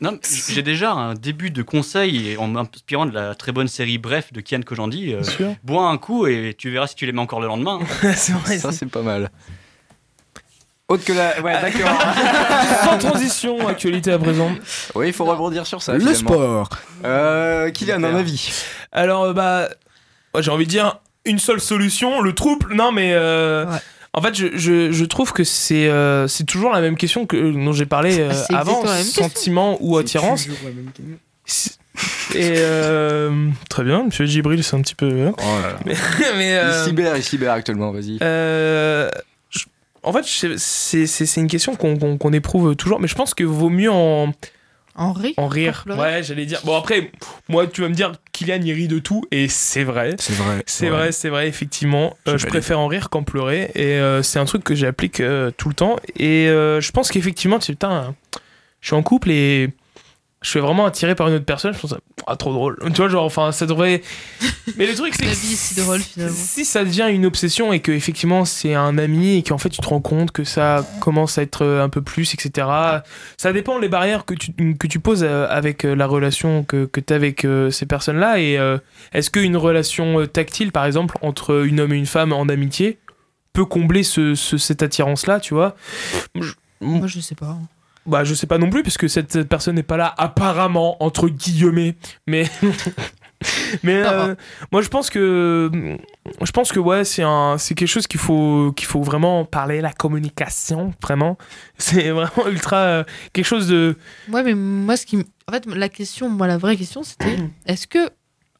Non, 0.00 0.18
j'ai 0.48 0.62
déjà 0.62 0.92
un 0.92 1.14
début 1.14 1.50
de 1.50 1.62
conseil 1.62 2.36
en 2.36 2.48
m'inspirant 2.48 3.06
de 3.06 3.12
la 3.14 3.34
très 3.34 3.52
bonne 3.52 3.68
série 3.68 3.98
Bref 3.98 4.32
de 4.32 4.40
Kian 4.40 4.60
Kojandi. 4.62 5.14
euh, 5.14 5.22
sûr. 5.22 5.54
bois 5.62 5.86
un 5.88 5.96
coup 5.96 6.26
et 6.26 6.54
tu 6.58 6.70
verras 6.70 6.88
si 6.88 6.94
tu 6.94 7.06
les 7.06 7.12
mets 7.12 7.20
encore 7.20 7.40
le 7.40 7.46
lendemain. 7.46 7.78
c'est 8.16 8.32
vrai. 8.32 8.58
Ça, 8.58 8.70
c'est 8.72 8.86
pas 8.86 9.02
mal. 9.02 9.30
Autre 10.88 11.04
que 11.04 11.12
la. 11.12 11.40
Ouais, 11.40 11.52
d'accord. 11.62 11.98
Sans 12.84 12.98
transition, 12.98 13.66
actualité 13.68 14.12
à 14.12 14.18
présent. 14.18 14.50
oui, 14.94 15.06
il 15.06 15.12
faut 15.12 15.24
rebondir 15.24 15.66
sur 15.66 15.80
ça. 15.82 15.94
Le 15.94 16.00
finalement. 16.00 16.18
sport. 16.18 16.68
Euh, 17.04 17.70
Kylian, 17.70 18.02
un 18.02 18.14
avis 18.16 18.52
Alors, 18.90 19.22
euh, 19.24 19.32
bah, 19.32 19.68
moi, 20.34 20.42
j'ai 20.42 20.50
envie 20.50 20.66
de 20.66 20.70
dire 20.70 20.98
une 21.24 21.38
seule 21.38 21.60
solution, 21.60 22.20
le 22.20 22.34
trouble. 22.34 22.74
Non, 22.74 22.92
mais 22.92 23.12
euh, 23.14 23.64
Ouais. 23.66 23.78
en 24.14 24.22
fait, 24.22 24.34
je, 24.34 24.46
je, 24.56 24.90
je 24.92 25.04
trouve 25.04 25.32
que 25.32 25.44
c'est 25.44 25.88
euh, 25.88 26.26
c'est 26.28 26.44
toujours 26.44 26.72
la 26.72 26.80
même 26.80 26.96
question 26.96 27.26
que 27.26 27.52
dont 27.52 27.72
j'ai 27.72 27.86
parlé 27.86 28.16
euh, 28.20 28.32
avant, 28.50 28.84
sentiment 29.02 29.76
ou 29.80 29.96
attirance. 29.98 30.46
C'est- 31.44 31.76
Et 32.34 32.54
euh, 32.56 33.48
très 33.68 33.84
bien, 33.84 34.04
Monsieur 34.04 34.24
Gibril, 34.24 34.64
c'est 34.64 34.74
un 34.76 34.80
petit 34.80 34.94
peu. 34.94 35.26
hein. 35.26 35.32
Oh 35.38 35.42
là 35.62 35.68
là. 35.72 35.78
Mais, 35.84 35.94
mais, 36.36 36.56
euh, 36.56 36.82
Il 36.84 36.88
cyber, 36.88 37.16
il 37.16 37.22
cyber 37.22 37.52
actuellement, 37.52 37.92
vas-y. 37.92 38.18
euh, 38.22 39.10
en 40.02 40.12
fait, 40.12 40.24
c'est 40.56 41.36
une 41.36 41.48
question 41.48 41.76
qu'on 41.76 41.96
qu'on- 41.98 42.16
qu'on 42.18 42.32
éprouve 42.32 42.74
toujours, 42.74 42.98
mais 43.00 43.08
je 43.08 43.14
pense 43.14 43.34
que 43.34 43.44
vaut 43.44 43.68
mieux 43.68 43.90
en, 43.92 44.32
En 44.94 45.12
rire 45.12 45.32
en 45.38 45.48
rire. 45.48 45.84
Ouais, 45.88 46.22
j'allais 46.22 46.44
dire. 46.44 46.60
Bon, 46.64 46.76
après, 46.76 47.10
moi, 47.48 47.66
tu 47.66 47.80
vas 47.80 47.88
me 47.88 47.94
dire, 47.94 48.12
Kylian, 48.32 48.60
il 48.62 48.72
rit 48.72 48.88
de 48.88 48.98
tout, 48.98 49.24
et 49.30 49.48
c'est 49.48 49.84
vrai. 49.84 50.16
C'est 50.18 50.34
vrai. 50.34 50.62
C'est 50.66 50.84
Ouais. 50.86 50.90
vrai, 50.90 51.12
c'est 51.12 51.28
vrai, 51.30 51.48
effectivement. 51.48 52.14
Euh, 52.28 52.36
Je 52.36 52.46
préfère 52.46 52.78
en 52.78 52.88
rire 52.88 53.08
qu'en 53.08 53.22
pleurer. 53.22 53.70
Et 53.74 53.84
euh, 53.98 54.22
c'est 54.22 54.38
un 54.38 54.44
truc 54.44 54.64
que 54.64 54.74
j'applique 54.74 55.20
euh, 55.20 55.50
tout 55.56 55.68
le 55.70 55.74
temps. 55.74 55.96
Et 56.16 56.48
euh, 56.48 56.80
je 56.82 56.92
pense 56.92 57.10
qu'effectivement, 57.10 57.58
tu 57.58 57.66
sais, 57.66 57.72
putain, 57.72 58.14
je 58.82 58.88
suis 58.88 58.94
en 58.96 59.02
couple 59.02 59.30
et 59.30 59.70
je 60.42 60.50
suis 60.50 60.60
vraiment 60.60 60.86
attiré 60.86 61.14
par 61.14 61.28
une 61.28 61.34
autre 61.34 61.44
personne. 61.44 61.72
Je 61.72 61.78
pense, 61.78 61.94
ah, 62.26 62.36
trop 62.36 62.52
drôle. 62.52 62.78
Tu 62.86 62.92
vois, 62.96 63.08
genre, 63.08 63.24
enfin, 63.24 63.52
ça 63.52 63.66
devrait. 63.66 64.02
Mais 64.76 64.86
le 64.86 64.94
truc, 64.94 65.14
c'est 65.16 65.24
La 65.24 65.30
que 65.32 65.36
vie 65.36 65.52
est 65.52 65.56
si 65.56 65.74
drôle 65.80 66.00
finalement. 66.00 66.34
si 66.36 66.64
ça 66.64 66.84
devient 66.84 67.08
une 67.10 67.26
obsession 67.26 67.72
et 67.72 67.80
que 67.80 67.90
effectivement 67.92 68.44
c'est 68.44 68.74
un 68.74 68.96
ami 68.98 69.36
et 69.38 69.42
qu'en 69.42 69.58
fait 69.58 69.70
tu 69.70 69.80
te 69.80 69.86
rends 69.88 70.00
compte 70.00 70.30
que 70.30 70.44
ça 70.44 70.86
commence 71.00 71.38
à 71.38 71.42
être 71.42 71.62
euh, 71.64 71.82
un 71.82 71.88
peu 71.88 72.02
plus, 72.02 72.34
etc. 72.34 72.66
Ça 73.36 73.52
dépend 73.52 73.78
les 73.78 73.88
barrières 73.88 74.24
que 74.24 74.34
tu, 74.34 74.52
que 74.76 74.86
tu 74.86 75.00
poses 75.00 75.24
euh, 75.24 75.46
avec 75.48 75.84
euh, 75.84 75.94
la 75.94 76.06
relation 76.06 76.62
que, 76.64 76.84
que 76.86 77.00
tu 77.00 77.12
as 77.12 77.16
avec 77.16 77.46
ces 77.70 77.86
personnes-là. 77.86 78.38
Et 78.40 78.58
euh, 78.58 78.78
est-ce 79.12 79.30
qu'une 79.30 79.56
relation 79.56 80.26
tactile, 80.26 80.72
par 80.72 80.84
exemple, 80.84 81.16
entre 81.22 81.64
une 81.66 81.80
homme 81.80 81.92
et 81.92 81.96
une 81.98 82.06
femme 82.06 82.32
en 82.32 82.42
amitié, 82.48 82.98
peut 83.52 83.64
combler 83.64 84.02
ce, 84.02 84.34
ce- 84.34 84.56
cette 84.58 84.82
attirance-là, 84.82 85.38
tu 85.40 85.54
vois? 85.54 85.76
Je- 86.40 86.52
Moi, 86.80 87.06
je 87.06 87.20
sais 87.20 87.34
pas. 87.34 87.58
Bah, 88.06 88.24
je 88.24 88.34
sais 88.34 88.46
pas 88.46 88.58
non 88.58 88.70
plus, 88.70 88.82
puisque 88.82 89.08
cette 89.08 89.42
personne 89.44 89.76
n'est 89.76 89.82
pas 89.82 89.96
là, 89.96 90.14
apparemment, 90.18 91.02
entre 91.02 91.28
guillemets. 91.28 91.96
Mais. 92.26 92.50
Mais 93.82 94.02
euh, 94.04 94.34
moi, 94.70 94.82
je 94.82 94.88
pense 94.88 95.10
que. 95.10 95.70
Je 96.40 96.50
pense 96.52 96.70
que, 96.72 96.78
ouais, 96.78 97.04
c'est 97.04 97.22
un, 97.22 97.58
c'est 97.58 97.74
quelque 97.74 97.88
chose 97.88 98.06
qu'il 98.06 98.20
faut, 98.20 98.72
qu'il 98.76 98.86
faut 98.86 99.02
vraiment 99.02 99.44
parler, 99.44 99.80
la 99.80 99.92
communication, 99.92 100.94
vraiment. 101.02 101.36
C'est 101.78 102.10
vraiment 102.10 102.46
ultra. 102.46 102.76
euh, 102.76 103.04
quelque 103.32 103.44
chose 103.46 103.66
de. 103.66 103.96
Ouais, 104.30 104.42
mais 104.42 104.54
moi, 104.54 104.96
ce 104.96 105.06
qui. 105.06 105.16
En 105.48 105.52
fait, 105.52 105.66
la 105.66 105.88
question, 105.88 106.28
moi, 106.28 106.46
la 106.46 106.58
vraie 106.58 106.76
question, 106.76 107.02
c'était 107.02 107.36
est-ce 107.66 107.86
que 107.86 108.10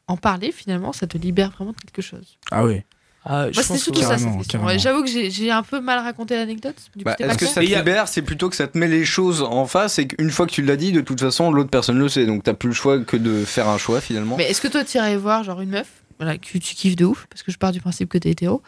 en 0.09 0.17
parler, 0.17 0.51
finalement, 0.53 0.93
ça 0.93 1.07
te 1.07 1.17
libère 1.17 1.51
vraiment 1.51 1.73
de 1.73 1.77
quelque 1.77 2.03
chose? 2.03 2.39
Ah 2.51 2.65
oui. 2.65 2.83
Ah, 3.25 3.47
Moi, 3.55 3.63
c'était 3.63 3.79
surtout 3.79 4.03
ça. 4.03 4.17
Ouais, 4.59 4.79
J'avoue 4.79 5.05
que 5.05 5.09
j'ai 5.09 5.51
un 5.51 5.63
peu 5.63 5.81
mal 5.81 6.01
raconté 6.01 6.35
l'anecdote. 6.35 6.75
Bah, 7.05 7.15
Est-ce 7.19 7.39
que 7.39 7.47
ça 7.47 7.61
te 7.61 7.67
libère 7.67 8.09
C'est 8.09 8.23
plutôt 8.23 8.51
que 8.51 8.57
ça 8.57 8.67
te 8.67 8.77
met 8.77 8.89
les 8.89 9.05
choses 9.05 9.43
en 9.43 9.67
face 9.67 9.99
et 9.99 10.09
qu'une 10.09 10.31
fois 10.31 10.47
que 10.47 10.53
tu 10.53 10.63
l'as 10.63 10.77
dit, 10.77 10.91
de 10.93 11.01
toute 11.01 11.21
façon, 11.21 11.53
l'autre 11.53 11.71
personne 11.71 11.99
le 11.99 12.09
sait. 12.09 12.27
Donc 12.27 12.43
t'as 12.43 12.55
plus 12.55 12.69
le 12.69 12.75
choix 12.75 12.99
que 13.01 13.17
de 13.17 13.45
faire 13.45 13.69
un 13.69 13.79
choix 13.79 14.01
finalement. 14.01 14.37
Mais 14.37 14.51
est-ce 14.51 14.61
que 14.61 14.69
toi, 14.69 14.85
tu 14.85 14.97
irais 14.99 15.17
voir 15.17 15.45
genre 15.45 15.61
une 15.61 15.71
meuf, 15.71 15.89
voilà, 16.19 16.37
que 16.37 16.59
tu 16.59 16.75
kiffes 16.75 16.97
de 16.97 17.05
ouf, 17.05 17.27
parce 17.31 17.43
que 17.43 17.53
je 17.53 17.59
pars 17.59 17.71
du 17.73 17.81
principe 17.81 18.09
que 18.09 18.19
t'es 18.19 18.31
hétéro, 18.31 18.63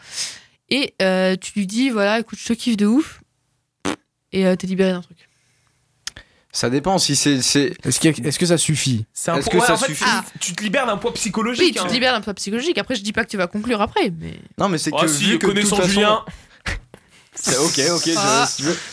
et 0.69 0.93
euh, 1.01 1.35
tu 1.35 1.51
lui 1.59 1.67
dis, 1.67 1.89
voilà, 1.89 2.19
écoute, 2.19 2.39
je 2.41 2.47
te 2.47 2.53
kiffe 2.53 2.77
de 2.77 2.85
ouf, 2.85 3.21
et 4.31 4.45
euh, 4.45 4.55
t'es 4.55 4.67
libéré 4.67 4.91
d'un 4.91 5.01
truc. 5.01 5.14
Ça 6.55 6.69
dépend 6.69 6.97
si 6.97 7.17
c'est. 7.17 7.41
c'est- 7.41 7.73
Est-ce 7.83 7.99
qu'il 7.99 8.09
y 8.17 8.21
a- 8.21 8.27
est-ce 8.29 8.39
que 8.39 8.45
ça 8.45 8.57
suffit? 8.57 9.05
C'est 9.13 9.29
un 9.31 9.35
Est-ce 9.35 9.49
poids- 9.49 9.53
que 9.55 9.57
ouais, 9.59 9.67
ça 9.67 9.73
en 9.73 9.77
fait, 9.77 9.87
suffit? 9.87 10.05
tu- 10.31 10.39
Tu 10.39 10.53
te 10.55 10.63
libères 10.63 10.85
d'un 10.85 10.95
poids 10.95 11.13
psychologique. 11.13 11.61
Oui, 11.65 11.71
tu 11.73 11.79
hein. 11.79 11.85
te 11.85 11.91
libères 11.91 12.13
d'un 12.13 12.21
poids 12.21 12.33
psychologique. 12.33 12.77
Après, 12.77 12.95
je 12.95 13.01
dis 13.01 13.11
pas 13.11 13.25
que 13.25 13.29
tu 13.29 13.35
vas 13.35 13.47
conclure 13.47 13.81
après, 13.81 14.09
mais. 14.21 14.35
Non, 14.57 14.69
mais 14.69 14.77
c'est 14.77 14.91
Oh, 14.93 14.97
que 15.01 15.07
si, 15.07 15.23
vu 15.25 15.37
que 15.37 15.47
de 15.47 15.51
toute 15.61 15.69
connaissant 15.69 15.75
façon. 15.75 16.19
Ok, 17.65 17.81
ok, 17.91 18.09
Ah. 18.17 18.47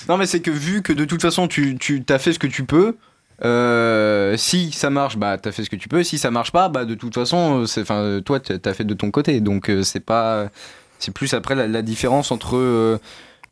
Non, 0.09 0.17
mais 0.17 0.27
c'est 0.27 0.41
que 0.41 0.51
vu 0.51 0.83
que 0.83 0.93
de 0.93 1.05
toute 1.05 1.23
façon, 1.23 1.47
tu, 1.47 1.79
tu 1.79 2.03
as 2.09 2.19
fait 2.19 2.33
ce 2.33 2.39
que 2.41 2.49
tu 2.49 2.65
peux. 2.65 2.97
euh, 3.45 4.37
si 4.37 4.71
ça 4.73 4.89
marche, 4.91 5.17
bah 5.17 5.37
t'as 5.39 5.51
fait 5.53 5.65
ce 5.65 5.71
que 5.71 5.77
tu 5.77 5.89
peux. 5.89 6.03
Si 6.05 6.17
ça 6.19 6.31
marche 6.31 6.53
pas, 6.53 6.69
bah 6.69 6.85
de 6.85 6.95
toute 6.95 7.15
façon, 7.15 7.63
euh, 7.63 7.67
c'est, 7.67 7.81
enfin, 7.83 8.21
toi 8.25 8.39
t'as 8.41 8.59
t'as 8.59 8.73
fait 8.75 8.85
de 8.85 8.95
ton 8.95 9.11
côté. 9.11 9.41
Donc 9.41 9.69
euh, 9.71 9.83
c'est 9.83 10.01
pas, 10.01 10.49
c'est 11.01 11.13
plus 11.13 11.33
après 11.35 11.55
la, 11.57 11.67
la 11.67 11.83
différence 11.83 12.31
entre 12.31 12.57
euh, 12.57 12.99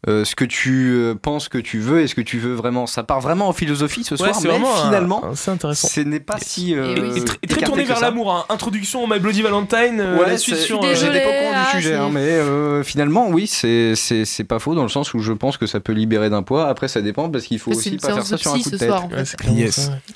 euh, 0.09 0.25
ce 0.25 0.35
que 0.35 0.47
tu 0.47 0.91
euh, 0.93 1.15
penses 1.15 1.49
que 1.51 1.59
tu 1.59 1.79
veux 1.79 2.01
et 2.01 2.07
ce 2.07 2.15
que 2.15 2.23
tu 2.23 2.39
veux 2.39 2.55
vraiment. 2.55 2.87
Ça 2.87 3.03
part 3.03 3.21
vraiment 3.21 3.49
en 3.49 3.53
philosophie 3.53 4.03
ce 4.03 4.15
Ouais, 4.15 4.19
soir, 4.19 4.35
c'est 4.35 4.49
mais 4.49 4.59
finalement, 4.85 5.23
un- 5.25 5.53
intéressant. 5.53 5.89
ce 5.89 6.01
n'est 6.01 6.21
pas 6.21 6.39
si. 6.41 6.75
euh, 6.75 7.15
Et 7.43 7.47
très, 7.47 7.61
tourné 7.63 7.85
vers 7.85 8.01
l'amour. 8.01 8.33
hein. 8.35 8.45
Introduction 8.49 9.05
au 9.05 9.07
My 9.07 9.19
Bloody 9.19 9.43
Valentine. 9.43 10.01
euh, 10.01 10.19
Ouais, 10.19 10.27
la 10.27 10.39
suite 10.39 10.57
sur. 10.57 10.81
J'étais 10.83 11.21
pas 11.23 11.29
au 11.29 11.33
courant 11.43 11.53
ah, 11.55 11.71
du 11.77 11.83
sujet, 11.83 11.95
hein, 11.97 12.09
mais 12.13 12.21
euh, 12.21 12.83
finalement, 12.83 13.29
oui, 13.29 13.47
c'est 13.47 14.45
pas 14.49 14.59
faux 14.59 14.75
dans 14.75 14.83
le 14.85 14.89
sens 14.89 15.13
où 15.13 15.19
je 15.21 15.33
pense 15.33 15.57
que 15.59 15.67
ça 15.67 15.81
peut 15.81 15.93
libérer 15.93 16.31
d'un 16.31 16.43
poids. 16.43 16.69
Après, 16.69 16.89
ça 16.89 17.03
dépend 17.03 17.29
parce 17.29 17.45
qu'il 17.45 17.59
faut 17.59 17.73
aussi 17.73 17.97
pas 17.99 18.15
faire 18.15 18.25
ça 18.27 18.39
sur 18.39 18.53
un 18.53 18.59
coup 18.59 18.61
de 18.61 18.65
ce 18.65 18.77
tête. 18.77 18.89
soir, 18.89 19.05
en 19.05 19.09
fait. 19.11 19.37
Yes. 19.53 19.89
ouais. 19.89 20.15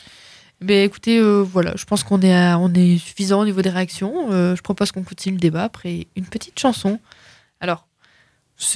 Ben 0.60 0.84
écoutez, 0.84 1.18
euh, 1.18 1.42
voilà, 1.42 1.74
je 1.76 1.84
pense 1.84 2.04
qu'on 2.04 2.22
est, 2.22 2.32
à- 2.34 2.58
on 2.58 2.72
est 2.72 2.96
suffisant 2.96 3.40
au 3.40 3.44
niveau 3.44 3.60
des 3.60 3.68
réactions. 3.70 4.28
Euh, 4.30 4.56
je 4.56 4.62
propose 4.62 4.92
qu'on 4.92 5.02
continue 5.02 5.34
le 5.34 5.40
débat 5.40 5.64
après 5.64 6.06
une 6.16 6.24
petite 6.24 6.58
chanson. 6.58 7.00
Alors, 7.60 7.86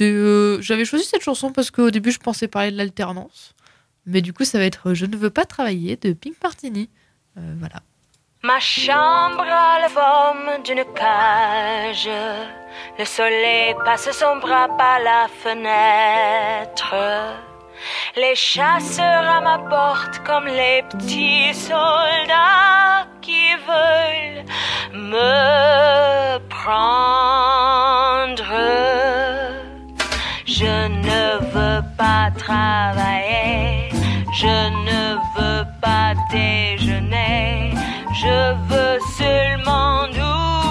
euh, 0.01 0.61
j'avais 0.61 0.85
choisi 0.85 1.05
cette 1.05 1.23
chanson 1.23 1.51
parce 1.51 1.71
qu'au 1.71 1.91
début 1.91 2.11
je 2.11 2.19
pensais 2.19 2.47
parler 2.47 2.71
de 2.71 2.77
l'alternance, 2.77 3.53
mais 4.05 4.21
du 4.21 4.33
coup 4.33 4.43
ça 4.43 4.57
va 4.57 4.65
être 4.65 4.93
Je 4.93 5.05
ne 5.05 5.15
veux 5.15 5.29
pas 5.29 5.45
travailler 5.45 5.95
de 5.95 6.13
Pink 6.13 6.35
Martini. 6.43 6.89
Euh, 7.37 7.41
voilà. 7.59 7.81
Ma 8.41 8.59
chambre 8.59 9.41
a 9.41 9.79
la 9.81 9.89
forme 9.89 10.63
d'une 10.63 10.85
cage. 10.95 12.09
Le 12.97 13.03
soleil 13.03 13.75
passe 13.83 14.09
son 14.11 14.37
bras 14.37 14.69
par 14.77 14.99
la 14.99 15.27
fenêtre. 15.43 16.95
Les 18.15 18.35
chasseurs 18.35 19.27
à 19.29 19.41
ma 19.41 19.59
porte 19.59 20.23
comme 20.25 20.45
les 20.45 20.83
petits 20.89 21.53
soldats 21.53 23.07
qui 23.21 23.55
veulent 23.55 24.45
me 24.93 26.39
prendre. 26.47 28.43
Travailler, 32.39 33.89
je 34.41 34.57
ne 34.87 35.01
veux 35.35 35.65
pas 35.81 36.13
déjeuner, 36.31 37.73
je 38.21 38.37
veux 38.69 38.99
seulement 39.17 40.05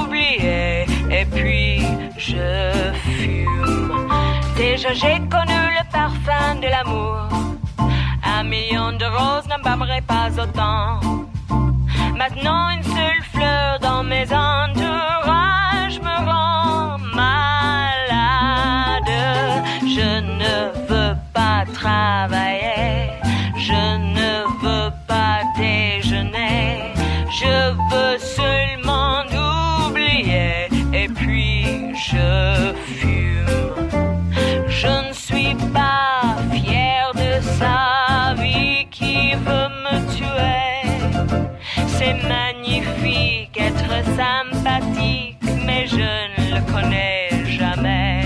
oublier 0.03 0.87
et 1.11 1.25
puis 1.35 1.83
je 2.17 2.93
fume. 3.05 4.09
Déjà 4.57 4.93
j'ai 4.93 5.19
connu 5.35 5.61
le 5.79 5.85
parfum 5.93 6.57
de 6.63 6.69
l'amour. 6.75 7.29
Un 8.37 8.45
million 8.45 8.93
de 8.93 9.05
roses 9.05 9.47
n'embâmerait 9.49 10.07
pas 10.15 10.29
autant. 10.43 11.01
Maintenant, 12.17 12.71
une 12.71 12.83
seule 12.83 13.23
fleur 13.33 13.79
dans 13.81 14.03
mes 14.03 14.25
entourages 14.25 15.68
je 27.41 27.57
veux 27.91 28.19
seulement 28.19 29.23
oublier. 29.87 30.69
Et 30.93 31.09
puis 31.09 31.95
je 31.95 32.73
fume. 32.99 33.47
Je 34.67 34.93
ne 35.09 35.13
suis 35.13 35.55
pas 35.73 36.37
fière 36.53 37.13
de 37.15 37.33
sa 37.61 38.35
vie 38.43 38.87
qui 38.91 39.35
veut 39.47 39.71
me 39.85 39.97
tuer. 40.17 40.83
C'est 41.87 42.19
magnifique 42.37 43.57
être 43.71 43.95
sympathique, 44.21 45.39
mais 45.67 45.87
je 45.87 46.11
ne 46.35 46.45
le 46.55 46.61
connais 46.73 47.29
jamais. 47.59 48.23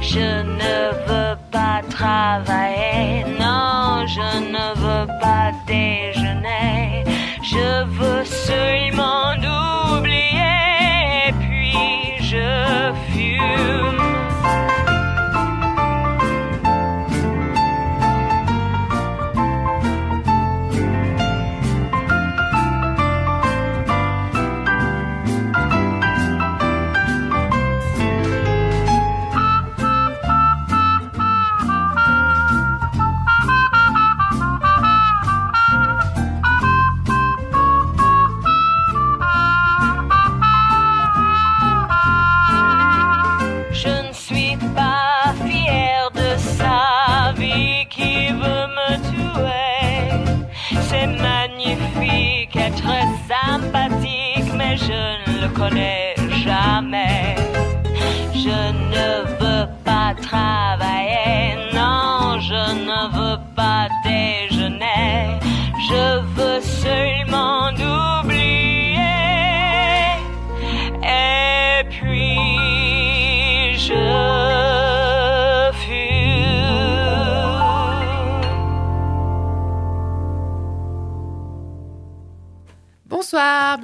Je 0.00 0.28
ne 0.60 0.76
veux 1.06 1.36
pas 1.50 1.80
travailler, 1.88 3.24
non, 3.38 4.06
je 4.16 4.28
ne 4.54 4.66
veux 4.80 4.87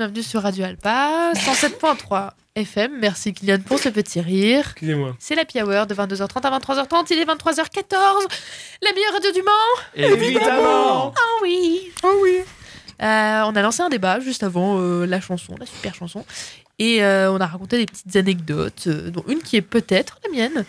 bienvenue 0.04 0.22
sur 0.22 0.42
Radio 0.42 0.66
Alpa, 0.66 1.32
107.3 1.32 2.32
FM. 2.54 2.98
Merci 3.00 3.32
Kylian 3.32 3.60
pour 3.60 3.78
ce 3.78 3.88
petit 3.88 4.20
rire. 4.20 4.60
Excusez-moi. 4.66 5.16
C'est 5.18 5.34
la 5.34 5.44
Hour 5.64 5.86
de 5.86 5.94
22h30 5.94 6.42
à 6.42 6.58
23h30. 6.58 7.06
Il 7.12 7.20
est 7.20 7.24
23h14. 7.24 8.26
La 8.82 8.92
meilleure 8.92 9.14
radio 9.14 9.32
du 9.32 9.40
Mans. 9.40 10.04
Évidemment 10.14 11.14
Ah 11.16 11.40
oui. 11.40 11.90
Oh 12.02 12.18
oui. 12.22 12.40
Euh, 13.02 13.42
on 13.46 13.56
a 13.56 13.62
lancé 13.62 13.80
un 13.80 13.88
débat 13.88 14.20
juste 14.20 14.42
avant 14.42 14.78
euh, 14.78 15.06
la 15.06 15.22
chanson, 15.22 15.54
la 15.58 15.64
super 15.64 15.94
chanson. 15.94 16.26
Et 16.78 17.02
euh, 17.02 17.32
on 17.32 17.40
a 17.40 17.46
raconté 17.46 17.78
des 17.78 17.86
petites 17.86 18.14
anecdotes, 18.16 18.86
dont 18.88 19.24
une 19.26 19.38
qui 19.38 19.56
est 19.56 19.62
peut-être 19.62 20.18
la 20.22 20.30
mienne. 20.30 20.66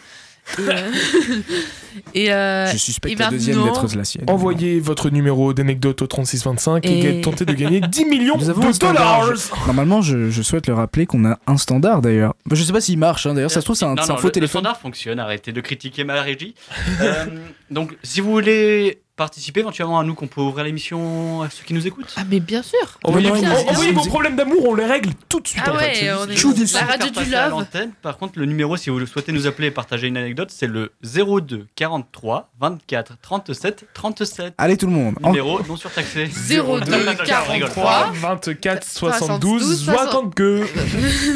Et, 0.58 0.62
euh, 0.70 0.92
et, 2.14 2.32
euh, 2.34 2.72
Je 2.72 2.78
suspecte 2.78 3.14
et 3.14 3.18
la 3.24 3.30
deuxième 3.30 3.64
d'être 3.64 3.88
la 3.96 4.04
sienne. 4.04 4.26
Envoyez 4.28 4.80
votre 4.80 5.10
numéro 5.10 5.54
d'anecdote 5.54 6.02
au 6.02 6.08
3625 6.08 6.86
et, 6.86 7.18
Et- 7.20 7.22
tentez 7.22 7.46
de 7.46 7.54
gagner 7.54 7.82
10 7.88 8.06
millions 8.06 8.38
Nous 8.38 8.50
avons 8.50 8.68
de 8.68 8.72
standard. 8.74 9.22
dollars 9.26 9.38
Normalement, 9.66 10.02
je, 10.02 10.30
je 10.30 10.42
souhaite 10.42 10.68
le 10.68 10.74
rappeler 10.74 11.06
qu'on 11.06 11.26
a 11.26 11.40
un 11.48 11.58
standard 11.58 12.02
d'ailleurs. 12.02 12.36
Bah, 12.46 12.56
Je 12.56 12.64
sais 12.64 12.74
pas 12.74 12.82
s'il 12.82 12.98
marche, 13.00 13.26
hein, 13.26 13.34
d'ailleurs, 13.34 13.52
ça 13.52 13.62
se 13.62 13.66
trouve, 13.66 13.76
c'est 13.76 13.86
un, 13.86 13.96
Non, 13.96 14.02
c'est 14.04 14.12
un 14.12 14.16
non, 14.16 14.20
faux 14.20 14.28
le- 14.28 14.32
téléphone. 14.34 14.62
Le 14.62 14.68
standard 14.68 14.80
fonctionne, 14.82 15.20
arrêtez 15.20 15.52
de 15.52 15.62
critiquer 15.62 16.04
ma 16.04 16.22
régie. 16.22 16.56
Euh, 17.02 17.26
donc, 17.72 17.96
si 18.04 18.22
vous 18.22 18.32
voulez 18.32 19.00
participer 19.16 19.62
éventuellement 19.62 20.00
à 20.00 20.04
nous, 20.04 20.14
qu'on 20.14 20.28
peut 20.28 20.42
ouvrir 20.42 20.66
l'émission 20.66 21.42
à 21.42 21.50
ceux 21.50 21.64
qui 21.64 21.74
nous 21.74 21.88
écoutent. 21.88 22.14
Ah 22.18 22.24
mais 22.30 22.40
bien 22.40 22.62
sûr. 22.62 23.00
Envoyez, 23.04 23.32
bien. 23.32 23.52
envoyez 23.52 23.90
il- 23.92 23.96
vos 23.96 24.06
problèmes 24.06 24.36
d'amour, 24.36 24.66
on 24.68 24.76
les 24.76 24.86
règle 24.86 25.12
tout 25.30 25.40
de 25.40 25.48
suite. 25.48 25.64
Ah 25.66 25.74
en 25.74 25.78
fait. 25.78 25.86
ouais, 25.86 25.96
C'est- 25.96 26.14
on 26.14 26.24
est 26.26 26.54
du 26.54 26.74
la 26.74 26.80
radio 26.86 27.10
du 27.10 27.30
love. 27.32 27.50
l'antenne, 27.50 27.92
Par 28.02 28.18
contre, 28.18 28.38
le 28.40 28.46
numéro, 28.46 28.76
si 28.78 28.90
vous 28.90 29.06
souhaitez 29.06 29.32
nous 29.32 29.48
appeler 29.48 29.68
et 29.68 29.72
partager 29.72 30.08
une 30.08 30.18
anecdote, 30.18 30.50
c'est 30.52 30.68
le 30.68 30.92
02 31.02 31.66
43 31.76 32.52
24 32.60 33.14
37 33.22 33.86
37. 33.94 34.54
Allez 34.58 34.76
tout 34.78 34.88
le 34.88 34.92
monde. 34.92 35.16
En- 35.24 35.30
Numéro 35.30 35.62
non 35.64 35.78
surtaxé. 35.78 36.28
02 36.28 36.58
Non, 36.58 36.98
non, 36.98 37.04
non, 37.06 37.12
je 37.14 37.52
rigole. 37.52 37.70
43 37.70 38.12
24 38.14 38.84
72, 38.86 39.86
72 39.86 39.86
52. 39.86 40.66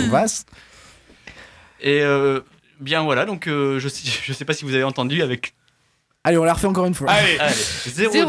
Vaste. 0.09 0.49
Et 1.81 2.01
euh, 2.01 2.41
bien 2.81 3.03
voilà, 3.03 3.25
donc 3.25 3.47
euh, 3.47 3.79
je, 3.79 3.87
sais, 3.87 4.01
je 4.23 4.33
sais 4.33 4.43
pas 4.45 4.53
si 4.53 4.65
vous 4.65 4.73
avez 4.73 4.83
entendu 4.83 5.21
avec 5.21 5.53
Allez, 6.23 6.37
on 6.37 6.43
la 6.43 6.53
refait 6.53 6.67
encore 6.67 6.85
une 6.85 6.93
fois. 6.93 7.09
Allez, 7.09 7.37
Allez, 7.39 7.53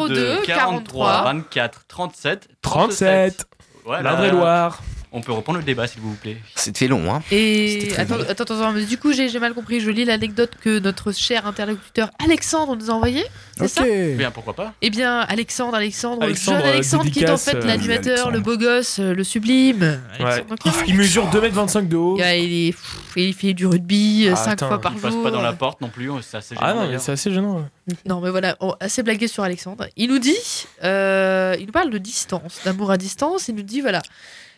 02 0.08 0.42
43 0.46 1.22
24 1.24 1.86
37 1.88 2.48
37. 2.62 3.44
Voilà. 3.84 4.10
L'Indre-et-Loire. 4.10 4.80
On 5.12 5.20
peut 5.22 5.32
reprendre 5.32 5.58
le 5.58 5.64
débat 5.64 5.88
s'il 5.88 6.00
vous 6.02 6.14
plaît. 6.14 6.36
C'était 6.54 6.86
long, 6.86 7.12
hein 7.12 7.20
Et 7.32 7.88
attends, 7.96 8.16
long. 8.16 8.24
attends, 8.28 8.44
attends, 8.44 8.72
mais 8.72 8.84
du 8.84 8.96
coup 8.96 9.12
j'ai 9.12 9.28
mal 9.40 9.54
compris. 9.54 9.80
Je 9.80 9.90
lis 9.90 10.04
l'anecdote 10.04 10.52
que 10.62 10.78
notre 10.78 11.10
cher 11.12 11.46
interlocuteur 11.46 12.10
Alexandre 12.24 12.76
nous 12.76 12.90
a 12.90 12.94
envoyée. 12.94 13.24
C'est 13.58 13.66
ça? 13.68 13.82
Ok. 13.82 14.16
Bien 14.16 14.30
pourquoi 14.30 14.54
pas 14.54 14.72
Eh 14.82 14.88
bien, 14.90 15.18
Alexandre, 15.20 15.74
Alexandre, 15.74 16.22
Alexandre, 16.22 16.58
le 16.58 16.62
jeune 16.64 16.72
Alexandre 16.74 17.10
qui 17.10 17.24
est 17.24 17.30
en 17.30 17.36
fait 17.36 17.56
euh, 17.56 17.64
l'animateur, 17.66 18.30
le 18.30 18.38
beau 18.40 18.56
gosse, 18.56 19.00
euh, 19.00 19.12
le 19.12 19.24
sublime. 19.24 20.00
Ouais. 20.20 20.24
Alexandre 20.26 20.54
Il, 20.86 20.90
il 20.90 20.94
mesure 20.96 21.28
2m25 21.30 21.88
de 21.88 21.96
haut. 21.96 22.14
Il, 22.16 22.22
a- 22.22 22.36
il 22.36 22.68
est, 22.68 22.72
pff, 22.72 22.96
il 23.16 23.34
fait 23.34 23.52
du 23.52 23.66
rugby 23.66 24.28
Ah, 24.30 24.36
5 24.36 24.52
attends, 24.52 24.68
fois 24.68 24.80
par 24.80 24.92
Il 24.92 25.00
jour. 25.00 25.10
passe 25.10 25.22
pas 25.24 25.30
dans 25.32 25.42
la 25.42 25.52
porte 25.54 25.80
non 25.80 25.88
plus, 25.88 26.08
c'est 26.22 26.36
assez 26.36 26.54
Ah 26.56 26.68
gênant, 26.68 26.74
non, 26.74 26.80
mais 26.82 26.86
d'ailleurs. 26.86 27.00
c'est 27.02 27.12
assez 27.12 27.32
gênant. 27.32 27.56
ouais. 27.56 27.94
Non, 28.06 28.20
mais 28.20 28.30
voilà, 28.30 28.56
on- 28.60 28.74
assez 28.78 29.02
blagué 29.02 29.26
sur 29.26 29.42
Alexandre. 29.42 29.86
Il 29.96 30.08
nous 30.10 30.20
dit, 30.20 30.36
euh, 30.84 31.56
il 31.58 31.66
nous 31.66 31.72
parle 31.72 31.90
de 31.90 31.98
distance, 31.98 32.60
d'amour 32.64 32.92
à 32.92 32.96
distance. 32.96 33.48
Il 33.48 33.56
nous 33.56 33.62
dit 33.62 33.80
voilà, 33.80 34.00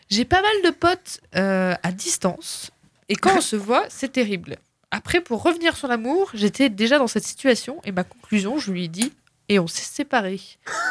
j'ai 0.09 0.25
pas 0.25 0.41
mal 0.41 0.51
de 0.65 0.69
potes 0.71 1.19
euh, 1.35 1.73
à 1.83 1.91
distance 1.91 2.71
et 3.09 3.15
quand 3.15 3.37
on 3.37 3.41
se 3.41 3.55
voit, 3.55 3.85
c'est 3.89 4.11
terrible. 4.11 4.57
Après, 4.91 5.21
pour 5.21 5.41
revenir 5.43 5.75
sur 5.75 5.87
l'amour, 5.87 6.29
j'étais 6.33 6.69
déjà 6.69 6.99
dans 6.99 7.07
cette 7.07 7.23
situation 7.25 7.81
et 7.83 7.91
ma 7.91 8.03
conclusion, 8.03 8.57
je 8.59 8.71
lui 8.71 8.85
ai 8.85 8.87
dit 8.87 9.11
et 9.49 9.59
on 9.59 9.67
s'est 9.67 9.81
séparés. 9.83 10.39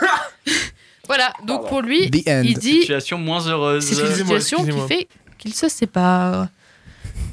voilà, 1.07 1.33
donc 1.45 1.69
pour 1.69 1.83
lui, 1.83 2.11
The 2.11 2.29
end. 2.29 2.43
il 2.45 2.59
dit 2.59 2.81
Situation 2.81 3.19
moins 3.19 3.47
heureuse. 3.47 3.85
c'est 3.85 4.01
une 4.01 4.15
situation 4.15 4.65
qui 4.65 4.81
fait 4.89 5.09
qu'il 5.39 5.55
se 5.55 5.69
sépare. 5.69 6.49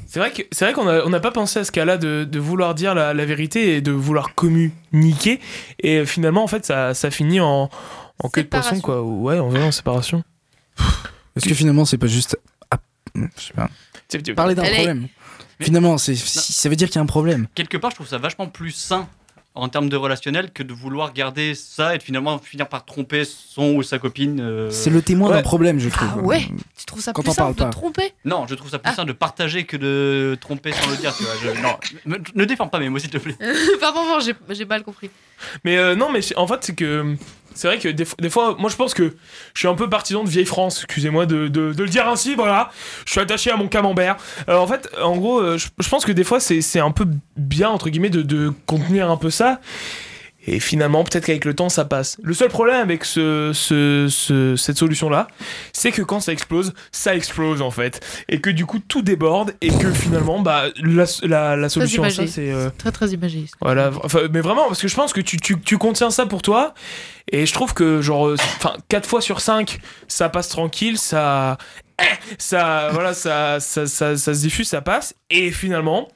C'est 0.06 0.18
vrai 0.18 0.32
que 0.32 0.42
c'est 0.50 0.64
vrai 0.64 0.74
qu'on 0.74 0.88
a- 0.88 1.04
on 1.04 1.10
n'a 1.10 1.20
pas 1.20 1.30
pensé 1.30 1.60
à 1.60 1.64
ce 1.64 1.70
cas-là 1.70 1.96
de, 1.96 2.24
de 2.24 2.38
vouloir 2.40 2.74
dire 2.74 2.94
la, 2.96 3.14
la 3.14 3.24
vérité 3.24 3.76
et 3.76 3.80
de 3.80 3.92
vouloir 3.92 4.34
communiquer 4.34 5.40
et 5.78 6.04
finalement 6.04 6.42
en 6.42 6.48
fait 6.48 6.66
ça, 6.66 6.94
ça 6.94 7.12
finit 7.12 7.38
en, 7.40 7.70
en 8.18 8.28
queue 8.28 8.42
de 8.42 8.48
poisson 8.48 8.80
quoi 8.80 9.02
ouais 9.02 9.38
en, 9.38 9.54
en 9.54 9.70
séparation. 9.70 10.24
Est-ce 11.36 11.48
que 11.48 11.54
finalement, 11.54 11.84
c'est 11.84 11.98
pas 11.98 12.06
juste. 12.06 12.38
ah, 12.70 12.78
je 13.14 13.22
sais 13.42 13.52
pas. 13.54 13.68
Parler 14.34 14.54
d'un 14.54 14.62
Allez. 14.62 14.74
problème. 14.74 15.08
Mais- 15.60 15.64
Finalement, 15.66 15.98
c'est, 15.98 16.16
ça 16.16 16.68
veut 16.68 16.76
dire 16.76 16.88
qu'il 16.88 16.96
y 16.96 16.98
a 16.98 17.02
un 17.02 17.06
problème. 17.06 17.46
Quelque 17.54 17.76
part, 17.76 17.90
je 17.90 17.96
trouve 17.96 18.08
ça 18.08 18.18
vachement 18.18 18.46
plus 18.46 18.70
sain 18.72 19.08
en 19.54 19.68
termes 19.68 19.88
de 19.88 19.96
relationnel 19.96 20.52
que 20.52 20.62
de 20.62 20.72
vouloir 20.72 21.12
garder 21.12 21.54
ça 21.54 21.94
et 21.94 21.98
de 21.98 22.02
finalement 22.02 22.38
finir 22.38 22.68
par 22.68 22.84
tromper 22.86 23.24
son 23.24 23.74
ou 23.74 23.82
sa 23.82 23.98
copine. 23.98 24.40
euh. 24.40 24.70
C'est 24.70 24.90
le 24.90 25.02
témoin 25.02 25.28
ouais. 25.28 25.36
d'un 25.36 25.42
problème, 25.42 25.78
je 25.78 25.88
trouve. 25.90 26.08
Ah 26.14 26.18
ouais 26.18 26.46
Tu 26.78 26.86
trouves 26.86 27.00
ça 27.02 27.12
Quand 27.12 27.22
plus 27.22 27.32
on 27.32 27.34
parle 27.34 27.48
simple 27.50 27.58
de 27.58 27.64
pas. 27.64 27.70
tromper? 27.70 28.12
Non, 28.24 28.46
je 28.48 28.54
trouve 28.54 28.70
ça 28.70 28.78
plus 28.78 28.90
Ah. 28.92 28.94
sain 28.96 29.04
de 29.04 29.12
partager 29.12 29.64
que 29.64 29.76
de 29.76 30.38
tromper 30.40 30.72
sans 30.72 30.88
le 30.90 30.96
dire. 30.96 31.14
Tu 31.16 31.24
vois. 31.24 31.32
Je- 31.42 31.60
non, 31.60 31.76
me- 32.06 32.22
ne 32.34 32.44
défends 32.46 32.68
pas 32.68 32.78
mes 32.78 32.88
mots, 32.88 32.98
s'il 33.00 33.10
te 33.10 33.18
plaît. 33.18 33.36
Pardon, 33.80 34.04
non, 34.06 34.20
j'ai 34.20 34.34
j'ai 34.50 34.64
mal 34.64 34.82
compris. 34.82 35.10
Mais 35.64 35.76
euh, 35.76 35.94
non 35.94 36.10
mais 36.10 36.22
c'est- 36.22 36.36
en 36.36 36.46
fait 36.46 36.58
c'est 36.62 36.74
que 36.74 37.16
c'est 37.60 37.68
vrai 37.68 37.78
que 37.78 37.88
des, 37.88 38.30
fois- 38.30 38.56
moi 38.58 38.70
je 38.70 38.76
pense 38.76 38.94
que 38.94 39.14
je 39.52 39.58
suis 39.58 39.68
un 39.68 39.74
peu 39.74 39.90
partisan 39.90 40.24
de 40.24 40.30
vieille 40.30 40.46
France, 40.46 40.84
excusez-moi 40.84 41.26
de, 41.26 41.50
le 41.54 41.88
dire 41.88 42.08
ainsi, 42.08 42.34
voilà. 42.34 42.70
Je 43.04 43.12
suis 43.12 43.20
attaché 43.20 43.50
à 43.50 43.56
mon 43.56 43.68
camembert. 43.68 44.16
Euh, 44.48 44.56
en 44.56 44.66
fait, 44.66 44.88
en 45.02 45.14
gros, 45.18 45.40
euh, 45.40 45.58
je, 45.58 45.88
pense 45.90 46.06
que 46.06 46.12
des 46.12 46.24
fois 46.24 46.40
c'est 46.40 46.80
un 46.80 46.90
peu 46.90 47.04
bien, 47.36 47.68
entre 47.68 47.90
guillemets, 47.90 48.08
de 48.08 48.50
contenir 48.64 49.10
un 49.10 49.18
peu 49.18 49.28
ça. 49.28 49.60
Et 50.52 50.58
finalement, 50.58 51.04
peut-être 51.04 51.26
qu'avec 51.26 51.44
le 51.44 51.54
temps, 51.54 51.68
ça 51.68 51.84
passe. 51.84 52.16
Le 52.24 52.34
seul 52.34 52.48
problème 52.48 52.80
avec 52.80 53.04
ce, 53.04 53.52
ce- 53.54 54.08
ce- 54.10 54.56
cette 54.56 54.76
solution-là, 54.78 55.28
c'est 55.72 55.92
que 55.92 56.02
quand 56.02 56.18
ça 56.18 56.32
explose, 56.32 56.74
ça 56.90 57.14
explose 57.14 57.62
en 57.62 57.70
fait. 57.70 58.00
Et 58.28 58.40
que 58.40 58.50
du 58.50 58.66
coup, 58.66 58.80
tout 58.80 59.00
déborde 59.02 59.54
et 59.60 59.68
que 59.68 59.92
finalement, 59.92 60.40
bah, 60.40 60.64
la, 60.82 61.04
la, 61.22 61.56
la 61.56 61.68
solution 61.68 62.02
à 62.02 62.10
ça, 62.10 62.22
imagé. 62.22 62.32
c'est... 62.32 62.50
euh, 62.52 62.68
Très 62.78 62.90
très 62.90 63.10
imagé. 63.10 63.44
voilà, 63.60 63.92
enfin, 64.02 64.22
mais 64.32 64.40
vraiment, 64.40 64.66
parce 64.66 64.82
que 64.82 64.88
je 64.88 64.96
pense 64.96 65.12
que 65.12 65.20
tu, 65.20 65.36
tu, 65.36 65.60
tu 65.60 65.78
contiens 65.78 66.10
ça 66.10 66.26
pour 66.26 66.42
toi, 66.42 66.74
et 67.30 67.46
je 67.46 67.52
trouve 67.52 67.72
que, 67.72 68.02
genre, 68.02 68.26
euh, 68.28 68.36
enfin, 68.56 68.74
4 68.88 69.06
fois 69.08 69.20
sur 69.20 69.40
5, 69.40 69.78
ça 70.08 70.28
passe 70.30 70.48
tranquille, 70.48 70.98
ça. 70.98 71.58
Ça, 72.38 72.88
voilà, 72.92 73.12
ça, 73.14 73.60
ça, 73.60 73.86
ça, 73.86 74.16
ça 74.16 74.34
se 74.34 74.40
diffuse, 74.40 74.66
ça 74.68 74.80
passe, 74.80 75.14
et 75.28 75.50
finalement, 75.50 76.08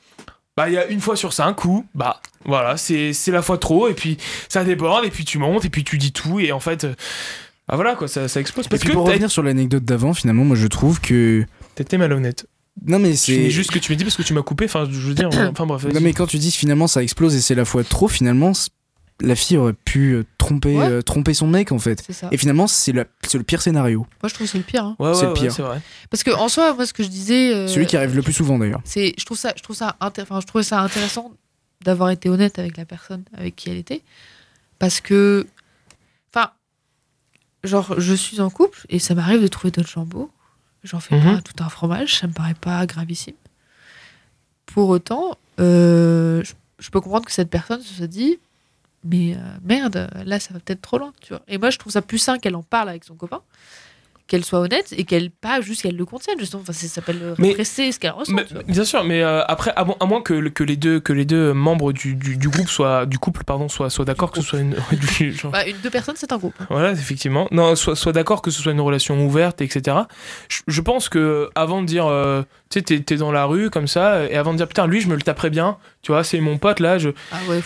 bah, 0.57 0.69
il 0.69 0.75
y 0.75 0.79
a 0.79 0.87
une 0.87 1.01
fois 1.01 1.17
sur 1.17 1.33
5 1.33 1.65
où, 1.65 1.85
bah, 1.95 2.21
voilà, 2.45 2.77
c'est 2.77 3.13
c'est 3.13 3.31
la 3.33 3.43
fois 3.43 3.59
trop, 3.59 3.89
et 3.89 3.95
puis 3.95 4.19
ça 4.49 4.65
déborde, 4.65 5.05
et 5.05 5.11
puis 5.11 5.25
tu 5.25 5.39
montes, 5.39 5.65
et 5.65 5.71
puis 5.71 5.85
tu 5.85 5.99
dis 5.99 6.13
tout, 6.13 6.41
et 6.41 6.53
en 6.53 6.61
fait. 6.61 6.87
Bah 7.67 7.77
voilà 7.77 7.95
quoi, 7.95 8.09
ça, 8.09 8.29
ça 8.29 8.41
explose. 8.41 8.67
Et 8.67 8.69
Parce 8.69 8.81
puis 8.81 8.91
que 8.91 8.95
pour 8.95 9.07
revenir 9.07 9.31
sur 9.31 9.43
l'anecdote 9.43 9.85
d'avant, 9.85 10.13
finalement, 10.13 10.45
moi 10.45 10.57
je 10.57 10.67
trouve 10.67 11.01
que. 11.01 11.47
t'étais 11.75 11.97
malhonnête. 11.97 12.47
Non 12.85 12.99
mais 12.99 13.15
c'est. 13.15 13.51
juste 13.51 13.71
ce 13.71 13.75
que 13.75 13.79
tu 13.79 13.93
me 13.93 13.97
dis 13.97 14.05
parce 14.05 14.17
que 14.17 14.23
tu 14.23 14.35
m'as 14.35 14.43
coupé, 14.43 14.67
enfin, 14.67 14.87
je 14.91 14.99
veux 14.99 15.15
dire, 15.15 15.31
enfin 15.51 15.65
bref. 15.65 15.85
Non 15.85 16.01
mais 16.01 16.13
quand 16.13 16.27
tu 16.27 16.39
dis 16.39 16.51
finalement 16.51 16.87
ça 16.87 17.03
explose 17.03 17.35
et 17.35 17.41
c'est 17.41 17.55
la 17.55 17.65
fois 17.65 17.83
trop, 17.85 18.09
finalement, 18.09 18.53
la 19.21 19.35
fille 19.37 19.57
aurait 19.57 19.73
pu 19.75 20.13
euh, 20.15 20.25
tromper, 20.39 20.77
Ouais. 20.77 20.89
euh, 20.89 21.03
tromper 21.03 21.35
son 21.35 21.47
mec 21.47 21.71
en 21.73 21.79
fait. 21.79 22.07
Et 22.33 22.37
finalement, 22.37 22.67
c'est 22.67 22.93
le 22.93 23.05
pire 23.47 23.63
scénario. 23.63 24.07
Moi, 24.23 24.29
je 24.29 24.35
trouve 24.35 24.47
que 24.47 24.51
c'est 24.53 24.59
le 24.59 24.65
pire. 24.65 24.85
hein. 24.85 24.97
Ouais, 24.99 25.09
ouais, 25.09 25.15
c'est 25.15 25.27
le 25.27 25.33
pire. 25.35 25.53
vrai. 25.53 25.81
Parce 26.11 26.23
que 26.25 26.31
en 26.33 26.49
soi, 26.49 26.75
moi, 26.75 26.85
ce 26.87 26.93
que 26.93 27.03
je 27.03 27.09
disais. 27.09 27.55
euh, 27.55 27.69
Celui 27.69 27.87
qui 27.87 27.97
arrive 27.97 28.15
le 28.17 28.23
plus 28.23 28.33
souvent 28.33 28.59
d'ailleurs. 28.59 28.81
c'est 28.85 29.15
je 29.19 29.25
trouve 29.25 29.39
ça 29.39 29.53
je 29.57 29.63
trouve 29.63 29.77
ça 29.77 29.97
je 30.01 30.47
trouvais 30.47 30.65
ça 30.65 30.81
intéressant 30.81 31.33
d'avoir 31.85 32.11
été 32.11 32.29
honnête 32.29 32.59
avec 32.59 32.77
la 32.77 32.85
personne 32.85 33.25
avec 33.37 33.55
qui 33.57 33.69
elle 33.71 33.77
était 33.77 34.03
parce 34.79 35.01
que 35.01 35.47
enfin 36.33 36.51
genre 37.63 37.95
je 38.01 38.15
suis 38.15 38.41
en 38.41 38.51
couple 38.51 38.81
et 38.89 38.99
ça 38.99 39.15
m'arrive 39.15 39.43
de 39.43 39.49
trouver 39.49 39.71
d'autres 39.71 39.89
jambons 39.91 40.31
j'en 40.83 40.99
fais 41.01 41.17
Mhm. 41.21 41.37
pas 41.37 41.43
tout 41.43 41.63
un 41.63 41.69
fromage 41.69 42.19
ça 42.19 42.27
me 42.27 42.33
paraît 42.33 42.55
pas 42.55 42.85
gravissime 42.87 43.35
pour 44.67 44.89
autant 44.89 45.37
euh, 45.61 46.43
je, 46.43 46.53
je 46.79 46.91
peux 46.91 47.01
comprendre 47.01 47.27
que 47.27 47.33
cette 47.33 47.51
personne 47.51 47.81
se 47.83 47.95
soit 47.95 48.07
dit 48.07 48.39
mais 49.05 49.35
euh, 49.35 49.39
merde 49.65 50.09
là 50.25 50.41
ça 50.41 50.55
va 50.55 50.61
peut-être 50.61 50.83
trop 50.83 50.99
loin 50.99 51.13
tu 51.21 51.31
vois. 51.35 51.43
Et 51.49 51.59
moi 51.59 51.71
je 51.71 51.79
trouve 51.79 51.93
ça 51.93 52.03
plus 52.03 52.19
sain 52.19 52.39
qu'elle 52.39 52.57
en 52.57 52.63
parle 52.63 52.89
avec 52.89 53.05
son 53.05 53.15
copain 53.15 53.41
qu'elle 54.27 54.43
soit 54.43 54.61
honnête 54.61 54.95
et 54.97 55.05
qu'elle 55.05 55.31
pas 55.31 55.61
juste 55.61 55.83
qu'elle 55.83 55.97
le 55.99 56.07
contienne 56.07 56.39
justement. 56.39 56.63
Enfin 56.63 56.73
ça 56.73 56.89
s'appelle 56.89 57.35
Mais- 57.37 57.49
répresser 57.49 57.93
ce 57.93 58.01
qu'elle 58.01 58.13
ressent 58.13 58.33
Mais- 58.33 58.47
tu 58.47 58.55
vois. 58.55 58.63
bien 58.63 58.85
sûr, 58.87 59.05
mais 59.05 59.23
euh, 59.23 59.45
après, 59.45 59.71
à, 59.77 59.85
moins- 59.85 59.97
à 60.01 60.07
moins 60.07 60.23
que, 60.23 60.33
le- 60.33 60.49
que 60.49 60.65
les 60.65 60.77
deux 60.79 60.99
que 60.99 61.13
les 61.13 61.27
deux 61.27 61.53
membres 61.53 61.93
du, 61.93 62.15
du, 62.15 62.39
du 62.39 62.49
groupe 62.49 62.71
soient 62.71 63.05
du 63.05 63.19
couple 63.19 63.45
pardon 63.45 63.69
soient, 63.69 63.91
soient 63.91 64.07
d'accord 64.07 64.31
que 64.33 64.41
ce 64.41 64.47
soit 64.49 64.61
une 64.61 64.75
genre- 65.35 65.53
Bah, 65.53 65.67
une 65.69 65.77
deux 65.83 65.91
personnes 65.91 66.15
c'est 66.17 66.33
un 66.33 66.39
groupe. 66.39 66.55
Voilà 66.71 66.93
effectivement. 66.93 67.49
Non 67.51 67.77
soit, 67.77 67.97
soit 67.97 68.13
d'accord 68.13 68.41
que 68.41 68.51
ce 68.51 68.63
soit 68.63 68.73
une 68.73 68.81
relation 68.81 69.23
ouverte 69.27 69.61
etc. 69.61 69.95
Je, 70.49 70.63
je 70.69 70.81
pense 70.81 71.11
que 71.11 71.51
avant 71.55 71.83
de 71.83 71.87
dire 71.87 72.07
euh, 72.07 72.41
tu 72.71 72.79
sais 72.79 72.83
t'es, 72.83 73.01
t'es 73.01 73.17
dans 73.17 73.31
la 73.31 73.45
rue 73.45 73.69
comme 73.69 73.87
ça 73.89 74.25
et 74.25 74.37
avant 74.37 74.53
de 74.53 74.57
dire 74.57 74.69
putain 74.69 74.87
lui 74.87 75.03
je 75.03 75.09
me 75.09 75.17
le 75.17 75.23
taperais 75.23 75.51
bien 75.51 75.77
tu 76.01 76.13
vois 76.13 76.25
c'est 76.25 76.41
mon 76.41 76.57
pote 76.57 76.81
là 76.81 76.97
je 76.97 77.11
ah 77.31 77.37
ouais 77.51 77.61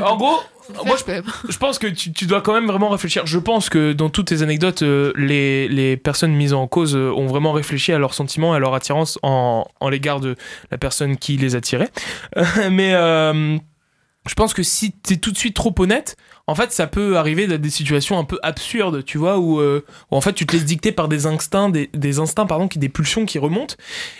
en 0.00 0.16
gros 0.16 0.40
moi 0.84 0.96
je 0.96 1.52
je 1.52 1.58
pense 1.58 1.78
que 1.78 1.86
tu, 1.86 2.12
tu 2.12 2.26
dois 2.26 2.40
quand 2.40 2.52
même 2.54 2.66
vraiment 2.66 2.88
réfléchir. 2.88 3.26
Je 3.26 3.38
pense 3.38 3.68
que 3.68 3.92
dans 3.92 4.10
toutes 4.10 4.28
tes 4.28 4.42
anecdotes, 4.42 4.82
euh, 4.82 5.12
les, 5.16 5.68
les 5.68 5.96
personnes 5.96 6.32
mises 6.32 6.52
en 6.52 6.66
cause 6.66 6.96
euh, 6.96 7.10
ont 7.10 7.26
vraiment 7.26 7.52
réfléchi 7.52 7.92
à 7.92 7.98
leurs 7.98 8.14
sentiments 8.14 8.54
et 8.54 8.56
à 8.56 8.60
leur 8.60 8.74
attirance 8.74 9.18
en, 9.22 9.66
en 9.80 9.88
l'égard 9.88 10.20
de 10.20 10.36
la 10.70 10.78
personne 10.78 11.16
qui 11.16 11.36
les 11.36 11.54
attirait. 11.56 11.90
Euh, 12.62 13.58
mais 14.24 14.30
je 14.30 14.34
pense 14.34 14.54
que 14.54 14.62
si 14.62 14.92
t'es 14.92 15.16
tout 15.16 15.32
de 15.32 15.36
suite 15.36 15.54
trop 15.54 15.74
honnête, 15.78 16.16
en 16.46 16.54
fait, 16.54 16.72
ça 16.72 16.86
peut 16.86 17.16
arriver 17.16 17.46
dans 17.46 17.60
des 17.60 17.70
situations 17.70 18.18
un 18.18 18.24
peu 18.24 18.38
absurdes, 18.42 19.04
tu 19.04 19.18
vois, 19.18 19.38
où, 19.38 19.60
euh, 19.60 19.84
où 20.10 20.16
en 20.16 20.20
fait 20.20 20.32
tu 20.32 20.46
te 20.46 20.52
laisses 20.52 20.64
dicter 20.64 20.92
par 20.92 21.08
des 21.08 21.26
instincts, 21.26 21.70
des, 21.70 21.88
des 21.94 22.18
instincts, 22.18 22.46
pardon, 22.46 22.68
qui 22.68 22.78
des 22.78 22.88
pulsions 22.88 23.26
qui 23.26 23.38
remontent. 23.38 23.74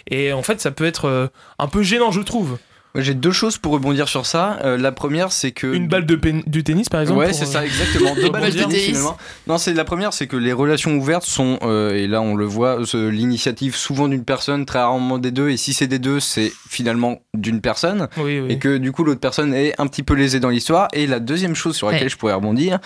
Et 0.08 0.32
en 0.32 0.42
fait, 0.42 0.60
ça 0.60 0.70
peut 0.70 0.84
être 0.84 1.06
euh, 1.06 1.26
un 1.58 1.68
peu 1.68 1.82
gênant, 1.82 2.10
je 2.10 2.20
trouve. 2.20 2.58
J'ai 2.94 3.14
deux 3.14 3.32
choses 3.32 3.56
pour 3.56 3.72
rebondir 3.72 4.06
sur 4.06 4.26
ça. 4.26 4.58
Euh, 4.64 4.76
la 4.76 4.92
première, 4.92 5.32
c'est 5.32 5.52
que. 5.52 5.66
Une 5.66 5.88
balle 5.88 6.04
de, 6.04 6.14
pen- 6.14 6.42
de 6.46 6.60
tennis, 6.60 6.90
par 6.90 7.00
exemple. 7.00 7.20
Ouais, 7.20 7.32
c'est 7.32 7.44
euh, 7.44 7.46
ça, 7.46 7.64
exactement. 7.64 8.14
Deux 8.16 8.28
balles 8.30 8.52
de 8.52 8.58
tennis, 8.58 8.82
finalement. 8.82 9.16
Non, 9.46 9.56
c'est 9.56 9.72
la 9.72 9.84
première, 9.84 10.12
c'est 10.12 10.26
que 10.26 10.36
les 10.36 10.52
relations 10.52 10.94
ouvertes 10.96 11.24
sont, 11.24 11.58
euh, 11.62 11.94
et 11.94 12.06
là 12.06 12.20
on 12.20 12.34
le 12.34 12.44
voit, 12.44 12.78
l'initiative 12.94 13.74
souvent 13.76 14.08
d'une 14.08 14.24
personne, 14.24 14.66
très 14.66 14.80
rarement 14.80 15.18
des 15.18 15.30
deux, 15.30 15.48
et 15.48 15.56
si 15.56 15.72
c'est 15.72 15.86
des 15.86 15.98
deux, 15.98 16.20
c'est 16.20 16.52
finalement 16.68 17.20
d'une 17.34 17.60
personne, 17.62 18.08
Oui, 18.18 18.40
oui. 18.40 18.52
et 18.52 18.58
que 18.58 18.76
du 18.76 18.92
coup 18.92 19.04
l'autre 19.04 19.20
personne 19.20 19.54
est 19.54 19.74
un 19.80 19.86
petit 19.86 20.02
peu 20.02 20.14
lésée 20.14 20.40
dans 20.40 20.50
l'histoire. 20.50 20.88
Et 20.92 21.06
la 21.06 21.18
deuxième 21.20 21.54
chose 21.54 21.76
sur 21.76 21.86
laquelle 21.86 22.02
Ouais. 22.04 22.08
je 22.10 22.16
pourrais 22.18 22.34
rebondir, 22.34 22.78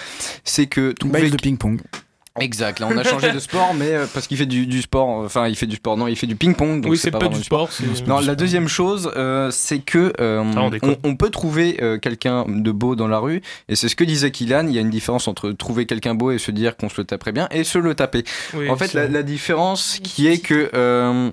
c'est 0.44 0.66
que 0.66 0.92
trouver 0.92 1.22
Balle 1.22 1.30
de 1.30 1.36
ping-pong. 1.36 1.80
Exact, 2.40 2.80
là 2.80 2.88
on 2.90 2.96
a 2.98 3.02
changé 3.04 3.32
de 3.32 3.38
sport, 3.38 3.72
mais 3.74 3.92
euh, 3.92 4.06
parce 4.12 4.26
qu'il 4.26 4.36
fait 4.36 4.46
du, 4.46 4.66
du 4.66 4.82
sport, 4.82 5.08
enfin 5.08 5.48
il 5.48 5.56
fait 5.56 5.66
du 5.66 5.76
sport, 5.76 5.96
non, 5.96 6.06
il 6.06 6.16
fait 6.16 6.26
du 6.26 6.36
ping-pong, 6.36 6.82
donc 6.82 6.92
oui, 6.92 6.98
c'est 6.98 7.10
pas, 7.10 7.28
du 7.28 7.42
sport. 7.42 7.70
c'est- 7.72 8.06
non, 8.06 8.20
la 8.20 8.34
deuxième 8.34 8.68
chose, 8.68 9.10
euh, 9.16 9.50
c'est 9.50 9.78
que 9.78 10.12
euh, 10.20 10.42
Ah, 10.56 10.60
on 10.62 10.70
déconne. 10.70 10.96
on, 11.04 11.10
on 11.10 11.16
peut 11.16 11.30
trouver 11.30 11.78
euh, 11.82 11.98
quelqu'un 11.98 12.44
de 12.48 12.70
beau 12.70 12.94
dans 12.96 13.08
la 13.08 13.18
rue, 13.18 13.42
et 13.68 13.76
c'est 13.76 13.88
ce 13.88 13.96
que 13.96 14.04
disait 14.04 14.30
Kylian. 14.30 14.66
Il 14.68 14.74
y 14.74 14.78
a 14.78 14.80
une 14.82 14.90
différence 14.90 15.28
entre 15.28 15.50
trouver 15.52 15.86
quelqu'un 15.86 16.14
beau 16.14 16.30
et 16.30 16.38
se 16.38 16.50
dire 16.50 16.76
qu'on 16.76 16.88
se 16.88 17.00
le 17.00 17.04
taperait 17.06 17.32
bien, 17.32 17.48
et 17.50 17.64
se 17.64 17.78
le 17.78 17.94
taper. 17.94 18.24
Oui, 18.54 18.68
en 18.68 18.76
fait, 18.76 18.92
la, 18.94 19.08
la 19.08 19.22
différence 19.22 19.98
qui 20.02 20.26
est 20.28 20.38
que 20.38 20.70
euh, 20.74 21.30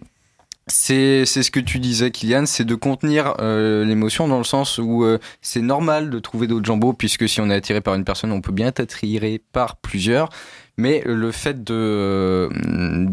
c'est 0.67 1.25
c'est 1.25 1.43
ce 1.43 1.51
que 1.51 1.59
tu 1.59 1.79
disais, 1.79 2.09
Kylian, 2.11 2.45
c'est 2.45 2.63
de 2.63 2.75
contenir 2.75 3.33
euh, 3.39 3.83
l'émotion 3.83 4.29
dans 4.29 4.37
le 4.37 4.45
sens 4.45 4.77
où 4.77 5.03
euh, 5.03 5.19
c'est 5.41 5.61
normal 5.61 6.09
de 6.09 6.19
trouver 6.19 6.47
d'autres 6.47 6.65
gens 6.65 6.77
beaux, 6.77 6.93
puisque 6.93 7.27
si 7.27 7.41
on 7.41 7.49
est 7.49 7.55
attiré 7.55 7.81
par 7.81 7.95
une 7.95 8.05
personne, 8.05 8.31
on 8.31 8.39
peut 8.39 8.53
bien 8.53 8.67
être 8.67 8.79
attiré 8.79 9.41
par 9.51 9.75
plusieurs. 9.75 10.29
Mais 10.77 11.03
le 11.05 11.31
fait 11.31 11.63
de, 11.63 11.73
euh, 11.73 12.49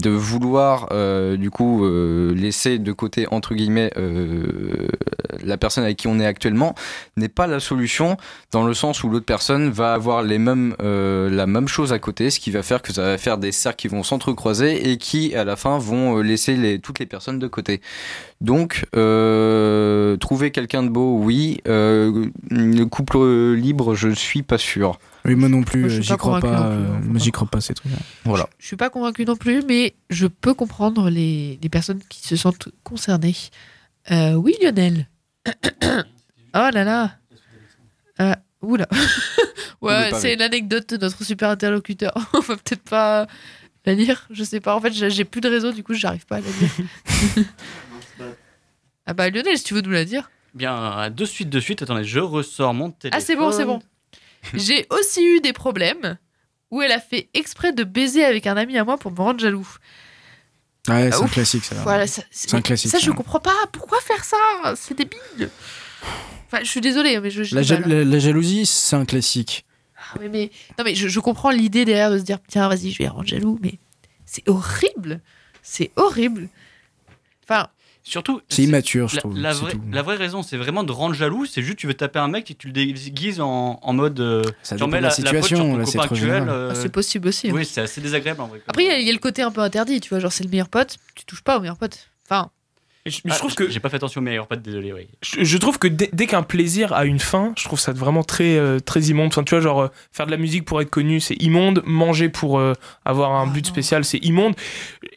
vouloir 0.06 0.88
euh, 0.92 1.36
du 1.36 1.50
coup 1.50 1.84
euh, 1.84 2.34
laisser 2.34 2.78
de 2.78 2.92
côté 2.92 3.26
entre 3.30 3.54
guillemets 3.54 3.92
la 5.44 5.56
personne 5.56 5.84
avec 5.84 5.98
qui 5.98 6.06
on 6.06 6.18
est 6.18 6.26
actuellement 6.26 6.74
n'est 7.16 7.28
pas 7.28 7.46
la 7.46 7.60
solution 7.60 8.16
dans 8.50 8.64
le 8.64 8.72
sens 8.74 9.04
où 9.04 9.10
l'autre 9.10 9.26
personne 9.26 9.70
va 9.70 9.92
avoir 9.92 10.22
les 10.22 10.38
mêmes 10.38 10.74
la 10.80 11.46
même 11.46 11.68
chose 11.68 11.92
à 11.92 11.98
côté, 11.98 12.30
ce 12.30 12.40
qui 12.40 12.50
va 12.50 12.62
faire 12.62 12.82
que 12.82 12.92
ça 12.92 13.02
va 13.02 13.18
faire 13.18 13.36
des 13.36 13.52
cercles 13.52 13.76
qui 13.76 13.88
vont 13.88 14.02
s'entrecroiser 14.02 14.90
et 14.90 14.96
qui 14.96 15.34
à 15.34 15.44
la 15.44 15.56
fin 15.56 15.78
vont 15.78 16.18
laisser 16.18 16.80
toutes 16.82 16.98
les 16.98 17.06
personnes 17.06 17.38
de 17.38 17.46
côté. 17.46 17.80
Donc 18.40 18.86
trouver 18.92 20.50
quelqu'un 20.50 20.82
de 20.82 20.88
beau, 20.88 21.18
oui. 21.18 21.60
Le 21.66 22.84
couple 22.84 23.52
libre, 23.54 23.94
je 23.94 24.08
suis 24.08 24.42
pas 24.42 24.58
sûr. 24.58 24.98
Oui, 25.24 25.34
moi 25.34 25.48
non 25.48 25.62
plus, 25.62 25.90
je 25.90 25.98
euh, 25.98 26.02
j'y 26.02 26.16
crois 26.16 26.40
convaincu 26.40 26.56
pas. 26.56 26.66
euh, 26.66 26.86
hein, 26.94 27.00
j'y 27.16 27.30
crois 27.30 27.48
pas 27.48 27.60
ces 27.60 27.74
trucs-là. 27.74 27.98
Voilà. 28.24 28.48
Je 28.58 28.66
suis 28.66 28.76
pas 28.76 28.90
convaincue 28.90 29.24
non 29.24 29.36
plus, 29.36 29.62
mais 29.68 29.94
je 30.08 30.26
peux 30.26 30.54
comprendre 30.54 31.10
les, 31.10 31.58
les 31.62 31.68
personnes 31.68 32.00
qui 32.08 32.26
se 32.26 32.36
sentent 32.36 32.68
concernées. 32.84 33.36
Euh, 34.10 34.32
oui, 34.34 34.54
Lionel. 34.62 35.06
oh 35.46 36.00
là 36.52 36.84
là. 36.84 37.16
Euh, 38.20 38.34
oula. 38.62 38.86
Ouais, 39.82 40.10
c'est 40.12 40.36
l'anecdote 40.36 40.90
de 40.90 40.98
notre 40.98 41.24
super 41.24 41.48
interlocuteur. 41.48 42.12
On 42.34 42.40
va 42.40 42.56
peut-être 42.56 42.82
pas 42.82 43.26
la 43.86 43.94
lire. 43.94 44.26
Je 44.30 44.44
sais 44.44 44.60
pas. 44.60 44.76
En 44.76 44.80
fait, 44.82 44.92
j'ai 44.92 45.08
j'ai 45.08 45.24
plus 45.24 45.40
de 45.40 45.48
réseau, 45.48 45.72
du 45.72 45.82
coup, 45.82 45.94
j'arrive 45.94 46.26
pas 46.26 46.36
à 46.36 46.40
la 46.40 46.46
lire. 46.46 47.46
ah 49.06 49.14
bah, 49.14 49.30
Lionel, 49.30 49.56
si 49.56 49.64
tu 49.64 49.72
veux 49.72 49.80
nous 49.80 49.90
la 49.90 50.04
dire. 50.04 50.30
Bien, 50.52 51.08
de 51.08 51.24
suite, 51.24 51.48
de 51.48 51.60
suite, 51.60 51.80
attendez, 51.80 52.04
je 52.04 52.18
ressors 52.20 52.74
mon 52.74 52.90
téléphone. 52.90 53.18
Ah, 53.18 53.24
c'est 53.24 53.36
bon, 53.36 53.52
c'est 53.52 53.64
bon. 53.64 53.80
J'ai 54.54 54.86
aussi 54.90 55.24
eu 55.24 55.40
des 55.40 55.52
problèmes 55.52 56.18
où 56.70 56.82
elle 56.82 56.92
a 56.92 57.00
fait 57.00 57.28
exprès 57.34 57.72
de 57.72 57.84
baiser 57.84 58.24
avec 58.24 58.46
un 58.46 58.56
ami 58.56 58.78
à 58.78 58.84
moi 58.84 58.96
pour 58.96 59.10
me 59.10 59.16
rendre 59.18 59.40
jaloux. 59.40 59.68
Ouais, 60.88 61.10
c'est 61.10 61.18
Ah, 61.20 61.24
un 61.24 61.28
classique 61.28 61.64
ça. 61.64 61.74
Voilà, 61.82 62.06
ça, 62.06 62.22
C'est 62.30 62.54
un 62.54 62.62
classique, 62.62 62.90
Ça, 62.90 62.98
je 62.98 63.10
comprends 63.10 63.40
pas. 63.40 63.54
Pourquoi 63.72 64.00
faire 64.00 64.24
ça? 64.24 64.36
C'est 64.76 64.96
débile. 64.96 65.50
Enfin, 66.46 66.60
je 66.64 66.68
suis 66.70 66.80
désolée, 66.80 67.20
mais 67.20 67.30
je. 67.30 67.42
je 67.42 67.54
La, 67.54 68.18
jalousie, 68.18 68.66
c'est 68.66 68.96
un 68.96 69.04
classique. 69.04 69.64
Ah, 69.96 70.16
mais, 70.20 70.28
mais- 70.28 70.50
non, 70.78 70.84
mais 70.84 70.94
je, 70.94 71.08
je 71.08 71.20
comprends 71.20 71.50
l'idée 71.50 71.84
derrière 71.84 72.10
de 72.10 72.18
se 72.18 72.22
dire 72.24 72.38
tiens, 72.48 72.68
vas-y, 72.68 72.90
je 72.90 72.98
vais 72.98 73.08
rendre 73.08 73.26
jaloux, 73.28 73.58
mais 73.62 73.78
c'est 74.24 74.48
horrible. 74.48 75.20
C'est 75.62 75.90
horrible. 75.96 76.48
Enfin, 77.44 77.68
Surtout, 78.02 78.40
C'est 78.48 78.62
immature, 78.62 79.08
je 79.08 79.16
la, 79.16 79.20
trouve. 79.20 79.38
la 79.38 79.52
vraie, 79.52 79.72
tout. 79.72 79.80
la 79.92 80.02
vraie 80.02 80.16
raison, 80.16 80.42
c'est 80.42 80.56
vraiment 80.56 80.84
de 80.84 80.92
rendre 80.92 81.14
jaloux. 81.14 81.44
C'est 81.44 81.62
juste 81.62 81.78
tu 81.78 81.86
veux 81.86 81.94
taper 81.94 82.18
un 82.18 82.28
mec 82.28 82.50
et 82.50 82.54
tu 82.54 82.68
le 82.68 82.72
déguises 82.72 83.40
en, 83.40 83.78
en 83.82 83.92
mode. 83.92 84.18
euh, 84.20 84.42
Ça 84.62 84.74
dépend 84.76 84.88
de 84.88 84.96
la 84.96 85.10
situation, 85.10 85.76
là, 85.76 85.84
c'est 85.86 85.98
euh, 85.98 86.74
c'est 86.74 86.88
possible 86.88 87.28
aussi. 87.28 87.50
hein. 87.50 87.52
oui, 87.54 87.64
c'est 87.64 87.82
assez 87.82 88.00
désagréable 88.00 88.40
en 88.40 88.46
vrai. 88.48 88.62
Après, 88.66 88.84
il 88.84 89.02
y, 89.02 89.06
y 89.06 89.10
a 89.10 89.12
le 89.12 89.18
côté 89.18 89.42
un 89.42 89.50
peu 89.50 89.60
interdit, 89.60 90.00
tu 90.00 90.08
vois, 90.08 90.18
genre 90.18 90.32
c'est 90.32 90.44
le 90.44 90.50
meilleur 90.50 90.68
pote, 90.68 90.96
tu 91.14 91.24
touches 91.26 91.42
pas 91.42 91.58
au 91.58 91.60
meilleur 91.60 91.76
pote. 91.76 92.08
Enfin, 92.28 92.50
je, 93.06 93.18
mais 93.24 93.30
je 93.30 93.34
Ah, 93.36 93.38
trouve 93.38 93.54
que 93.54 93.70
J'ai 93.70 93.80
pas 93.80 93.88
fait 93.88 93.96
attention 93.96 94.20
aux 94.20 94.24
meilleurs 94.24 94.46
potes, 94.46 94.62
désolé, 94.62 94.92
oui. 94.92 95.08
je, 95.22 95.42
je 95.42 95.56
trouve 95.58 95.78
que 95.78 95.88
dès, 95.88 96.10
dès 96.12 96.26
qu'un 96.26 96.42
plaisir 96.42 96.92
a 96.92 97.04
une 97.06 97.18
fin, 97.18 97.52
je 97.56 97.64
trouve 97.64 97.80
ça 97.80 97.92
vraiment 97.92 98.22
très 98.22 98.56
euh, 98.58 98.78
très 98.78 99.00
immonde. 99.02 99.28
Enfin, 99.28 99.42
tu 99.42 99.54
vois, 99.54 99.60
genre 99.62 99.80
euh, 99.82 99.88
faire 100.12 100.26
de 100.26 100.30
la 100.30 100.36
musique 100.36 100.64
pour 100.64 100.80
être 100.82 100.90
connu, 100.90 101.20
c'est 101.20 101.34
immonde. 101.42 101.82
Manger 101.86 102.28
pour 102.28 102.58
euh, 102.58 102.74
avoir 103.04 103.32
un 103.32 103.46
Ah, 103.48 103.52
but 103.52 103.64
non. 103.64 103.70
spécial, 103.72 104.04
c'est 104.04 104.18
immonde. 104.18 104.54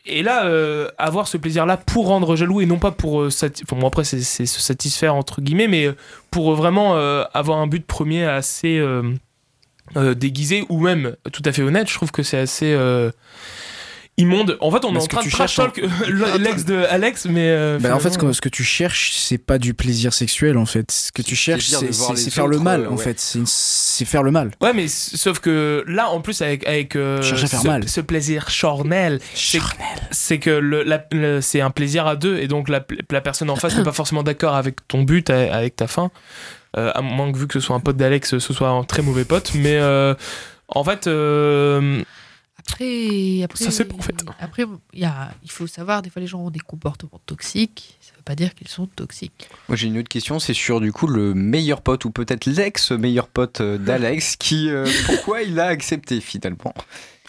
Et 0.06 0.24
là, 0.24 0.46
euh, 0.46 0.88
avoir 0.98 1.28
ce 1.28 1.38
plaisir-là 1.38 1.78
pour 1.78 2.08
rendre 2.08 2.36
jaloux 2.36 2.62
et 2.62 2.66
non 2.66 2.80
pas 2.80 2.92
pour 2.92 3.22
euh, 3.22 3.28
enfin, 3.30 3.50
bon 3.80 3.88
après 3.88 4.04
c'est 4.04 4.22
c'est 4.22 4.46
se 4.46 4.62
satisfaire 4.62 5.16
entre 5.16 5.42
guillemets, 5.42 5.68
mais 5.68 5.86
euh, 5.88 5.96
pour 6.32 6.56
vraiment 6.56 6.96
euh, 6.96 7.24
avoir 7.34 7.58
un 7.60 7.68
but 7.68 7.86
premier 7.86 8.24
assez 8.26 8.78
euh, 8.78 9.14
euh, 9.98 10.14
déguisé 10.14 10.66
ou 10.70 10.80
même 10.80 11.16
tout 11.32 11.42
à 11.46 11.52
fait 11.52 11.62
honnête, 11.62 11.90
je 11.90 11.96
trouve 11.96 12.12
que 12.12 12.24
c'est 12.24 12.38
assez 12.40 12.74
euh, 12.74 13.12
immonde. 14.18 14.58
En 14.62 14.70
fait, 14.72 14.86
on 14.86 14.92
Mais 14.92 15.00
est 15.00 15.02
en 15.04 15.08
train 15.08 15.20
de 15.22 15.26
tu 15.26 15.32
trash 15.32 15.54
cherches 15.56 15.74
talk 15.76 15.90
l'ex 16.40 16.66
de 16.66 16.76
Alex, 16.90 17.26
mais 17.26 17.50
euh, 17.50 17.80
Bah, 17.80 17.96
en 17.96 18.00
fait, 18.00 18.12
ce 18.12 18.18
que, 18.18 18.32
ce 18.32 18.42
que 18.42 18.50
tu 18.50 18.64
cherches, 18.64 19.14
c'est 19.16 19.38
pas 19.38 19.58
du 19.58 19.74
plaisir 19.74 20.14
sexuel 20.14 20.58
en 20.58 20.66
fait. 20.66 20.92
Ce 20.92 21.12
que 21.12 21.22
tu 21.22 21.36
cherches, 21.36 21.68
c'est 22.16 22.30
faire 22.30 22.48
le 22.48 22.60
mal 22.60 22.82
euh, 22.82 22.90
en 22.92 22.98
fait. 22.98 23.20
C'est 23.46 24.06
faire 24.06 24.24
le 24.24 24.32
mal. 24.32 24.52
Ouais, 24.62 24.74
mais 24.74 24.88
sauf 24.88 25.40
que 25.40 25.84
là, 25.88 26.10
en 26.10 26.22
plus, 26.22 26.42
avec, 26.42 26.68
avec 26.68 26.96
euh, 26.96 27.20
à 27.20 27.36
faire 27.48 27.62
ce, 27.62 27.68
mal. 27.68 27.90
ce 27.90 28.02
plaisir 28.02 28.50
charnel, 28.50 29.20
c'est 30.12 30.40
que 30.40 30.50
le, 30.52 30.84
la- 30.84 31.06
le- 31.12 31.42
c'est 31.42 31.62
un 31.62 31.72
plaisir 31.72 32.06
à 32.08 32.16
deux 32.16 32.38
et 32.38 32.48
donc 32.48 32.70
la, 32.70 32.86
la 33.12 33.22
personne 33.22 33.50
en 33.50 33.56
face 33.56 33.76
n'est 33.76 33.84
pas 33.84 33.92
forcément 33.92 34.24
d'accord 34.24 34.56
avec 34.56 34.88
ton 34.88 35.04
but, 35.04 35.30
a- 35.30 35.54
avec 35.56 35.76
ta 35.76 35.88
fin. 35.88 36.12
Euh, 36.76 36.92
à 36.96 37.02
moins 37.02 37.32
que 37.32 37.38
vu 37.38 37.48
que 37.48 37.54
ce 37.54 37.60
soit 37.60 37.76
un 37.76 37.80
pote 37.80 37.98
d'Alex, 37.98 38.38
ce 38.40 38.54
soit 38.54 38.70
un 38.70 38.84
très 38.84 39.02
mauvais 39.04 39.26
pote. 39.26 39.52
Mais 39.56 39.78
euh, 39.78 40.16
en 40.70 40.84
fait, 40.84 41.06
euh, 41.08 42.02
Après, 42.68 43.42
après, 43.44 43.64
Ça, 43.66 43.72
c'est 43.72 43.84
bon, 43.86 43.98
en 43.98 44.02
fait. 44.02 44.16
Après, 44.40 44.64
il 44.94 45.00
y 45.00 45.06
a, 45.06 45.32
il 45.44 45.52
faut 45.52 45.68
savoir, 45.68 46.02
des 46.02 46.10
fois, 46.10 46.22
les 46.22 46.28
gens 46.28 46.40
ont 46.40 46.50
des 46.50 46.60
comportements 46.60 47.22
toxiques. 47.26 47.98
Ça 48.02 48.14
veut 48.16 48.24
pas 48.24 48.36
dire 48.36 48.56
qu'ils 48.56 48.68
sont 48.70 48.88
toxiques. 48.88 49.50
Moi 49.68 49.76
j'ai 49.76 49.88
une 49.88 49.98
autre 49.98 50.08
question, 50.10 50.40
c'est 50.40 50.54
sur 50.54 50.80
du 50.80 50.92
coup 50.94 51.08
le 51.08 51.34
meilleur 51.34 51.82
pote 51.82 52.06
ou 52.06 52.12
peut-être 52.12 52.46
l'ex 52.46 52.92
meilleur 52.92 53.28
pote 53.28 53.60
euh, 53.62 53.78
d'Alex 53.80 54.38
qui 54.38 54.70
euh, 54.70 54.88
pourquoi 55.06 55.42
il 55.42 55.60
a 55.60 55.66
accepté 55.68 56.22
finalement? 56.22 56.74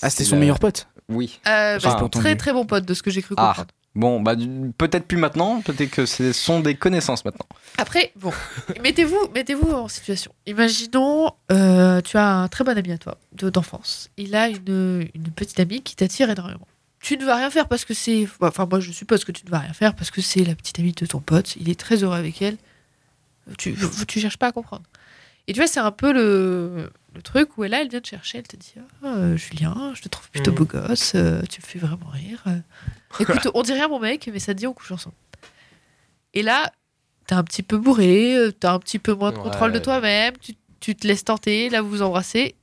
Ah, 0.03 0.09
c'était 0.11 0.23
C'est 0.25 0.31
son 0.31 0.37
la- 0.37 0.41
meilleur 0.41 0.59
pote? 0.61 0.87
Oui. 1.09 1.41
Euh, 1.49 1.79
bah, 1.81 1.97
entendu. 1.97 2.19
très 2.23 2.37
très 2.37 2.53
bon 2.53 2.65
pote 2.65 2.85
de 2.87 2.95
ce 2.95 3.03
que 3.03 3.11
j'ai 3.11 3.23
cru 3.23 3.35
Ah. 3.37 3.55
Bon 3.95 4.21
bah 4.21 4.35
peut-être 4.77 5.07
plus 5.07 5.17
maintenant, 5.19 5.61
peut-être 5.61 5.91
que 5.91 6.05
ce 6.07 6.33
sont 6.33 6.59
des 6.61 6.75
connaissances 6.75 7.25
maintenant. 7.25 7.47
Après, 7.79 8.13
bon, 8.17 8.33
mettez-vous 8.83 9.29
mettez-vous 9.35 9.71
en 9.71 9.87
situation. 9.89 10.33
Imaginons, 10.47 11.31
euh, 11.53 12.01
tu 12.01 12.17
as 12.17 12.29
un 12.29 12.49
très 12.49 12.65
bon 12.65 12.77
ami 12.77 12.91
à 12.91 12.99
toi 12.99 13.19
de- 13.33 13.51
d'enfance. 13.51 14.11
Il 14.17 14.35
a 14.35 14.49
une, 14.49 15.09
une 15.15 15.31
petite 15.31 15.61
amie 15.61 15.81
qui 15.83 15.95
t'attire 15.95 16.29
énormément. 16.29 16.67
Tu 17.01 17.17
ne 17.19 17.25
vas 17.25 17.37
rien 17.37 17.51
faire 17.51 17.69
parce 17.69 17.85
que 17.85 17.95
c'est. 17.95 18.27
Enfin, 18.41 18.67
moi, 18.69 18.81
je 18.81 18.91
suppose 18.91 19.25
que 19.25 19.31
tu 19.33 19.45
ne 19.45 19.51
vas 19.51 19.59
rien 19.59 19.75
faire 19.75 19.95
parce 19.95 20.11
que 20.11 20.21
c'est 20.23 20.43
la 20.43 20.55
petite 20.55 20.79
amie 20.81 20.93
de 20.93 21.07
ton 21.07 21.21
pote. 21.21 21.55
Il 21.57 21.69
est 21.69 21.79
très 21.79 22.03
heureux 22.03 22.17
avec 22.17 22.41
elle. 22.43 22.57
Tu, 23.59 23.77
tu 24.09 24.21
cherches 24.21 24.39
pas 24.39 24.49
à 24.49 24.53
comprendre. 24.53 24.85
Et 25.47 25.53
tu 25.53 25.61
vois, 25.61 25.67
c'est 25.67 25.81
un 25.81 25.91
peu 25.91 26.13
le, 26.15 26.91
le 27.15 27.23
truc 27.23 27.57
où 27.57 27.65
elle, 27.65 27.71
là, 27.71 27.81
elle 27.83 27.89
vient 27.89 28.01
te 28.01 28.09
chercher. 28.09 28.39
Elle 28.39 28.47
te 28.49 28.57
dit 28.57 28.75
Ah, 29.03 29.15
euh, 29.15 29.37
Julien, 29.37 29.93
je 29.95 30.03
te 30.03 30.09
trouve 30.09 30.29
plutôt 30.31 30.51
Mhm. 30.51 30.57
beau 30.57 30.65
gosse. 30.67 31.13
euh, 31.15 31.43
tu 31.49 31.61
me 31.61 31.67
fais 31.67 31.79
vraiment 31.79 32.09
rire. 32.09 32.43
Écoute, 33.21 33.49
on 33.55 33.63
dit 33.63 33.73
rien, 33.73 33.89
mon 33.89 34.01
mec, 34.01 34.29
mais 34.33 34.39
ça 34.39 34.53
te 34.55 34.59
dit, 34.59 34.67
on 34.67 34.73
couche 34.73 34.91
ensemble. 34.93 35.15
Et 36.33 36.43
là, 36.43 36.73
t'es 37.27 37.35
un 37.35 37.45
petit 37.45 37.63
peu 37.63 37.79
bourré, 37.79 38.37
euh, 38.37 38.51
t'as 38.53 38.73
un 38.73 38.79
petit 38.79 38.99
peu 38.99 39.15
moins 39.15 39.31
de 39.31 39.37
contrôle 39.39 39.73
de 39.73 39.79
toi-même, 39.79 40.37
tu, 40.39 40.55
tu 40.81 40.95
te 40.97 41.07
laisses 41.07 41.25
tenter, 41.25 41.71
là 41.71 41.81
vous 41.81 41.89
vous 41.91 42.03
embrassez. 42.03 42.55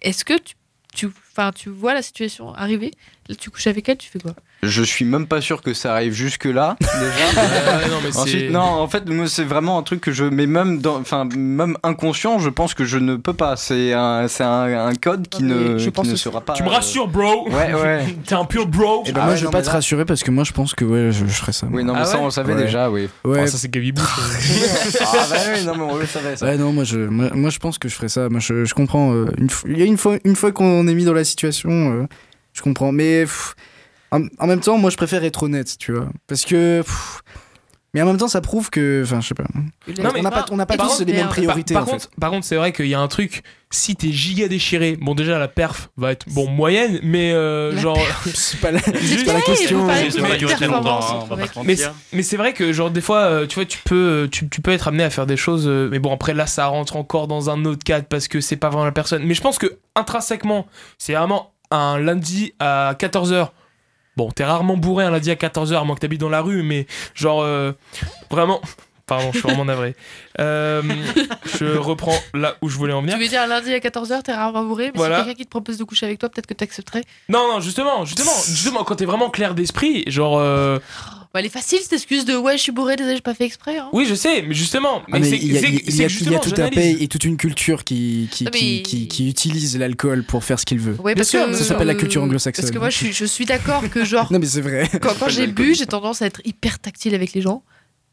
Est-ce 0.00 0.24
que 0.24 0.36
tu, 0.38 0.54
tu, 0.94 1.08
tu 1.54 1.70
vois 1.70 1.94
la 1.94 2.02
situation 2.02 2.52
arriver? 2.54 2.92
Là, 3.28 3.36
tu 3.36 3.50
couches 3.50 3.68
avec 3.68 3.88
elle, 3.88 3.96
tu 3.98 4.10
fais 4.10 4.18
quoi? 4.18 4.34
Je 4.62 4.82
suis 4.82 5.06
même 5.06 5.26
pas 5.26 5.40
sûr 5.40 5.62
que 5.62 5.72
ça 5.72 5.94
arrive 5.94 6.12
jusque 6.12 6.44
là 6.44 6.76
déjà. 6.80 7.42
euh, 7.42 7.88
non, 7.88 7.96
mais 8.04 8.14
Ensuite, 8.16 8.50
non, 8.50 8.60
en 8.60 8.88
fait, 8.88 9.08
moi, 9.08 9.26
c'est 9.26 9.44
vraiment 9.44 9.78
un 9.78 9.82
truc 9.82 10.02
que 10.02 10.12
je. 10.12 10.24
Mais 10.26 10.46
même, 10.46 10.80
dans, 10.80 10.98
enfin, 11.00 11.26
même 11.34 11.78
inconscient, 11.82 12.38
je 12.38 12.50
pense 12.50 12.74
que 12.74 12.84
je 12.84 12.98
ne 12.98 13.16
peux 13.16 13.32
pas. 13.32 13.56
C'est 13.56 13.94
un, 13.94 14.28
c'est 14.28 14.44
un, 14.44 14.86
un 14.88 14.94
code 14.94 15.28
qui 15.28 15.44
mais 15.44 15.54
ne, 15.54 15.78
je 15.78 15.84
qui 15.84 15.90
pense 15.90 16.06
ne 16.08 16.14
sera 16.16 16.42
pas. 16.42 16.52
tu 16.52 16.62
me 16.62 16.68
rassures, 16.68 17.08
bro. 17.08 17.48
Ouais, 17.48 17.72
ouais. 17.72 18.04
T'es 18.26 18.34
un 18.34 18.44
pur 18.44 18.66
bro. 18.66 19.02
Et 19.06 19.12
ben 19.12 19.20
Ah 19.22 19.24
moi, 19.24 19.32
ouais, 19.32 19.38
je 19.40 19.46
vais 19.46 19.50
pas 19.50 19.62
te 19.62 19.66
là- 19.68 19.72
rassurer 19.72 20.04
parce 20.04 20.22
que 20.22 20.30
moi, 20.30 20.44
je 20.44 20.52
pense 20.52 20.74
que 20.74 20.84
ouais, 20.84 21.10
je, 21.10 21.24
je 21.24 21.32
ferais 21.32 21.52
ça. 21.52 21.66
moi. 21.66 21.78
Oui, 21.78 21.84
non, 21.84 21.94
mais 21.94 22.00
Ah 22.02 22.04
ça, 22.04 22.16
ouais 22.16 22.22
on 22.22 22.26
le 22.26 22.30
savait 22.30 22.52
Ouais. 22.54 22.62
déjà, 22.64 22.90
oui. 22.90 23.08
Ouais. 23.24 23.40
Oh, 23.44 23.46
ça, 23.46 23.56
c'est 23.56 23.70
Gaby 23.70 23.92
Bush. 23.92 24.04
ah, 25.00 25.04
bah 25.30 25.36
oui, 25.54 25.64
non, 25.64 25.74
mais 25.76 25.82
on 25.84 25.96
le 25.96 26.06
savait, 26.06 26.36
ça. 26.36 26.44
Ouais, 26.46 26.58
non, 26.58 26.72
moi 26.72 26.84
je, 26.84 26.98
moi, 26.98 27.30
moi, 27.32 27.48
je 27.50 27.58
pense 27.58 27.78
que 27.78 27.88
je 27.88 27.94
ferais 27.94 28.08
ça. 28.10 28.28
Moi, 28.28 28.40
je, 28.40 28.64
je 28.66 28.74
comprends. 28.74 29.14
euh, 29.14 29.26
une 29.38 29.48
fois- 29.48 29.70
il 29.70 29.78
y 29.78 29.82
a 29.82 29.86
une 29.86 29.96
fois, 29.96 30.16
une 30.24 30.36
fois 30.36 30.52
qu'on 30.52 30.86
est 30.86 30.94
mis 30.94 31.04
dans 31.04 31.14
la 31.14 31.24
situation, 31.24 31.70
euh, 31.70 32.06
je 32.52 32.60
comprends. 32.62 32.92
Mais 32.92 33.22
pff, 33.22 33.54
en, 34.12 34.22
en 34.38 34.46
même 34.46 34.60
temps, 34.60 34.78
moi, 34.78 34.90
je 34.90 34.96
préfère 34.96 35.24
être 35.24 35.42
honnête, 35.42 35.76
tu 35.78 35.92
vois. 35.92 36.08
Parce 36.26 36.44
que. 36.44 36.82
pff, 36.82 37.22
mais 37.92 38.00
en 38.02 38.06
même 38.06 38.18
temps, 38.18 38.28
ça 38.28 38.40
prouve 38.40 38.70
que. 38.70 39.02
Enfin, 39.04 39.20
je 39.20 39.26
sais 39.28 39.34
pas. 39.34 39.42
Non, 39.52 40.10
mais- 40.14 40.20
on 40.20 40.22
n'a 40.22 40.30
pas, 40.30 40.44
on 40.52 40.56
n'a 40.56 40.66
pas 40.66 40.76
tous 40.76 40.86
contre, 40.86 41.04
les 41.04 41.12
mêmes 41.12 41.22
par- 41.22 41.30
priorités, 41.30 41.74
par, 41.74 41.82
en 41.82 41.86
fait. 41.86 41.92
contre, 41.92 42.08
par 42.20 42.30
contre, 42.30 42.46
c'est 42.46 42.54
vrai 42.56 42.72
qu'il 42.72 42.86
y 42.86 42.94
a 42.94 43.00
un 43.00 43.08
truc. 43.08 43.42
Si 43.72 43.94
t'es 43.94 44.10
giga 44.12 44.48
déchiré, 44.48 44.96
bon 45.00 45.14
déjà 45.14 45.38
la 45.38 45.46
perf 45.48 45.90
va 45.96 46.10
être 46.12 46.26
bon 46.30 46.48
moyenne, 46.48 46.98
mais 47.04 47.32
euh, 47.32 47.76
genre. 47.76 47.98
C'est 48.34 48.60
pas 48.60 48.70
la, 48.72 48.80
Juste- 49.00 49.26
pas 49.26 49.32
la 49.32 49.40
question. 49.40 49.86
Ça 49.88 49.94
va 49.94 50.28
Mais 50.28 50.36
durer 50.38 50.54
très 50.54 50.66
longtemps, 50.66 51.00
c'est 52.22 52.36
vrai 52.36 52.52
que 52.52 52.72
genre 52.72 52.90
des 52.90 53.00
fois, 53.00 53.18
euh, 53.22 53.46
tu 53.46 53.54
vois, 53.56 53.64
tu 53.64 53.78
peux, 53.84 53.94
euh, 53.94 54.28
tu, 54.28 54.48
tu 54.48 54.60
peux 54.60 54.70
être 54.72 54.86
amené 54.88 55.02
à 55.04 55.10
faire 55.10 55.26
des 55.26 55.36
choses. 55.36 55.66
euh, 55.68 55.88
mais 55.90 55.98
bon 56.00 56.12
après 56.12 56.34
là, 56.34 56.46
ça 56.46 56.66
rentre 56.66 56.96
encore 56.96 57.26
dans 57.28 57.48
un 57.50 57.64
autre 57.64 57.84
cadre 57.84 58.06
parce 58.06 58.26
que 58.28 58.40
c'est 58.40 58.56
pas 58.56 58.68
vraiment 58.70 58.84
la 58.84 58.92
personne. 58.92 59.22
Mais 59.24 59.34
je 59.34 59.40
pense 59.40 59.58
que 59.58 59.78
intrinsèquement, 59.96 60.66
c'est 60.98 61.14
vraiment 61.14 61.52
un 61.72 61.98
lundi 61.98 62.52
à 62.58 62.94
14h. 62.98 63.50
Bon, 64.16 64.30
t'es 64.30 64.44
rarement 64.44 64.76
bourré 64.76 65.04
un 65.04 65.10
lundi 65.10 65.30
à 65.30 65.34
14h, 65.34 65.74
à 65.80 65.84
moins 65.84 65.94
que 65.94 66.00
t'habites 66.00 66.20
dans 66.20 66.28
la 66.28 66.40
rue, 66.42 66.62
mais 66.62 66.86
genre 67.14 67.42
euh, 67.42 67.72
vraiment. 68.30 68.60
Pardon, 69.06 69.30
je 69.32 69.38
suis 69.38 69.48
vraiment 69.48 69.64
navré. 69.64 69.96
Euh, 70.38 70.82
je 71.58 71.76
reprends 71.76 72.16
là 72.32 72.54
où 72.62 72.68
je 72.68 72.76
voulais 72.76 72.92
en 72.92 73.00
venir. 73.02 73.16
Tu 73.16 73.22
veux 73.22 73.28
dire 73.28 73.44
lundi 73.48 73.72
à 73.74 73.78
14h, 73.80 74.22
t'es 74.22 74.32
rarement 74.32 74.62
bourré, 74.62 74.86
mais 74.86 74.92
Voilà. 74.94 75.18
si 75.18 75.24
quelqu'un 75.24 75.36
qui 75.38 75.44
te 75.46 75.50
propose 75.50 75.78
de 75.78 75.84
coucher 75.84 76.06
avec 76.06 76.20
toi, 76.20 76.28
peut-être 76.28 76.46
que 76.46 76.54
t'accepterais. 76.54 77.02
Non, 77.28 77.48
non, 77.52 77.58
justement, 77.60 78.04
justement, 78.04 78.30
justement, 78.46 78.84
quand 78.84 78.94
t'es 78.94 79.06
vraiment 79.06 79.28
clair 79.30 79.54
d'esprit, 79.56 80.04
genre. 80.06 80.38
euh, 80.38 80.78
Bah, 81.32 81.38
elle 81.38 81.46
est 81.46 81.48
facile 81.48 81.78
cette 81.80 81.92
excuse 81.92 82.24
de 82.24 82.34
ouais, 82.34 82.56
je 82.58 82.62
suis 82.62 82.72
bourré, 82.72 82.96
désolé, 82.96 83.14
j'ai 83.14 83.20
pas 83.22 83.34
fait 83.34 83.44
exprès. 83.44 83.78
Hein. 83.78 83.88
Oui, 83.92 84.04
je 84.04 84.16
sais, 84.16 84.42
mais 84.42 84.52
justement. 84.52 85.02
Ah, 85.02 85.04
Mais, 85.12 85.20
mais 85.20 85.30
c'est 85.30 85.36
il 85.36 85.52
y 85.52 85.56
a, 85.56 85.60
c'est- 85.60 85.68
il 85.68 85.74
y 85.74 85.76
a- 85.76 85.80
c'est 85.84 85.92
il 85.92 85.96
y 86.00 86.04
a 86.04 86.08
justement, 86.08 86.38
tout 86.40 86.50
un 86.50 86.56
j'analyse. 86.56 86.74
pays 86.96 87.04
et 87.04 87.06
toute 87.06 87.22
une 87.24 87.36
culture 87.36 87.84
qui, 87.84 88.28
qui, 88.32 88.46
Ah, 88.48 88.50
mais- 88.52 88.58
qui, 88.58 88.82
qui, 88.82 89.06
qui 89.08 89.28
utilise 89.30 89.78
l'alcool 89.78 90.24
pour 90.24 90.42
faire 90.42 90.58
ce 90.58 90.66
qu'il 90.66 90.80
veut. 90.80 90.94
Ouais, 91.00 91.14
Bien 91.14 91.20
parce 91.20 91.28
sûr, 91.28 91.46
que, 91.46 91.52
ça 91.52 91.62
s'appelle 91.62 91.86
la 91.86 91.92
euh, 91.92 91.96
culture 91.96 92.20
anglo-saxonne. 92.24 92.64
Parce 92.64 92.72
que 92.74 92.78
moi, 92.80 92.90
je 92.90 92.96
suis, 92.96 93.12
je 93.12 93.24
suis 93.24 93.44
d'accord 93.44 93.88
que 93.90 94.04
genre, 94.04 94.26
Non, 94.32 94.40
mais 94.40 94.46
c'est 94.46 94.60
vrai. 94.60 94.90
quand, 95.00 95.14
quand 95.20 95.28
j'ai 95.28 95.46
bu, 95.46 95.76
j'ai 95.76 95.86
tendance 95.86 96.20
à 96.20 96.26
être 96.26 96.40
hyper 96.44 96.80
tactile 96.80 97.14
avec 97.14 97.32
les 97.32 97.42
gens 97.42 97.62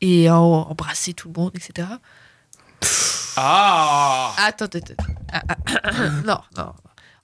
et 0.01 0.27
à 0.27 0.39
en- 0.39 0.69
embrasser 0.69 1.13
tout 1.13 1.31
le 1.35 1.41
monde, 1.41 1.53
etc. 1.55 1.87
Ah 3.35 4.33
Attends, 4.37 4.65
attends, 4.65 4.77
attends. 4.79 5.03
Ah, 5.31 5.41
ah, 5.83 5.91
non, 6.25 6.37
non. 6.57 6.71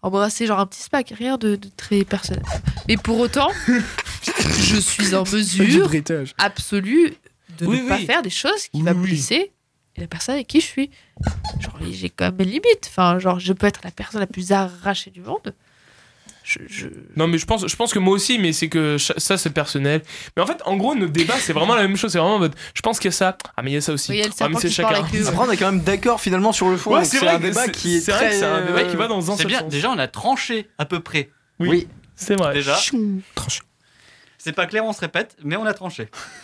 Embrasser 0.04 0.46
genre 0.46 0.60
un 0.60 0.66
petit 0.66 0.82
smack, 0.82 1.14
rien 1.18 1.38
de, 1.38 1.56
de 1.56 1.70
très 1.76 2.04
personnel. 2.04 2.44
Mais 2.88 2.98
pour 2.98 3.20
autant, 3.20 3.50
je 4.60 4.76
suis 4.76 5.16
en 5.16 5.24
mesure 5.24 5.90
absolue 6.38 7.14
de 7.58 7.66
Oui, 7.66 7.82
ne 7.82 7.88
pas 7.88 7.98
faire 8.00 8.22
des 8.22 8.30
choses 8.30 8.68
qui 8.68 8.78
Oui, 8.78 8.84
va 8.84 8.94
blesser 8.94 9.52
la 9.98 10.08
personne 10.08 10.36
avec 10.36 10.48
qui 10.48 10.60
je 10.60 10.66
suis. 10.66 10.92
Genre, 11.60 11.78
j'ai 11.92 12.10
quand 12.10 12.26
même 12.26 12.36
mes 12.36 12.46
limites. 12.46 12.88
Enfin, 12.88 13.20
genre, 13.20 13.40
je 13.40 13.54
peux 13.54 13.68
être 13.68 13.82
la 13.84 13.92
personne 13.92 14.20
la 14.20 14.28
plus 14.28 14.52
arrachée 14.52 15.12
du 15.12 15.22
monde. 15.22 15.54
Je, 16.44 16.60
je- 16.68 16.88
Non, 17.16 17.28
mais 17.28 17.38
je 17.38 17.46
pense, 17.46 17.66
je 17.68 17.76
pense 17.76 17.94
que 17.94 18.00
moi 18.00 18.14
aussi, 18.14 18.38
mais 18.38 18.52
c'est 18.54 18.68
que 18.68 18.98
ça, 18.98 19.38
c'est 19.38 19.50
personnel. 19.52 20.02
Mais 20.36 20.44
en 20.44 20.46
fait, 20.46 20.62
en 20.66 20.76
gros, 20.76 20.94
notre 20.94 21.14
débat, 21.14 21.36
c'est 21.40 21.54
vraiment 21.54 21.74
la 21.76 21.84
même 21.84 21.96
chose. 21.96 22.12
C'est 22.12 22.18
vraiment 22.20 22.36
en 22.36 22.40
mode, 22.40 22.56
je 22.74 22.82
pense 22.82 23.00
qu'il 23.00 23.08
y 23.10 23.14
a 23.14 23.18
ça. 23.18 23.38
Ah, 23.56 23.62
mais 23.64 23.72
il 23.72 23.74
y 23.76 23.78
a 23.78 23.82
ça 23.82 23.94
aussi. 23.94 24.12
Oui, 24.12 24.18
il 24.18 24.26
y 24.26 24.28
a 24.28 24.30
ah, 24.42 24.50
mais 24.50 24.56
c'est 24.60 24.70
chacun. 24.70 24.90
Après, 25.04 25.20
on 25.48 25.52
est 25.52 25.58
quand 25.58 25.72
même 25.72 25.82
d'accord 25.82 26.20
finalement 26.20 26.52
sur 26.52 26.70
le 26.70 26.78
fond. 26.78 26.96
Ouais, 26.96 27.06
c'est 27.06 27.26
un 27.28 27.40
débat 27.40 27.66
c'est- 27.66 27.72
qui 27.72 27.96
est 27.98 28.00
c'est 28.02 28.12
vrai 28.12 28.26
que 28.26 28.30
très, 28.32 28.40
c'est 28.40 28.46
un 28.46 28.62
débat 28.66 28.80
euh, 28.80 28.90
qui 28.90 28.96
va 28.98 29.08
dans 29.08 29.32
un 29.32 29.36
C'est 29.36 29.44
seul 29.44 29.52
bien, 29.52 29.60
sens. 29.62 29.70
déjà 29.72 29.90
on 29.90 29.98
a 29.98 30.08
tranché 30.08 30.68
à 30.78 30.86
peu 30.86 31.00
près. 31.00 31.30
Oui. 31.60 31.70
Oui. 31.70 31.88
C'est 32.16 32.36
vrai. 32.36 32.54
Déjà, 32.54 32.78
Tranché. 33.36 33.62
c'est 34.38 34.52
pas 34.52 34.66
clair, 34.68 34.84
on 34.86 34.94
se 34.94 35.00
répète, 35.00 35.36
mais 35.44 35.56
on 35.56 35.66
a 35.66 35.74
tranché. 35.74 36.10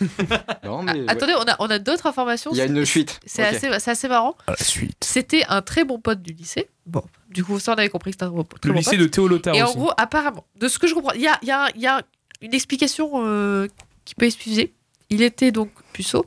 Non, 0.64 0.80
Ah, 0.80 0.82
mais, 0.92 1.00
ouais. 1.00 1.04
attendez, 1.08 1.34
on 1.36 1.42
a, 1.48 1.56
on 1.58 1.70
a 1.70 1.78
d'autres 1.78 2.06
informations. 2.06 2.50
Il 2.52 2.56
y 2.58 2.60
a 2.60 2.64
une 2.66 2.84
fuite. 2.86 3.20
C'est 3.26 3.42
Ok. 3.48 3.54
assez, 3.54 3.78
c'est 3.78 3.90
assez 3.90 4.08
marrant. 4.08 4.34
À 4.46 4.52
la 4.52 4.56
suite. 4.56 4.96
C'était 5.04 5.44
un 5.48 5.62
très 5.62 5.84
bon 5.84 6.00
pote 6.00 6.22
du 6.22 6.32
lycée. 6.32 6.68
Bon, 6.86 7.02
du 7.30 7.44
coup, 7.44 7.58
ça, 7.58 7.72
on 7.72 7.76
avait 7.76 7.88
compris 7.88 8.10
que 8.10 8.14
c'était 8.16 8.24
un 8.24 8.42
très 8.44 8.68
Le 8.68 8.72
bon 8.72 8.78
lycée 8.78 8.90
pote. 8.92 9.00
de 9.00 9.06
Théo 9.06 9.28
Lotard 9.28 9.54
Et 9.54 9.62
en 9.62 9.72
gros, 9.72 9.90
apparemment, 9.96 10.44
de 10.56 10.68
ce 10.68 10.78
que 10.78 10.86
je 10.86 10.94
comprends, 10.94 11.12
il 11.12 11.22
y 11.22 11.28
a, 11.28 11.38
il 11.42 11.48
y 11.48 11.52
a- 11.52 11.68
il 11.74 11.80
y 11.80 11.86
a 11.86 12.02
une 12.42 12.52
explication 12.54 13.10
euh, 13.24 13.66
qui 14.04 14.14
peut 14.14 14.26
excuser. 14.26 14.74
Il 15.10 15.22
était 15.22 15.52
donc 15.52 15.70
puceau 15.92 16.26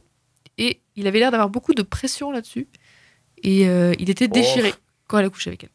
et 0.58 0.82
il 0.96 1.08
avait 1.08 1.20
l'air 1.20 1.32
d'avoir 1.32 1.50
beaucoup 1.50 1.74
de 1.74 1.82
pression 1.84 2.32
là-dessus. 2.32 2.68
Et 3.44 3.68
euh, 3.68 3.94
il 4.00 4.10
était 4.10 4.28
déchiré 4.28 4.74
quand 5.08 5.18
elle 5.20 5.26
a 5.26 5.30
couché 5.30 5.50
avec 5.50 5.64
elle. 5.66 5.70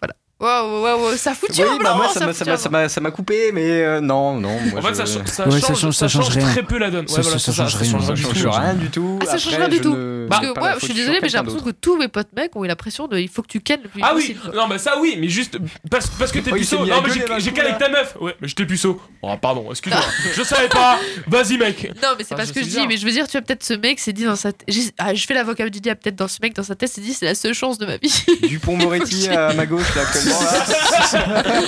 Voilà. 0.00 0.14
Waouh, 0.42 0.82
waouh, 0.82 1.02
waouh, 1.04 1.16
ça 1.16 1.34
fout 1.34 1.50
Oui, 1.56 1.64
bah 1.82 1.94
moi, 1.94 2.08
ça 2.08 2.14
ça 2.14 2.26
m'a- 2.26 2.32
fout 2.32 2.36
ça 2.36 2.44
m'a- 2.50 2.56
ça 2.58 2.68
m'a 2.68 2.88
ça 2.88 3.00
m'a 3.00 3.10
coupé, 3.12 3.52
mais 3.52 3.62
euh, 3.70 4.00
non, 4.00 4.40
non. 4.40 4.58
Moi, 4.72 4.80
En 4.80 4.82
fait, 4.82 4.94
ça, 4.94 5.04
je- 5.04 5.12
ch- 5.12 5.26
ça 5.26 5.44
Ouais, 5.48 5.52
change, 5.52 5.60
ça 5.60 5.74
change- 5.74 5.94
ça 5.94 6.08
change 6.08 6.28
rien. 6.30 6.46
très 6.50 6.62
peu 6.64 6.78
la 6.78 6.90
donne. 6.90 7.06
Ça- 7.06 7.16
Ouais, 7.16 7.22
voilà, 7.22 7.38
ça 7.38 7.52
c'est 7.52 7.56
change 7.56 7.76
rien, 7.76 7.90
change 7.92 8.12
du 8.14 8.22
change 8.22 8.42
tout. 8.42 8.50
rien 8.50 8.74
du 8.74 8.90
tout. 8.90 9.18
Ah, 9.22 9.26
ça 9.26 9.38
change 9.38 9.54
rien 9.54 9.68
du 9.68 9.76
je 9.76 9.82
tout. 9.82 9.94
ne- 9.94 10.26
Parce 10.28 10.40
que 10.46 10.58
la 10.60 10.72
je 10.74 10.78
suis 10.78 10.86
sur 10.88 10.94
désolée, 10.96 11.18
mais 11.22 11.28
j'ai 11.28 11.36
l'impression 11.36 11.60
que 11.62 11.70
tous 11.70 11.96
mes 11.96 12.08
potes 12.08 12.32
mecs 12.36 12.56
ont 12.56 12.64
eu 12.64 12.68
l'impression 12.68 13.06
de 13.06 13.18
il 13.18 13.28
faut 13.28 13.42
que 13.42 13.46
tu 13.48 13.60
kennes 13.60 13.82
le 13.84 13.88
plus 13.88 14.00
Ah 14.04 14.12
oui, 14.16 14.36
non, 14.54 14.66
bah 14.66 14.78
ça 14.78 14.98
oui, 15.00 15.16
mais 15.18 15.28
juste 15.28 15.58
parce, 15.90 16.08
parce 16.18 16.32
que 16.32 16.40
t'es 16.40 16.50
Oh, 16.52 16.56
puceau. 16.56 16.78
Non, 16.84 17.00
mais 17.02 17.12
j'ai 17.12 17.52
là. 17.54 17.62
avec 17.64 17.78
ta 17.78 17.88
meuf. 17.88 18.16
Ouais, 18.20 18.34
mais 18.40 18.48
j'étais 18.48 18.66
puceau. 18.66 19.00
Oh, 19.22 19.34
pardon, 19.40 19.66
excuse-moi. 19.70 20.02
je 20.36 20.42
savais 20.42 20.68
pas. 20.68 20.98
Vas-y, 21.28 21.56
mec. 21.56 21.92
Non, 22.02 22.10
mais 22.18 22.24
c'est 22.24 22.34
Ah, 22.34 22.38
pas 22.38 22.46
ce 22.46 22.52
que 22.52 22.60
je 22.60 22.66
dis, 22.66 22.84
mais 22.88 22.96
je 22.96 23.04
veux 23.06 23.12
dire, 23.12 23.26
tu 23.28 23.32
vois, 23.38 23.42
peut-être 23.42 23.62
ce 23.62 23.74
mec 23.74 24.00
s'est 24.00 24.12
dit 24.12 24.24
dans 24.24 24.34
sa 24.36 24.52
tête. 24.52 24.68
Ah, 24.98 25.14
je 25.14 25.24
fais 25.24 25.34
l'avocat 25.34 25.68
du 25.68 25.80
diable, 25.80 26.00
peut-être 26.02 26.16
dans 26.16 26.26
ce 26.28 26.38
mec, 26.42 26.54
dans 26.54 26.62
sa 26.64 26.74
tête, 26.74 26.90
s'est 26.90 27.00
dit 27.00 27.12
c'est 27.12 27.26
la 27.26 27.34
seule 27.36 27.54
chance 27.54 27.78
de 27.78 27.86
ma 27.86 27.96
vie. 27.96 28.24
Dupont-Moretti 28.48 29.28
à 29.28 29.52
ma 29.54 29.66
gauche, 29.66 29.94
là, 29.94 30.02
actuellement. 30.02 30.31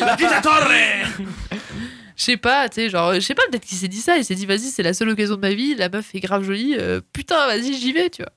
La 0.01 0.17
Pizza 0.17 0.41
Torre 0.41 0.69
Je 2.17 2.23
sais 2.23 2.37
pas, 2.37 2.69
tu 2.69 2.77
sais, 2.77 2.91
genre, 2.91 3.15
je 3.15 3.21
sais 3.21 3.35
pas, 3.35 3.43
peut-être 3.51 3.65
qu'il 3.65 3.77
s'est 3.79 3.89
dit 3.89 4.01
ça, 4.01 4.17
il 4.17 4.25
s'est 4.25 4.35
dit 4.35 4.47
vas-y, 4.47 4.71
c'est 4.71 4.83
la 4.83 4.95
seule 4.95 5.09
occasion 5.11 5.37
de 5.37 5.41
ma 5.41 5.53
vie, 5.55 5.75
la 5.75 5.89
meuf 5.89 6.15
est 6.15 6.21
grave 6.21 6.45
jolie, 6.45 6.77
euh, 6.79 7.01
putain, 7.13 7.47
vas-y, 7.47 7.75
j'y 7.75 7.93
vais, 7.93 8.09
tu 8.11 8.23
vois. 8.23 8.31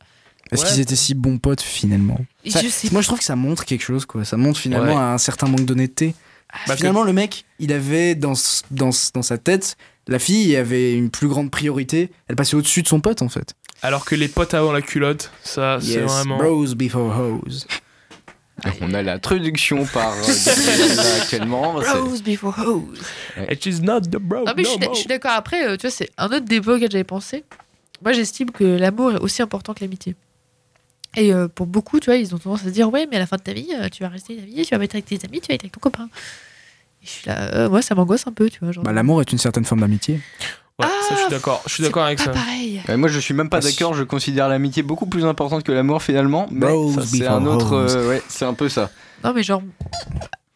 Est-ce 0.52 0.64
Ouais. 0.64 0.70
qu'ils 0.70 0.80
étaient 0.80 0.96
si 0.96 1.14
bons 1.14 1.38
potes 1.40 1.62
finalement 1.62 2.18
Ça- 2.48 2.62
je 2.62 2.92
Moi 2.94 3.02
je 3.02 3.08
trouve 3.08 3.20
que 3.20 3.26
ça 3.26 3.36
montre 3.36 3.66
quelque 3.66 3.84
chose 3.84 4.06
quoi. 4.06 4.24
Ça 4.24 4.38
montre 4.38 4.58
finalement 4.60 4.96
Ouais. 4.96 5.02
un 5.14 5.18
certain 5.18 5.48
manque 5.48 5.66
d'honnêteté. 5.66 6.16
Bah, 6.68 6.74
que- 6.74 6.78
finalement 6.78 7.04
le 7.04 7.12
mec, 7.12 7.44
il 7.60 7.74
avait 7.74 8.16
dans, 8.16 8.32
dans, 8.72 8.92
dans 9.14 9.22
sa 9.22 9.38
tête, 9.38 9.76
la 10.08 10.20
fille 10.20 10.56
avait 10.56 10.94
une 10.94 11.10
plus 11.10 11.28
grande 11.28 11.52
priorité. 11.52 12.10
Elle 12.30 12.38
passait 12.38 12.56
au-dessus 12.56 12.82
de 12.82 12.88
son 12.88 13.02
pote 13.02 13.22
en 13.22 13.28
fait. 13.28 13.56
Alors 13.82 14.06
que 14.06 14.16
les 14.16 14.30
potes 14.30 14.54
avant 14.54 14.72
la 14.72 14.82
culotte, 14.82 15.32
ça, 15.44 15.80
c'est 15.82 15.88
Yes, 16.00 16.04
vraiment. 16.10 16.38
bros 16.38 16.66
before 16.76 17.14
hoes. 17.20 17.66
On 18.82 18.94
a 18.94 19.02
la 19.04 19.20
traduction 19.20 19.86
par 19.86 20.14
euh, 20.14 20.24
actuellement. 21.22 21.82
c'est- 21.82 21.92
Rose 21.92 22.24
before 22.24 22.58
hose. 22.58 23.00
It 23.52 23.66
is 23.66 23.82
not 23.82 24.02
the 24.02 24.18
bro. 24.18 24.46
Non, 24.46 24.54
mais 24.58 24.64
je 24.64 24.80
no 24.80 24.94
je 24.94 25.00
suis 25.00 25.08
d'accord, 25.08 25.32
après, 25.32 25.68
euh, 25.68 25.78
tu 25.78 25.82
vois, 25.88 25.92
c'est 25.92 26.10
un 26.18 26.26
autre 26.28 26.46
débat 26.46 26.74
auquel 26.74 26.90
j'avais 26.92 27.04
pensé. 27.04 27.44
Moi, 28.04 28.14
j'estime 28.14 28.52
que 28.52 28.64
l'amour 28.64 29.12
est 29.14 29.20
aussi 29.20 29.42
important 29.42 29.74
que 29.74 29.82
l'amitié. 29.82 30.16
Et 31.16 31.34
euh, 31.34 31.48
pour 31.48 31.66
beaucoup, 31.68 32.00
tu 32.00 32.06
vois, 32.08 32.16
ils 32.18 32.34
ont 32.36 32.38
tendance 32.38 32.62
à 32.62 32.66
se 32.66 32.70
dire 32.70 32.92
Ouais, 32.92 33.08
mais 33.10 33.16
à 33.18 33.20
la 33.20 33.28
fin 33.28 33.38
de 33.38 33.42
ta 33.42 33.54
vie, 33.54 33.70
euh, 33.74 33.90
tu 33.90 34.04
vas 34.04 34.10
rester 34.10 34.36
ta 34.36 34.42
vie, 34.44 34.64
tu 34.66 34.76
vas 34.76 34.84
être 34.84 34.96
avec 34.96 35.06
tes 35.06 35.20
amis, 35.26 35.40
tu 35.42 35.48
vas 35.48 35.56
être 35.56 35.64
avec 35.64 35.72
ton 35.72 35.80
copain. 35.80 36.10
Et 37.04 37.06
je 37.06 37.10
suis 37.10 37.28
là, 37.28 37.54
euh, 37.56 37.70
moi, 37.70 37.82
ça 37.82 37.96
m'angoisse 37.96 38.26
un 38.28 38.34
peu, 38.34 38.50
tu 38.50 38.60
vois. 38.62 38.72
Genre, 38.72 38.84
Bah, 38.84 38.92
l'amour 38.94 39.22
est 39.22 39.32
une 39.32 39.38
certaine 39.38 39.66
forme 39.66 39.82
d'amitié. 39.82 40.20
Ouais, 40.80 40.86
ça, 40.86 40.92
je 41.10 41.14
Ah, 41.14 41.18
suis 41.22 41.30
d'accord. 41.30 41.64
Je 41.66 41.74
suis 41.74 41.84
d'accord 41.84 42.04
avec 42.06 42.20
pas 42.20 42.26
ça. 42.26 42.32
pareil. 42.32 42.82
Ouais, 42.88 42.98
moi, 42.98 43.10
je 43.10 43.20
suis 43.20 43.34
même 43.34 43.50
pas 43.50 43.58
Ah, 43.58 43.62
d'accord. 43.62 43.94
Je 43.96 44.04
considère 44.04 44.48
l'amitié 44.48 44.84
beaucoup 44.84 45.08
plus 45.08 45.26
importante 45.26 45.64
que 45.64 45.72
l'amour 45.72 46.04
finalement. 46.04 46.48
Mais 46.52 46.68
c'est 47.06 47.26
un 47.28 47.46
autre. 47.48 47.74
euh, 47.74 48.10
ouais, 48.10 48.22
c'est 48.28 48.46
un 48.46 48.54
peu 48.54 48.70
ça. 48.70 48.92
Non, 49.24 49.34
mais 49.34 49.42
genre. 49.44 49.64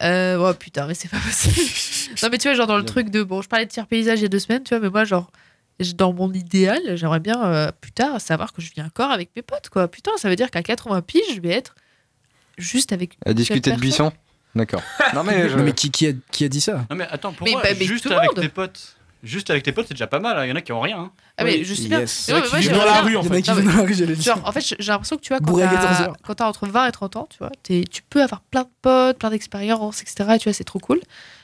Euh, 0.03 0.37
oh 0.49 0.53
putain, 0.55 0.87
mais 0.87 0.93
c'est 0.93 1.09
pas 1.09 1.17
possible. 1.17 1.55
non, 2.23 2.29
mais 2.31 2.37
tu 2.37 2.47
vois, 2.47 2.53
genre 2.55 2.67
dans 2.67 2.77
le 2.77 2.85
truc 2.85 3.09
de. 3.09 3.23
Bon, 3.23 3.41
je 3.41 3.47
parlais 3.49 3.65
de 3.65 3.71
tiers 3.71 3.87
paysage 3.87 4.19
il 4.19 4.23
y 4.23 4.25
a 4.25 4.29
deux 4.29 4.39
semaines, 4.39 4.63
tu 4.63 4.69
vois, 4.75 4.79
mais 4.79 4.89
moi, 4.89 5.03
genre. 5.05 5.31
je- 5.79 5.93
Dans 5.93 6.13
mon 6.13 6.31
idéal, 6.33 6.79
j'aimerais 6.95 7.19
bien 7.19 7.43
euh, 7.43 7.71
plus 7.81 7.91
tard 7.91 8.19
savoir 8.21 8.53
que 8.53 8.61
je 8.61 8.71
vis 8.71 8.81
encore 8.83 9.09
avec 9.11 9.29
mes 9.35 9.41
potes, 9.41 9.69
quoi. 9.69 9.87
Putain, 9.87 10.11
ça 10.17 10.29
veut 10.29 10.35
dire 10.35 10.51
qu'à 10.51 10.61
80 10.61 11.01
piges, 11.01 11.35
je 11.35 11.41
vais 11.41 11.49
être 11.49 11.73
juste 12.59 12.93
avec. 12.93 13.17
À 13.25 13.33
discuter 13.33 13.59
de 13.59 13.63
personne. 13.75 13.79
buisson. 13.81 14.11
D'accord. 14.53 14.81
Non 15.15 15.23
mais, 15.23 15.49
je- 15.49 15.57
Non 15.57 15.63
mais 15.63 15.71
qui, 15.73 15.89
qui, 15.91 16.07
a, 16.07 16.11
qui 16.31 16.45
a 16.45 16.47
dit 16.49 16.61
ça? 16.61 16.85
Non 16.89 16.95
mais 16.95 17.07
attends, 17.09 17.31
pour 17.33 17.45
Mais- 17.45 17.53
moi, 17.53 17.61
bah, 17.63 17.69
mais 17.79 17.85
juste 17.85 18.05
avec 18.11 18.33
tes 18.35 18.49
potes, 18.49 18.95
juste 19.23 19.49
avec 19.49 19.63
tes 19.63 19.71
potes, 19.71 19.87
c'est 19.87 19.93
déjà 19.93 20.07
pas 20.07 20.19
mal. 20.19 20.37
hein. 20.37 20.45
Il 20.45 20.49
y 20.49 20.51
en 20.51 20.55
a 20.55 20.61
qui 20.61 20.71
ont 20.71 20.81
rien. 20.81 20.97
hein. 20.99 21.11
Ah, 21.37 21.43
mais 21.43 21.57
Oui, 21.57 21.63
je 21.65 21.73
sais 21.73 21.87
bien. 21.87 21.99
yes. 21.99 22.29
Ouais, 22.31 22.41
j'aimerais 22.61 22.79
dans 22.79 22.85
la 22.85 23.01
rue, 23.01 23.15
en 23.17 23.23
fait. 23.23 23.29
mais-. 23.29 24.15
Genre, 24.15 24.41
en 24.43 24.51
fait, 24.51 24.61
j'ai 24.79 24.91
l'impression 24.91 25.15
que 25.17 25.21
tu 25.21 25.29
vois, 25.29 25.39
quand 25.39 25.57
t'as 25.57 25.67
14 25.67 26.01
heures. 26.01 26.15
quand 26.23 26.35
t'as 26.35 26.47
entre 26.47 26.67
20 26.67 26.87
et 26.87 26.91
30 26.91 27.15
ans, 27.15 27.27
tu 27.29 27.37
vois, 27.39 27.51
t'es- 27.63 27.83
tu 27.89 28.01
peux 28.03 28.21
avoir 28.21 28.41
plein 28.41 28.63
de 28.63 28.69
potes, 28.81 29.17
plein 29.19 29.29
d'expériences, 29.29 30.01
etc. 30.01 30.31
Et 30.35 30.37
tu 30.39 30.45
vois, 30.49 30.53
c'est 30.53 30.63
trop 30.63 30.79
cool. 30.79 30.99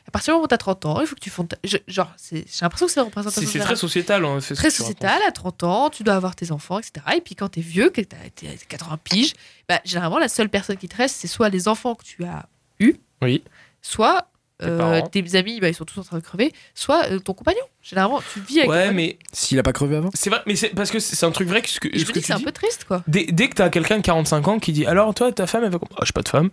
À 0.08 0.12
partir 0.12 0.32
du 0.32 0.36
moment 0.36 0.46
où 0.46 0.48
t'as 0.48 0.58
30 0.58 0.86
ans, 0.86 1.02
il 1.02 1.08
faut 1.08 1.16
que 1.16 1.20
tu 1.20 1.30
fondes. 1.30 1.50
ta- 1.50 1.58
je- 1.66 1.78
Genre, 1.88 2.10
c'est- 2.16 2.46
j'ai 2.48 2.60
l'impression 2.62 2.86
que 2.86 2.92
c'est 2.94 3.02
représentation. 3.02 3.42
C'est 3.42 3.60
c'est 3.60 3.64
très 3.66 3.76
sociétal, 3.76 4.22
très 4.56 4.70
sociétal, 4.72 5.20
à 5.28 5.32
30 5.32 5.64
ans, 5.64 5.90
tu 5.90 6.04
dois 6.04 6.14
avoir 6.16 6.34
tes 6.36 6.52
enfants, 6.52 6.80
etc. 6.80 7.06
Et 7.18 7.22
puis 7.22 7.36
quand 7.36 7.50
t'es 7.50 7.60
vieux, 7.62 7.90
que 7.90 8.00
t'as 8.02 8.16
t'es 8.34 8.48
à 8.48 8.52
80 8.70 8.98
piges, 9.04 9.34
bah, 9.68 9.82
généralement, 9.84 10.18
la 10.20 10.30
seule 10.30 10.48
personne 10.50 10.78
qui 10.78 10.88
te 10.88 10.96
reste, 10.96 11.18
c'est 11.18 11.28
soit 11.28 11.50
les 11.50 11.68
enfants 11.68 11.94
que 11.96 12.06
tu 12.06 12.24
as 12.24 12.48
eus, 12.80 12.96
Oui. 13.22 13.44
soit 13.82 14.30
euh, 14.64 15.02
tes 15.12 15.36
amis, 15.36 15.60
bah, 15.60 15.70
ils 15.70 15.74
sont 15.76 15.86
tous 15.86 16.00
en 16.00 16.04
train 16.04 16.18
de 16.18 16.24
crever, 16.24 16.52
soit 16.74 17.06
euh, 17.12 17.20
ton 17.20 17.34
compagnon. 17.34 17.62
Généralement, 17.82 18.22
tu 18.34 18.40
vis 18.42 18.60
avec. 18.60 18.70
Ouais, 18.72 18.92
mais 18.92 19.18
S'il 19.32 19.60
a 19.60 19.64
pas 19.64 19.74
crevé 19.74 19.96
avant 19.96 20.10
c'est 20.14 20.30
vrai, 20.30 20.42
mais 20.48 20.56
c'est 20.56 20.70
parce 20.70 20.90
que 20.92 21.00
c'est 21.00 21.26
un 21.26 21.32
truc 21.32 21.48
vrai 21.48 21.62
que 21.62 21.70
ce 21.70 21.80
que, 21.80 21.88
Et 21.90 21.92
je 21.94 22.00
ce 22.00 22.04
me 22.04 22.08
que 22.08 22.14
dis 22.14 22.22
que 22.22 22.28
c'est 22.28 22.34
un 22.34 22.40
peu 22.40 22.52
triste, 22.52 22.86
quoi. 22.86 23.04
Dès, 23.08 23.26
dès 23.26 23.50
que 23.50 23.56
t'as 23.56 23.70
quelqu'un 23.70 23.98
de 23.98 24.02
45 24.02 24.48
ans 24.48 24.60
qui 24.60 24.72
dit 24.74 24.86
alors 24.86 25.14
toi 25.14 25.32
ta 25.32 25.46
femme 25.48 25.64
elle 25.64 25.72
va 25.72 25.80
Ah 25.98 26.04
j'ai 26.06 26.12
pas 26.12 26.24
de 26.24 26.30
femme. 26.30 26.50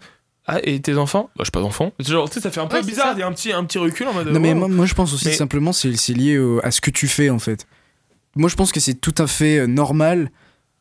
Ah 0.46 0.58
et 0.62 0.78
tes 0.80 0.98
enfants? 0.98 1.30
Bah 1.36 1.44
j'ai 1.46 1.50
pas 1.50 1.60
d'enfants. 1.62 1.92
Genre 2.00 2.28
tu 2.28 2.34
sais 2.34 2.40
ça 2.42 2.50
fait 2.50 2.60
un 2.60 2.66
peu 2.66 2.76
Ouais, 2.76 2.82
bizarre, 2.82 3.06
ça. 3.06 3.12
il 3.16 3.20
y 3.20 3.22
a 3.22 3.26
un 3.26 3.32
petit 3.32 3.50
un 3.52 3.64
petit 3.64 3.78
recul 3.78 4.06
en 4.06 4.12
mode 4.12 4.28
Non 4.28 4.38
mais 4.40 4.52
oh. 4.52 4.56
moi, 4.56 4.68
moi, 4.68 4.84
je 4.86 4.92
pense 4.92 5.14
aussi 5.14 5.28
Mais- 5.28 5.32
simplement 5.32 5.72
c'est 5.72 5.96
c'est 5.96 6.12
lié 6.12 6.36
au- 6.38 6.60
à 6.62 6.70
ce 6.70 6.82
que 6.82 6.90
tu 6.90 7.08
fais 7.08 7.30
en 7.30 7.38
fait. 7.38 7.66
Moi 8.36 8.50
je 8.50 8.54
pense 8.56 8.70
que 8.70 8.80
c'est 8.80 8.94
tout 8.94 9.14
à 9.16 9.26
fait 9.26 9.60
euh, 9.60 9.66
normal 9.66 10.30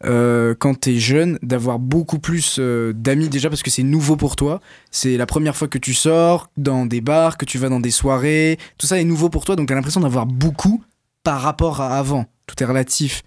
euh, 0.05 0.53
quand 0.57 0.73
t'es 0.79 0.97
jeune 0.99 1.39
d'avoir 1.41 1.79
beaucoup 1.79 2.19
plus 2.19 2.57
euh, 2.59 2.93
d'amis 2.93 3.29
déjà 3.29 3.49
parce 3.49 3.63
que 3.63 3.71
c'est 3.71 3.83
nouveau 3.83 4.15
pour 4.17 4.35
toi. 4.35 4.59
C'est 4.91 5.15
la 5.17 5.25
première 5.25 5.55
fois 5.55 5.67
que 5.67 5.77
tu 5.77 5.93
sors 5.93 6.49
dans 6.57 6.85
des 6.85 7.01
bars, 7.01 7.37
que 7.37 7.45
tu 7.45 7.57
vas 7.57 7.69
dans 7.69 7.79
des 7.79 7.91
soirées, 7.91 8.57
tout 8.77 8.87
ça 8.87 8.99
est 8.99 9.03
nouveau 9.05 9.29
pour 9.29 9.45
toi 9.45 9.55
donc 9.55 9.67
t'as 9.69 9.75
l'impression 9.75 10.01
d'avoir 10.01 10.25
beaucoup 10.25 10.83
par 11.23 11.41
rapport 11.41 11.79
à 11.81 11.97
avant. 11.97 12.25
Tout 12.47 12.61
est 12.61 12.65
relatif. 12.65 13.23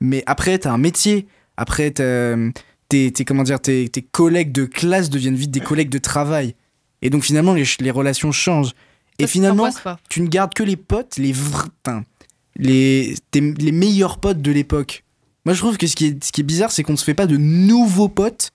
Mais 0.00 0.22
après 0.26 0.58
t'as 0.58 0.72
un 0.72 0.78
métier, 0.78 1.26
après 1.56 1.90
tes, 1.90 3.12
comment 3.26 3.42
dire, 3.42 3.60
tes, 3.60 3.88
tes 3.88 4.02
collègues 4.02 4.52
de 4.52 4.64
classe 4.64 5.10
deviennent 5.10 5.36
vite 5.36 5.50
des 5.50 5.60
collègues 5.60 5.90
de 5.90 5.98
travail. 5.98 6.54
Et 7.02 7.10
donc 7.10 7.22
finalement 7.22 7.54
les, 7.54 7.64
les 7.80 7.90
relations 7.90 8.32
changent. 8.32 8.72
Et 9.18 9.22
Ça, 9.22 9.28
finalement, 9.28 9.64
tu 10.10 10.20
ne 10.20 10.28
gardes 10.28 10.52
que 10.52 10.62
les 10.62 10.76
potes, 10.76 11.16
les 11.16 11.32
vrais, 11.32 11.68
putain, 11.68 12.04
les, 12.56 13.14
tes- 13.30 13.40
les 13.54 13.72
meilleurs 13.72 14.18
potes 14.18 14.42
de 14.42 14.52
l'époque. 14.52 15.04
Moi, 15.46 15.54
je 15.54 15.60
trouve 15.60 15.78
que 15.78 15.86
ce 15.86 15.94
qui 15.94 16.06
est, 16.06 16.24
ce 16.24 16.32
qui 16.32 16.40
est 16.40 16.44
bizarre, 16.44 16.72
c'est 16.72 16.82
qu'on 16.82 16.96
se 16.96 17.04
fait 17.04 17.14
pas 17.14 17.28
de 17.28 17.36
nouveaux 17.36 18.08
potes 18.08 18.50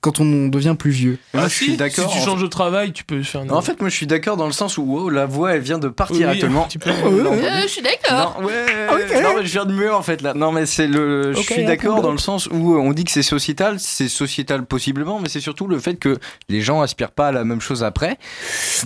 quand 0.00 0.20
on 0.20 0.48
devient 0.48 0.76
plus 0.78 0.90
vieux. 0.90 1.18
Ah, 1.34 1.38
Moi, 1.38 1.48
je 1.48 1.54
si, 1.54 1.64
suis 1.64 1.76
d'accord. 1.76 2.10
Si 2.12 2.18
tu 2.18 2.24
changes 2.24 2.42
de 2.42 2.46
travail, 2.46 2.92
tu 2.92 3.04
peux 3.04 3.22
faire 3.22 3.42
une. 3.42 3.52
En 3.52 3.62
fait, 3.62 3.80
moi, 3.80 3.88
je 3.90 3.94
suis 3.96 4.06
d'accord 4.06 4.36
dans 4.36 4.46
le 4.46 4.52
sens 4.52 4.78
où 4.78 4.82
wow, 4.82 5.08
la 5.10 5.26
voix, 5.26 5.54
elle 5.54 5.60
vient 5.60 5.78
de 5.78 5.88
partir 5.88 6.28
Oui, 6.28 6.32
actuellement. 6.34 6.68
Euh, 6.88 7.62
je 7.62 7.66
suis 7.68 7.82
d'accord. 7.82 8.38
Non, 8.40 8.46
ouais, 8.46 8.64
Ok. 8.92 9.22
non, 9.22 9.30
mais 9.36 9.46
je 9.46 9.52
viens 9.52 9.64
de 9.64 9.72
mieux 9.72 9.92
en 9.92 10.02
fait 10.02 10.22
là. 10.22 10.34
Non, 10.34 10.52
mais 10.52 10.66
c'est 10.66 10.86
le. 10.86 11.32
Je 11.34 11.40
suis 11.40 11.64
d'accord 11.64 12.00
dans 12.02 12.12
le 12.12 12.18
sens 12.18 12.46
où 12.50 12.74
euh, 12.74 12.78
on 12.78 12.92
dit 12.92 13.04
que 13.04 13.10
c'est 13.10 13.22
sociétal, 13.22 13.76
c'est 13.78 14.08
sociétal 14.08 14.64
possiblement, 14.64 15.18
mais 15.20 15.28
c'est 15.28 15.40
surtout 15.40 15.66
le 15.66 15.78
fait 15.78 15.96
que 15.96 16.18
les 16.48 16.60
gens 16.60 16.80
aspirent 16.80 17.10
pas 17.10 17.28
à 17.28 17.32
la 17.32 17.44
même 17.44 17.60
chose 17.60 17.82
après, 17.84 18.18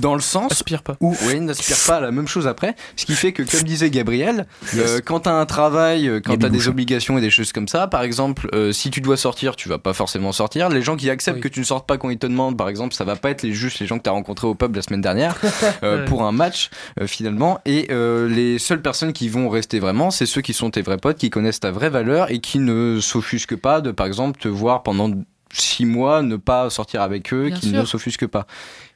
dans 0.01 0.15
le 0.15 0.21
sens 0.21 0.53
Aspire 0.53 0.83
pas. 0.83 0.97
où 1.01 1.11
ouais, 1.27 1.37
ils 1.37 1.45
n'aspirent 1.45 1.85
pas 1.87 1.97
à 1.97 2.01
la 2.01 2.11
même 2.11 2.29
chose 2.29 2.47
après, 2.47 2.75
ce 2.97 3.07
qui 3.07 3.15
fait 3.15 3.33
que 3.33 3.43
comme 3.43 3.63
disait 3.63 3.91
Gabriel, 3.91 4.47
euh, 4.77 5.01
quand 5.05 5.21
t'as 5.21 5.33
un 5.35 5.47
travail, 5.47 6.09
euh, 6.09 6.21
quand 6.25 6.37
t'as 6.39 6.49
des 6.49 6.69
obligations 6.69 7.19
et 7.19 7.21
des 7.21 7.31
choses 7.31 7.53
comme 7.53 7.69
ça, 7.69 7.87
par 7.87 8.03
exemple, 8.03 8.49
euh, 8.55 8.73
si 8.73 8.91
tu 8.91 9.01
dois 9.01 9.17
sortir, 9.17 9.57
tu 9.57 9.69
vas 9.69 9.79
pas 9.79 9.93
forcément 9.93 10.33
sortir. 10.33 10.69
Les 10.69 10.83
gens 10.83 10.97
qui 10.97 11.02
acceptent 11.11 11.37
Oui. 11.37 11.43
que 11.43 11.49
tu 11.49 11.61
ne 11.61 11.65
sortes 11.65 11.87
pas 11.89 11.97
quand 11.99 12.11
ils 12.11 12.19
te 12.19 12.27
demandent, 12.27 12.57
par 12.57 12.69
exemple, 12.69 12.95
ça 12.95 13.05
va 13.05 13.17
pas 13.17 13.31
être 13.31 13.43
les 13.43 13.53
juste 13.53 13.79
les 13.81 13.87
gens 13.87 13.99
que 13.99 14.03
t'as 14.03 14.11
rencontrés 14.11 14.47
au 14.47 14.55
pub 14.55 14.75
la 14.77 14.83
semaine 14.83 15.01
dernière 15.01 15.37
euh, 15.83 16.01
Ouais. 16.01 16.05
pour 16.07 16.23
un 16.25 16.33
match 16.33 16.71
euh, 17.01 17.07
finalement. 17.07 17.61
Et 17.65 17.89
euh, 17.91 18.29
les 18.29 18.59
seules 18.59 18.83
personnes 18.83 19.13
qui 19.13 19.29
vont 19.29 19.49
rester 19.49 19.79
vraiment, 19.81 20.11
c'est 20.11 20.27
ceux 20.27 20.41
qui 20.43 20.53
sont 20.53 20.71
tes 20.71 20.83
vrais 20.83 20.97
potes, 20.99 21.19
qui 21.19 21.31
connaissent 21.31 21.61
ta 21.61 21.71
vraie 21.71 21.91
valeur 21.91 22.31
et 22.31 22.39
qui 22.41 22.59
ne 22.59 22.99
s'offusquent 23.01 23.57
pas 23.57 23.81
de, 23.81 23.91
par 23.91 24.07
exemple, 24.07 24.39
te 24.41 24.49
voir 24.49 24.83
pendant 24.83 25.11
six 25.55 25.85
mois 25.85 26.23
ne 26.23 26.37
pas 26.37 26.71
sortir 26.71 27.03
avec 27.03 27.33
eux, 27.35 27.49
Bien 27.49 27.57
qui 27.59 27.69
sûr. 27.71 27.79
ne 27.81 27.85
s'offusquent 27.85 28.27
pas. 28.27 28.47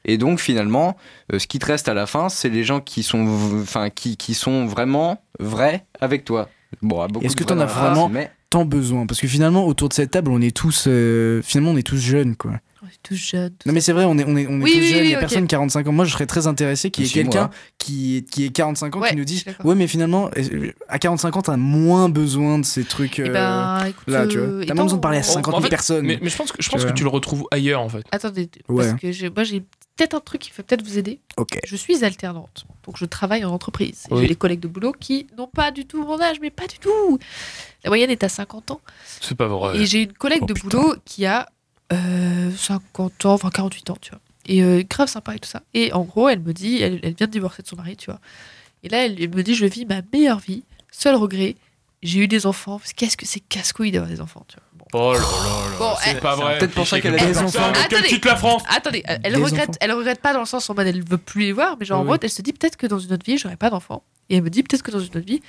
Et 0.06 0.16
donc 0.18 0.40
finalement, 0.40 0.96
euh, 1.32 1.38
ce 1.38 1.46
qui 1.46 1.58
te 1.58 1.66
reste 1.66 1.88
à 1.88 1.94
la 1.94 2.06
fin, 2.06 2.28
c'est 2.30 2.48
les 2.48 2.64
gens 2.64 2.80
qui 2.80 3.02
sont, 3.02 3.24
v- 3.26 3.60
enfin, 3.62 3.90
qui, 3.90 4.16
qui 4.16 4.32
sont 4.34 4.64
vraiment 4.64 5.20
vrais 5.38 5.84
avec 6.00 6.24
toi. 6.24 6.48
Bon, 6.80 7.00
à 7.02 7.08
beaucoup 7.08 7.26
Est-ce 7.26 7.34
de 7.34 7.40
que 7.40 7.44
t'en 7.44 7.56
vrais 7.56 7.64
as 7.64 7.66
vraiment 7.66 8.08
mais 8.08 8.30
Tant 8.56 8.64
besoin. 8.64 9.04
Parce 9.06 9.20
que 9.20 9.28
finalement, 9.28 9.66
autour 9.66 9.88
de 9.90 9.94
cette 9.94 10.10
table, 10.12 10.30
on 10.30 10.40
est 10.40 10.56
tous. 10.56 10.84
euh, 10.86 11.42
finalement, 11.42 11.72
on 11.72 11.76
est 11.76 11.82
tous 11.86 11.98
jeunes, 11.98 12.36
quoi. 12.36 12.52
On 12.82 12.86
est 12.86 12.98
tous 13.02 13.14
jeunes. 13.16 13.52
Non, 13.66 13.72
mais 13.74 13.80
c'est 13.80 13.92
vrai, 13.92 14.04
on 14.06 14.16
est, 14.16 14.24
on 14.24 14.34
est, 14.36 14.46
on 14.46 14.60
est 14.60 14.62
Oui, 14.64 14.72
tous 14.72 14.78
oui, 14.78 14.88
jeunes. 14.88 14.98
oui, 15.00 15.04
Il 15.06 15.10
y 15.10 15.14
a 15.14 15.18
ok. 15.18 15.20
personne 15.20 15.46
45 15.46 15.86
ans. 15.88 15.92
Moi, 15.92 16.04
je 16.06 16.12
serais 16.12 16.24
très 16.26 16.46
intéressé 16.46 16.90
qu'il 16.90 17.04
y 17.04 17.08
ait 17.08 17.10
quelqu'un 17.10 17.50
qui, 17.78 18.24
qui 18.30 18.44
ait 18.46 18.48
45 18.50 18.96
ans 18.96 19.00
Ouais, 19.00 19.10
qui 19.10 19.16
nous 19.16 19.24
dise. 19.24 19.44
Ouais, 19.64 19.74
mais 19.74 19.86
finalement, 19.86 20.30
euh, 20.38 20.70
à 20.88 20.98
45 20.98 21.36
ans, 21.36 21.42
t'as 21.42 21.56
moins 21.58 22.08
besoin 22.08 22.58
de 22.58 22.64
ces 22.64 22.84
trucs. 22.84 23.18
Eh 23.18 23.28
euh, 23.28 23.32
ben, 23.32 23.84
écoute, 23.88 24.04
là, 24.08 24.26
tu 24.26 24.38
vois. 24.38 24.64
T'as 24.64 24.72
moins 24.74 24.84
besoin 24.84 24.96
de 24.98 25.02
parler 25.02 25.18
à 25.18 25.20
En- 25.20 25.24
50 25.24 25.54
en 25.54 25.58
000 25.58 25.62
fait, 25.64 25.68
personnes. 25.68 26.06
Mais, 26.06 26.18
mais 26.22 26.30
je 26.30 26.36
pense 26.36 26.50
que 26.52 26.62
je 26.62 26.68
pense 26.70 26.80
Tu 26.80 26.86
que 26.86 26.92
tu 26.92 27.02
le 27.02 27.10
retrouves 27.10 27.44
ailleurs 27.50 27.82
en 27.82 27.88
fait. 27.90 28.04
Attendez, 28.12 28.48
Ouais. 28.68 28.86
parce 28.88 29.00
que 29.00 29.34
moi 29.34 29.44
j'ai 29.44 29.60
peut-être 29.96 30.14
un 30.14 30.20
truc 30.20 30.42
qui 30.42 30.50
peut 30.50 30.62
peut-être 30.62 30.86
vous 30.86 30.98
aider. 30.98 31.20
Ok. 31.38 31.58
Je 31.66 31.74
suis 31.76 32.04
alternante, 32.04 32.66
donc 32.86 32.96
je 32.98 33.04
travaille 33.06 33.44
en 33.44 33.50
entreprise. 33.50 34.04
Et 34.10 34.14
Oui. 34.14 34.20
J'ai 34.22 34.28
des 34.28 34.34
collègues 34.36 34.60
de 34.60 34.68
boulot 34.68 34.92
qui 34.98 35.26
n'ont 35.36 35.46
pas 35.48 35.70
du 35.70 35.86
tout 35.86 36.02
mon 36.04 36.20
âge, 36.20 36.36
mais 36.40 36.50
pas 36.50 36.66
du 36.66 36.78
tout. 36.78 37.18
La 37.86 37.90
moyenne 37.90 38.10
est 38.10 38.24
à 38.24 38.28
50 38.28 38.72
ans. 38.72 38.80
C'est 39.20 39.36
pas 39.36 39.46
vrai. 39.46 39.78
Et 39.78 39.86
j'ai 39.86 40.02
une 40.02 40.12
collègue 40.12 40.40
Oh, 40.42 40.46
de 40.46 40.52
putain. 40.54 40.68
boulot 40.78 40.96
qui 41.04 41.24
a 41.24 41.48
euh, 41.92 42.50
50 42.56 43.26
ans, 43.26 43.32
enfin 43.34 43.48
48 43.50 43.90
ans, 43.90 43.96
tu 44.00 44.10
vois. 44.10 44.20
Et 44.46 44.62
euh, 44.62 44.82
grave 44.88 45.08
sympa 45.08 45.34
et 45.34 45.38
tout 45.38 45.48
ça. 45.48 45.62
Et 45.72 45.92
en 45.92 46.02
gros, 46.02 46.28
elle 46.28 46.40
me 46.40 46.52
dit, 46.52 46.82
elle, 46.82 46.98
elle 47.02 47.14
vient 47.14 47.26
de 47.28 47.32
divorcer 47.32 47.62
de 47.62 47.68
son 47.68 47.76
mari, 47.76 47.96
tu 47.96 48.06
vois. 48.10 48.20
Et 48.82 48.88
là, 48.88 49.06
elle, 49.06 49.22
elle 49.22 49.30
me 49.34 49.42
dit, 49.42 49.54
je 49.54 49.66
vis 49.66 49.86
ma 49.86 50.00
meilleure 50.12 50.40
vie. 50.40 50.64
Seul 50.90 51.14
regret, 51.14 51.54
j'ai 52.02 52.18
eu 52.20 52.28
des 52.28 52.44
enfants. 52.46 52.80
Qu'est-ce 52.96 53.16
que 53.16 53.24
c'est 53.24 53.40
casse-couille 53.40 53.92
d'avoir 53.92 54.10
des 54.10 54.20
enfants, 54.20 54.44
tu 54.48 54.56
vois. 54.56 54.62
Bon. 54.74 54.86
Oh 54.92 55.12
là 55.14 55.18
là 55.20 55.24
là. 55.24 55.78
Bon, 55.78 55.94
c'est 56.02 56.10
elle- 56.10 56.20
pas 56.20 56.36
vrai. 56.36 56.58
peut-être 56.58 56.74
pour 56.74 56.86
ça 56.88 57.00
qu'elle 57.00 57.14
a 57.14 57.24
des 57.24 57.38
enfants. 57.38 57.72
Attendez. 57.72 58.06
quitte 58.08 58.24
la 58.24 58.36
France. 58.36 58.62
Attendez, 58.68 59.02
elle, 59.06 59.20
elle 59.24 59.36
regrette, 59.36 59.70
enfants. 59.70 59.78
elle 59.80 59.92
regrette 59.92 60.20
pas 60.20 60.32
dans 60.32 60.40
le 60.40 60.46
sens 60.46 60.68
en 60.70 60.74
mode 60.74 60.86
elle 60.88 61.04
veut 61.04 61.18
plus 61.18 61.42
les 61.42 61.52
voir, 61.52 61.76
mais 61.78 61.86
genre 61.86 62.00
en 62.00 62.04
mode 62.04 62.22
elle 62.24 62.30
se 62.30 62.42
dit 62.42 62.52
peut-être 62.52 62.76
que 62.76 62.86
dans 62.86 62.98
une 63.00 63.12
autre 63.12 63.24
vie 63.26 63.36
j'aurai 63.38 63.56
pas 63.56 63.68
d'enfants. 63.70 64.02
Et 64.28 64.36
elle 64.36 64.42
me 64.42 64.50
dit 64.50 64.62
peut-être 64.62 64.82
que 64.82 64.90
dans 64.90 65.00
une 65.00 65.08
autre 65.08 65.20
vie 65.20 65.40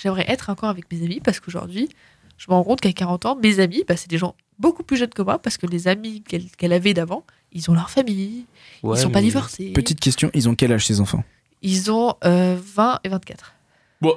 j'aimerais 0.00 0.24
être 0.28 0.50
encore 0.50 0.70
avec 0.70 0.90
mes 0.90 1.04
amis 1.04 1.20
parce 1.20 1.40
qu'aujourd'hui 1.40 1.88
je 2.36 2.46
me 2.48 2.54
rends 2.54 2.64
compte 2.64 2.80
qu'à 2.80 2.92
40 2.92 3.26
ans, 3.26 3.36
mes 3.36 3.60
amis, 3.60 3.84
bah, 3.86 3.96
c'est 3.96 4.10
des 4.10 4.18
gens 4.18 4.34
beaucoup 4.58 4.82
plus 4.82 4.96
jeunes 4.96 5.10
que 5.10 5.22
moi 5.22 5.38
parce 5.38 5.56
que 5.56 5.66
les 5.66 5.88
amis 5.88 6.22
qu'elle 6.22 6.50
qu'elle 6.50 6.72
avait 6.72 6.94
d'avant, 6.94 7.24
ils 7.52 7.70
ont 7.70 7.74
leur 7.74 7.90
famille, 7.90 8.46
Ouais, 8.82 8.98
ils 8.98 9.02
sont 9.02 9.10
pas 9.10 9.20
divorcés. 9.22 9.72
Petite 9.72 10.00
question, 10.00 10.30
ils 10.34 10.48
ont 10.48 10.54
quel 10.54 10.72
âge 10.72 10.86
ces 10.86 11.00
enfants? 11.00 11.24
Ils 11.62 11.90
ont 11.90 12.14
euh, 12.24 12.58
20 12.60 13.00
et 13.04 13.08
24. 13.08 13.54
Bon. 14.00 14.14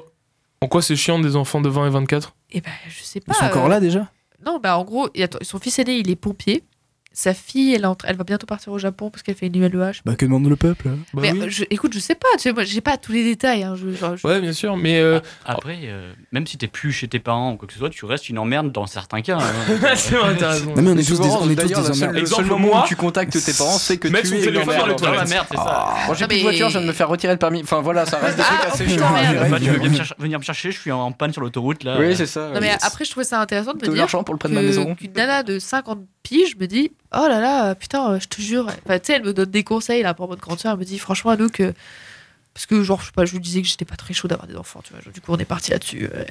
En 0.59 0.67
quoi 0.67 0.81
c'est 0.81 0.95
chiant 0.95 1.19
des 1.19 1.35
enfants 1.35 1.61
de 1.61 1.69
20 1.69 1.87
et 1.87 1.89
24 1.91 2.35
Et 2.51 2.61
ben 2.61 2.71
je 2.89 3.03
sais 3.03 3.19
pas. 3.19 3.33
Ils 3.33 3.35
sont 3.35 3.45
encore 3.45 3.67
euh, 3.67 3.69
là 3.69 3.79
déjà? 3.79 4.11
Non, 4.43 4.59
bah 4.59 4.77
en 4.77 4.83
gros, 4.83 5.09
son 5.41 5.59
fils 5.59 5.77
aîné 5.77 5.99
il 5.99 6.09
est 6.09 6.15
pompier. 6.15 6.63
Sa 7.19 7.33
fille, 7.33 7.73
elle, 7.73 7.87
entre- 7.87 8.05
elle 8.07 8.15
va 8.15 8.23
bientôt 8.23 8.45
partir 8.45 8.71
au 8.71 8.77
Japon 8.77 9.09
parce 9.09 9.23
qu'elle 9.23 9.33
fait 9.33 9.47
une 9.47 9.55
ULEH. 9.55 10.01
Bah 10.05 10.15
que 10.15 10.23
demande 10.23 10.47
le 10.47 10.55
peuple 10.55 10.89
Bah 11.15 11.21
mais 11.23 11.31
oui. 11.31 11.45
je- 11.49 11.63
écoute, 11.71 11.91
je 11.95 11.97
sais 11.97 12.13
pas, 12.13 12.27
tu 12.33 12.41
sais, 12.43 12.53
moi 12.53 12.63
j'ai 12.63 12.79
pas 12.79 12.95
tous 12.97 13.11
les 13.11 13.23
détails. 13.23 13.63
hein, 13.63 13.73
je- 13.75 13.89
genre, 13.89 14.15
je- 14.15 14.27
Ouais, 14.27 14.39
bien 14.39 14.53
sûr, 14.53 14.77
mais. 14.77 14.99
euh, 14.99 15.19
Après, 15.43 15.79
euh, 15.85 16.13
même 16.31 16.45
si 16.45 16.59
t'es 16.59 16.67
plus 16.67 16.91
chez 16.91 17.07
tes 17.07 17.17
parents 17.17 17.53
ou 17.53 17.57
quoi 17.57 17.67
que 17.67 17.73
ce 17.73 17.79
soit, 17.79 17.89
tu 17.89 18.05
restes 18.05 18.29
une 18.29 18.37
emmerde 18.37 18.71
dans 18.71 18.85
certains 18.85 19.21
cas. 19.23 19.39
hein. 19.39 19.41
c'est 19.95 20.13
vrai, 20.15 20.35
t'as 20.37 20.49
raison. 20.51 20.75
Non 20.75 20.81
mais 20.83 20.91
on 20.91 20.97
est 20.97 21.07
tous 21.07 21.19
des, 21.19 21.27
on 21.27 21.49
est 21.49 21.55
tous 21.55 21.55
d'ailleurs, 21.55 21.89
des 21.89 22.03
emmerdes. 22.03 22.17
le 22.17 22.25
seul 22.27 22.45
moment 22.45 22.83
où 22.83 22.87
tu 22.87 22.95
contactes 22.95 23.31
tes 23.43 23.53
parents, 23.53 23.79
c'est 23.79 23.97
que 23.97 24.07
tu 24.09 24.15
es 24.15 24.51
dans 24.51 25.11
la 25.11 25.25
merde, 25.25 25.47
c'est 25.49 25.57
ça. 25.57 25.95
Moi 26.05 26.15
j'ai 26.15 26.23
Ah, 26.25 26.27
plus 26.27 26.37
de 26.37 26.41
voiture, 26.43 26.67
je 26.69 26.73
viens 26.77 26.81
de 26.81 26.87
me 26.87 26.93
faire 26.93 27.09
retirer 27.09 27.33
le 27.33 27.39
permis. 27.39 27.61
Enfin 27.63 27.81
voilà, 27.81 28.05
ça 28.05 28.19
reste 28.19 28.37
des 28.37 28.43
Ah, 28.47 28.57
trucs 28.59 28.73
assez 28.75 28.87
chiants. 28.89 29.07
à 29.07 29.21
merde. 29.21 29.33
gérer. 29.33 29.49
Bah, 29.49 29.57
tu 29.59 29.69
veux 29.71 29.79
bien 29.89 30.03
venir 30.19 30.37
me 30.37 30.43
chercher, 30.43 30.71
je 30.71 30.79
suis 30.79 30.91
en 30.91 31.11
panne 31.13 31.33
sur 31.33 31.41
l'autoroute 31.41 31.83
là. 31.83 31.97
Oui, 31.99 32.15
c'est 32.15 32.27
ça. 32.27 32.51
Non 32.53 32.59
mais 32.61 32.73
après 32.83 33.05
je 33.05 33.09
trouvais 33.09 33.23
ça 33.25 33.41
intéressant 33.41 33.71
de 33.73 33.77
me 33.77 33.81
de 33.81 33.87
dire 33.87 33.95
l'argent 33.95 34.23
pour 34.23 34.35
le 34.35 34.39
prêt 34.39 34.49
de 34.49 34.53
ma 34.53 34.61
maison. 34.61 34.93
qu'une 34.93 35.13
nana 35.13 35.41
de 35.41 35.57
50 35.57 36.01
piges 36.21 36.55
me 36.57 36.67
dit 36.67 36.91
oh 37.13 37.25
là 37.27 37.39
là 37.39 37.75
putain 37.75 38.11
euh, 38.13 38.19
je 38.19 38.27
te 38.27 38.41
jure. 38.41 38.67
Tu 38.85 38.91
sais 39.03 39.13
elle 39.13 39.23
me 39.23 39.33
donne 39.33 39.49
des 39.51 39.63
conseils 39.63 40.03
là 40.03 40.13
pour 40.13 40.27
votre 40.27 40.41
grande 40.41 40.59
soeur 40.59 40.73
elle 40.73 40.79
me 40.79 40.85
dit 40.85 40.99
franchement 40.99 41.31
Anouk 41.31 41.59
euh, 41.59 41.73
parce 42.53 42.65
que 42.65 42.81
genre 42.83 42.99
je 43.01 43.05
sais 43.07 43.11
pas 43.11 43.25
je 43.25 43.33
lui 43.33 43.39
disais 43.39 43.61
que 43.61 43.67
j'étais 43.67 43.85
pas 43.85 43.95
très 43.95 44.13
chaud 44.13 44.27
d'avoir 44.27 44.47
des 44.47 44.55
enfants 44.55 44.81
tu 44.83 44.91
vois. 44.93 45.01
Du 45.11 45.21
coup 45.21 45.31
on 45.33 45.37
est 45.37 45.45
parti 45.45 45.71
là-dessus 45.71 46.09
euh, 46.11 46.23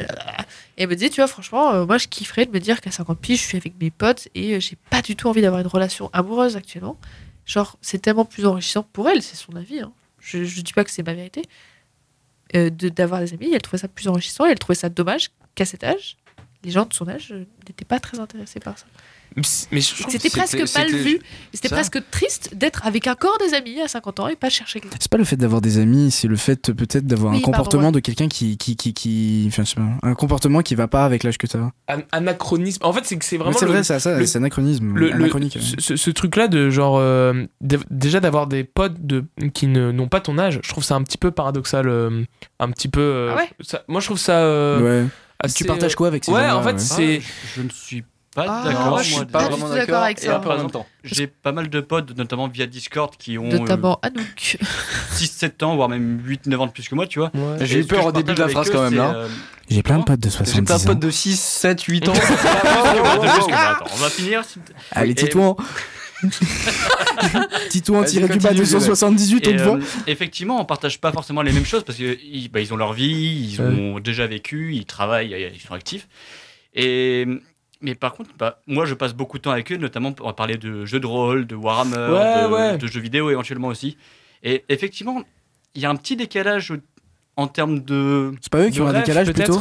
et 0.77 0.83
elle 0.83 0.89
me 0.89 0.97
dit 0.97 1.09
tu 1.11 1.21
vois 1.21 1.29
franchement 1.29 1.73
euh, 1.73 1.87
moi 1.87 1.99
je 1.99 2.09
kifferais 2.09 2.47
de 2.47 2.51
me 2.51 2.59
dire 2.61 2.81
qu'à 2.81 2.91
50 2.91 3.19
piges 3.21 3.41
je 3.41 3.45
suis 3.47 3.57
avec 3.57 3.75
mes 3.81 3.91
potes 3.91 4.29
et 4.35 4.61
j'ai 4.61 4.77
pas 4.91 5.03
du 5.03 5.17
tout 5.17 5.29
envie 5.29 5.43
d'avoir 5.43 5.61
une 5.61 5.67
relation 5.69 6.11
amoureuse 6.13 6.57
actuellement. 6.57 6.99
Genre 7.47 7.79
c'est 7.81 7.99
tellement 8.03 8.25
plus 8.25 8.45
enrichissant 8.47 8.83
pour 8.93 9.09
elle 9.09 9.23
c'est 9.23 9.37
son 9.37 9.55
avis 9.55 9.81
hein. 9.81 9.93
je, 10.21 10.43
je 10.45 10.61
dis 10.63 10.73
pas 10.73 10.83
que 10.85 10.91
c'est 10.91 11.05
ma 11.07 11.15
vérité 11.15 11.43
de- 12.55 12.69
d'avoir 12.89 13.21
des 13.21 13.33
amis 13.35 13.51
elle 13.55 13.63
trouvait 13.63 13.79
ça 13.79 13.89
plus 13.89 14.09
enrichissant 14.09 14.47
et 14.47 14.51
elle 14.51 14.59
trouvait 14.59 14.75
ça 14.77 14.89
dommage 14.89 15.31
qu'à 15.55 15.65
cet 15.65 15.85
âge 15.85 16.17
les 16.65 16.71
gens 16.73 16.87
de 16.87 16.93
son 16.95 17.09
âge 17.09 17.33
n'étaient 17.69 17.85
pas 17.85 18.01
très 18.01 18.19
intéressés 18.19 18.59
par 18.59 18.77
ça. 18.79 18.87
Mais 19.71 19.81
je 19.83 19.95
C'était 20.09 20.31
presque 20.31 20.57
mal 20.75 20.89
vu. 20.91 21.19
C'était 21.53 21.69
ça. 21.69 21.77
presque 21.77 22.01
triste 22.11 22.55
d'être 22.55 22.87
avec 22.87 23.07
un 23.07 23.15
corps 23.15 23.37
des 23.39 23.53
amis 23.55 23.81
à 23.83 23.89
50 23.89 24.21
ans 24.21 24.29
et 24.29 24.37
pas 24.37 24.49
chercher 24.49 24.81
quelqu'un. 24.81 24.97
C'est 24.99 25.11
pas 25.11 25.19
le 25.19 25.25
fait 25.25 25.37
d'avoir 25.37 25.61
des 25.61 25.77
amis, 25.79 26.11
c'est 26.11 26.27
le 26.29 26.37
fait 26.37 26.73
peut-être 26.73 27.07
d'avoir 27.07 27.33
Oui, 27.33 27.39
un 27.39 27.41
pardon, 27.43 27.57
comportement 27.59 27.87
ouais. 27.89 27.93
de 27.93 28.01
quelqu'un 28.01 28.29
qui, 28.29 28.57
qui, 28.57 28.77
qui, 28.77 28.95
qui, 28.95 29.45
enfin, 29.49 29.65
je 29.65 29.71
sais 29.71 29.77
pas, 29.77 29.87
un 30.03 30.15
comportement 30.15 30.63
qui 30.63 30.75
va 30.75 30.89
pas 30.89 31.05
avec 31.05 31.23
l'âge 31.23 31.37
que 31.37 31.47
t'as. 31.47 31.59
an- 31.59 32.03
anachronisme. 32.13 32.83
En 32.85 32.93
fait, 32.95 33.05
c'est 33.05 33.17
que 33.19 33.25
c'est 33.27 33.37
vraiment 33.37 33.57
C'est 33.59 33.67
vrai, 33.67 33.85
c'est 33.85 33.99
ça, 33.99 34.19
le- 34.19 34.25
c'est 34.27 34.39
anachronisme, 34.39 34.95
le, 34.95 35.11
le- 35.11 35.31
ce, 35.79 36.11
truc-là 36.11 36.49
de 36.49 36.71
genre 36.71 36.97
euh, 36.99 37.45
déjà 37.91 38.21
d'avoir 38.21 38.47
des 38.47 38.65
potes 38.65 39.05
de, 39.07 39.25
qui 39.53 39.67
ne- 39.67 39.93
n'ont 39.93 40.09
pas 40.09 40.21
ton 40.21 40.39
âge, 40.39 40.61
je 40.63 40.69
trouve 40.71 40.83
ça 40.85 40.95
un 40.95 41.03
petit 41.03 41.19
peu 41.19 41.31
paradoxal, 41.31 41.89
euh, 41.89 42.23
un 42.59 42.71
petit 42.71 42.89
peu. 42.89 43.01
euh, 43.01 43.31
Ah 43.33 43.37
ouais 43.37 43.51
ça- 43.61 43.83
moi, 43.89 44.01
je 44.01 44.07
trouve 44.07 44.19
ça. 44.19 44.39
euh, 44.39 45.03
ouais. 45.03 45.09
assez, 45.41 45.55
Tu 45.57 45.65
partages 45.65 45.95
quoi 45.95 46.09
avec 46.09 46.25
ces 46.25 46.33
Ouais, 46.33 46.51
en 46.51 46.63
fait, 46.63 46.73
ouais 46.73 46.79
c'est. 46.79 47.21
Ah, 47.23 47.27
je 47.57 47.63
ne 47.63 47.69
suis 47.69 48.03
pas 48.03 48.09
Ah, 48.49 48.63
d'accord. 48.65 48.87
moi, 48.91 49.03
je 49.03 49.13
suis 49.15 49.25
pas 49.27 49.49
tout 49.49 49.57
d'accord 49.69 50.03
avec 50.03 50.19
ça. 50.19 50.39
Par 50.39 50.55
exemple. 50.55 50.79
J'ai 51.05 51.27
pas 51.27 51.53
mal 51.53 51.69
de 51.71 51.81
potes, 51.81 52.17
notamment 52.17 52.49
via 52.49 52.67
Discord, 52.67 53.15
qui 53.17 53.39
ont 53.39 53.49
Notamment 53.49 53.99
Anouk. 54.03 54.59
6-7 55.15 55.65
ans, 55.65 55.77
voire 55.77 55.89
même 55.89 56.21
8-9 56.27 56.57
ans 56.57 56.67
de 56.67 56.73
plus 56.73 56.89
que 56.89 56.95
moi, 56.95 57.07
tu 57.07 57.19
vois. 57.21 57.31
Ouais. 57.35 57.65
J'ai 57.65 57.81
eu 57.81 57.85
peur 57.85 58.05
au 58.07 58.13
début 58.13 58.35
de 58.35 58.41
la 58.41 58.49
phrase 58.49 58.71
quand 58.71 58.83
même 58.83 58.95
là. 58.95 59.15
euh, 59.15 59.29
J'ai 59.71 59.83
plein 59.83 59.99
de 59.99 60.05
potes 60.05 60.21
de 60.21 60.29
J'ai 60.29 60.37
plein 60.37 60.45
70 60.45 60.67
de 60.67 60.73
ans. 60.91 60.93
potes 60.93 61.03
de 61.03 61.11
6, 61.11 61.41
7, 61.41 61.83
8 61.83 62.09
ans. 62.09 62.13
Attends, 62.55 63.85
on 63.93 63.97
va 63.97 64.09
finir. 64.11 64.43
Allez, 64.93 65.13
Et- 65.13 65.15
Titouan 65.15 65.57
Titouan 67.71 68.01
Vas-y, 68.01 68.11
tiré 68.11 68.23
du 68.29 68.39
bas 68.39 68.49
continue, 68.49 68.61
278, 68.67 69.47
on 69.47 69.51
Et, 69.51 69.57
te 69.57 69.63
euh, 69.63 69.81
effectivement, 70.07 70.61
on 70.61 70.65
partage 70.65 70.99
pas 71.01 71.13
forcément 71.13 71.43
les 71.43 71.53
mêmes 71.53 71.65
choses 71.67 71.85
parce 71.85 71.99
qu'ils 71.99 72.51
bah, 72.51 72.61
ils 72.61 72.73
ont 72.73 72.77
leur 72.77 72.93
vie, 72.95 73.51
ils 73.53 73.61
ont 73.61 73.99
déjà 74.01 74.27
vécu, 74.27 74.75
ils 74.75 74.87
travaillent, 74.87 75.35
ils 75.55 75.61
sont 75.61 75.75
actifs. 75.75 76.09
Et 76.75 77.27
mais 77.81 77.95
par 77.95 78.15
contre, 78.15 78.31
bah, 78.39 78.61
moi, 78.67 78.85
je 78.87 78.95
passe 78.95 79.13
beaucoup 79.15 79.39
de 79.39 79.43
temps 79.43 79.51
avec 79.51 79.71
eux, 79.73 79.77
notamment 79.77 80.13
pour 80.13 80.35
parler 80.35 80.57
de 80.57 80.85
jeux 80.85 81.01
de 81.01 81.07
rôle, 81.07 81.47
de 81.47 81.55
Warhammer, 81.55 81.97
Ouais, 82.13 82.43
de, 82.49 82.53
ouais. 82.53 82.79
de 82.79 82.87
jeux 82.87 83.01
vidéo 83.01 83.31
éventuellement 83.31 83.69
aussi. 83.69 83.97
Et 84.43 84.65
effectivement, 84.69 85.23
il 85.75 85.83
y 85.83 85.87
a 85.87 85.91
un 85.91 85.97
petit 85.97 86.17
décalage 86.17 86.73
en 87.37 87.47
termes 87.49 87.81
de 87.81 88.33
C'est 88.41 88.51
pas 88.53 88.61
eux 88.61 88.71
qui 88.71 88.81
ont 88.81 88.87
un 88.89 88.93
décalage 88.93 89.31
plutôt 89.33 89.61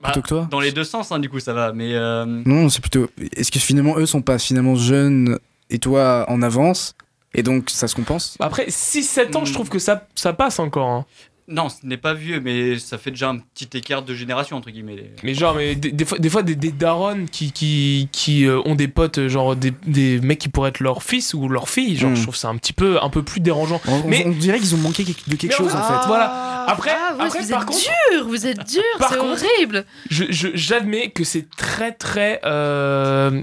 bah, 0.00 0.10
Plutôt 0.12 0.22
que 0.22 0.28
toi 0.28 0.48
dans 0.50 0.60
les 0.60 0.72
deux 0.72 0.84
sens, 0.84 1.10
hein, 1.12 1.18
du 1.18 1.28
coup, 1.28 1.40
ça 1.40 1.52
va. 1.52 1.72
Mais 1.72 1.94
euh, 1.94 2.24
Non, 2.24 2.68
c'est 2.68 2.80
plutôt. 2.80 3.08
Est-ce 3.36 3.50
que 3.50 3.58
finalement 3.58 3.96
eux 3.98 4.06
sont 4.06 4.22
pas 4.22 4.38
finalement 4.38 4.76
jeunes 4.76 5.38
et 5.70 5.78
toi 5.78 6.24
en 6.28 6.42
avance 6.42 6.94
Et 7.34 7.42
donc 7.42 7.68
ça 7.70 7.88
se 7.88 7.94
compense? 7.94 8.36
Après, 8.40 8.66
6-7 8.66 9.36
ans, 9.36 9.44
je 9.44 9.52
trouve 9.52 9.68
que 9.68 9.78
ça, 9.78 10.06
ça 10.14 10.32
passe 10.32 10.58
encore. 10.58 10.88
hein. 10.88 11.06
Non, 11.50 11.68
ce 11.68 11.84
n'est 11.84 11.96
pas 11.96 12.14
vieux, 12.14 12.40
mais 12.40 12.78
ça 12.78 12.96
fait 12.96 13.10
déjà 13.10 13.28
un 13.30 13.38
petit 13.38 13.68
écart 13.76 14.02
de 14.02 14.14
génération 14.14 14.56
entre 14.56 14.70
guillemets. 14.70 15.10
Mais 15.22 15.34
genre, 15.34 15.54
mais 15.54 15.74
des, 15.74 15.90
des 15.92 16.04
fois, 16.04 16.18
des, 16.18 16.30
fois, 16.30 16.42
des, 16.42 16.54
des 16.54 16.70
darons 16.72 17.26
qui, 17.30 17.52
qui, 17.52 18.08
qui 18.12 18.46
euh, 18.46 18.60
ont 18.64 18.74
des 18.76 18.88
potes, 18.88 19.18
euh, 19.18 19.28
genre 19.28 19.56
des, 19.56 19.72
des 19.86 20.20
mecs 20.20 20.38
qui 20.38 20.48
pourraient 20.48 20.70
être 20.70 20.80
leur 20.80 21.02
fils 21.02 21.34
ou 21.34 21.48
leur 21.48 21.68
fille, 21.68 21.96
genre, 21.96 22.10
Mm. 22.10 22.16
je 22.16 22.22
trouve 22.22 22.36
ça 22.36 22.48
un 22.48 22.56
petit 22.56 22.72
peu, 22.72 23.02
un 23.02 23.10
peu 23.10 23.22
plus 23.22 23.40
dérangeant. 23.40 23.80
on, 23.88 24.02
Mais- 24.06 24.24
on 24.26 24.30
dirait 24.30 24.58
qu'ils 24.58 24.74
ont 24.74 24.78
manqué 24.78 25.04
de 25.04 25.36
quelque 25.36 25.54
chose 25.54 25.74
en 25.74 25.78
en 25.80 25.82
fait, 25.82 26.06
voilà. 26.06 26.64
Après- 26.68 26.92
ah, 26.94 27.16
ouais, 27.16 27.24
après, 27.26 27.40
vous 27.42 27.48
par 27.50 27.62
êtes 27.62 27.66
contre- 27.68 27.80
dur, 28.12 28.28
vous 28.28 28.46
êtes 28.46 28.64
dur, 28.68 28.82
c'est 29.08 29.18
horrible. 29.18 29.84
Je, 30.08 30.24
je- 30.30 30.48
j'admets 30.54 31.10
que 31.10 31.24
c'est 31.24 31.48
très, 31.56 31.92
très. 31.92 32.40
euh, 32.44 33.42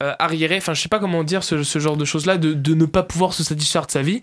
euh, 0.00 0.12
arriéré, 0.20 0.58
enfin, 0.58 0.74
je 0.74 0.80
sais 0.80 0.88
pas 0.88 1.00
comment 1.00 1.24
dire 1.24 1.42
ce, 1.42 1.64
ce 1.64 1.78
genre 1.80 1.96
de 1.96 2.04
choses-là, 2.04 2.36
de, 2.38 2.52
de 2.52 2.74
ne 2.74 2.84
pas 2.84 3.02
pouvoir 3.02 3.32
se 3.32 3.42
satisfaire 3.42 3.84
de 3.86 3.90
sa 3.90 4.02
vie. 4.02 4.22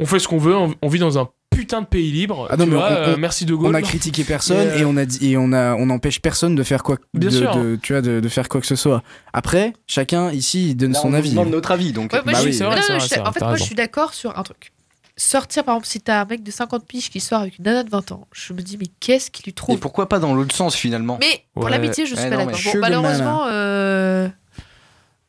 On 0.00 0.06
fait 0.06 0.18
ce 0.18 0.26
qu'on 0.28 0.38
veut, 0.38 0.56
on, 0.56 0.74
on 0.82 0.88
vit 0.88 0.98
dans 0.98 1.18
un 1.18 1.28
putain 1.50 1.82
de 1.82 1.86
pays 1.86 2.10
libre. 2.10 2.48
Ah 2.50 2.56
non, 2.56 2.64
tu 2.64 2.70
mais 2.70 2.76
vois, 2.76 2.88
on- 2.90 2.92
euh, 2.94 3.14
on- 3.14 3.18
merci 3.18 3.44
de 3.44 3.54
Gaulle. 3.54 3.70
On 3.70 3.74
a 3.74 3.82
critiqué 3.82 4.24
personne 4.24 4.56
euh, 4.68 4.78
et 4.78 4.84
on 4.84 4.96
a 4.96 5.04
dit 5.04 5.30
et 5.30 5.36
on 5.36 5.52
a 5.52 5.74
on 5.76 5.86
n'empêche 5.86 6.20
personne 6.20 6.56
de 6.56 6.62
faire 6.64 6.82
quoi 6.82 6.96
Bien 7.14 7.28
de, 7.30 7.34
sûr. 7.36 7.54
de- 7.56 7.76
tu 7.80 7.92
vois 7.92 8.02
de, 8.02 8.18
de 8.18 8.28
faire 8.28 8.48
quoi 8.48 8.60
que 8.60 8.66
ce 8.66 8.74
soit. 8.76 9.02
Après, 9.32 9.72
chacun 9.86 10.32
ici 10.32 10.70
il 10.70 10.74
donne 10.76 10.94
Là, 10.94 10.98
son 11.00 11.10
on 11.10 11.14
avis. 11.14 11.30
demande 11.30 11.50
notre 11.50 11.70
avis 11.70 11.92
donc. 11.92 12.12
Ouais, 12.12 12.22
bah 12.26 12.32
je 12.34 12.44
oui. 12.44 12.50
vrai, 12.58 12.64
non, 12.64 12.70
vrai, 12.70 12.80
je- 13.00 13.20
en 13.20 13.32
fait, 13.32 13.40
moi, 13.40 13.54
je 13.56 13.62
suis 13.62 13.74
d'accord 13.76 14.14
sur 14.14 14.36
un 14.36 14.42
truc. 14.42 14.72
Sortir, 15.16 15.62
par 15.62 15.76
exemple, 15.76 15.86
si 15.86 16.00
t'as 16.00 16.22
un 16.22 16.24
mec 16.24 16.42
de 16.42 16.50
50 16.50 16.84
piges 16.88 17.08
qui 17.08 17.20
sort 17.20 17.42
avec 17.42 17.58
une 17.58 17.66
nana 17.66 17.84
de 17.84 17.90
20 17.90 18.10
ans, 18.10 18.26
je 18.32 18.52
me 18.52 18.60
dis, 18.62 18.76
mais 18.76 18.86
qu'est-ce 18.98 19.30
qu'il 19.30 19.44
lui 19.44 19.50
Et 19.50 19.54
trouve 19.54 19.78
pourquoi 19.78 20.08
pas 20.08 20.18
dans 20.18 20.34
l'autre 20.34 20.52
sens 20.56 20.74
finalement? 20.74 21.18
Mais 21.20 21.44
pour 21.54 21.68
l'amitié, 21.68 22.04
je 22.04 22.16
suis 22.16 22.24
Ouais, 22.24 22.30
pas 22.30 22.36
d'accord. 22.44 22.58
Bon, 22.64 22.80
malheureusement, 22.80 23.44
euh, 23.46 24.28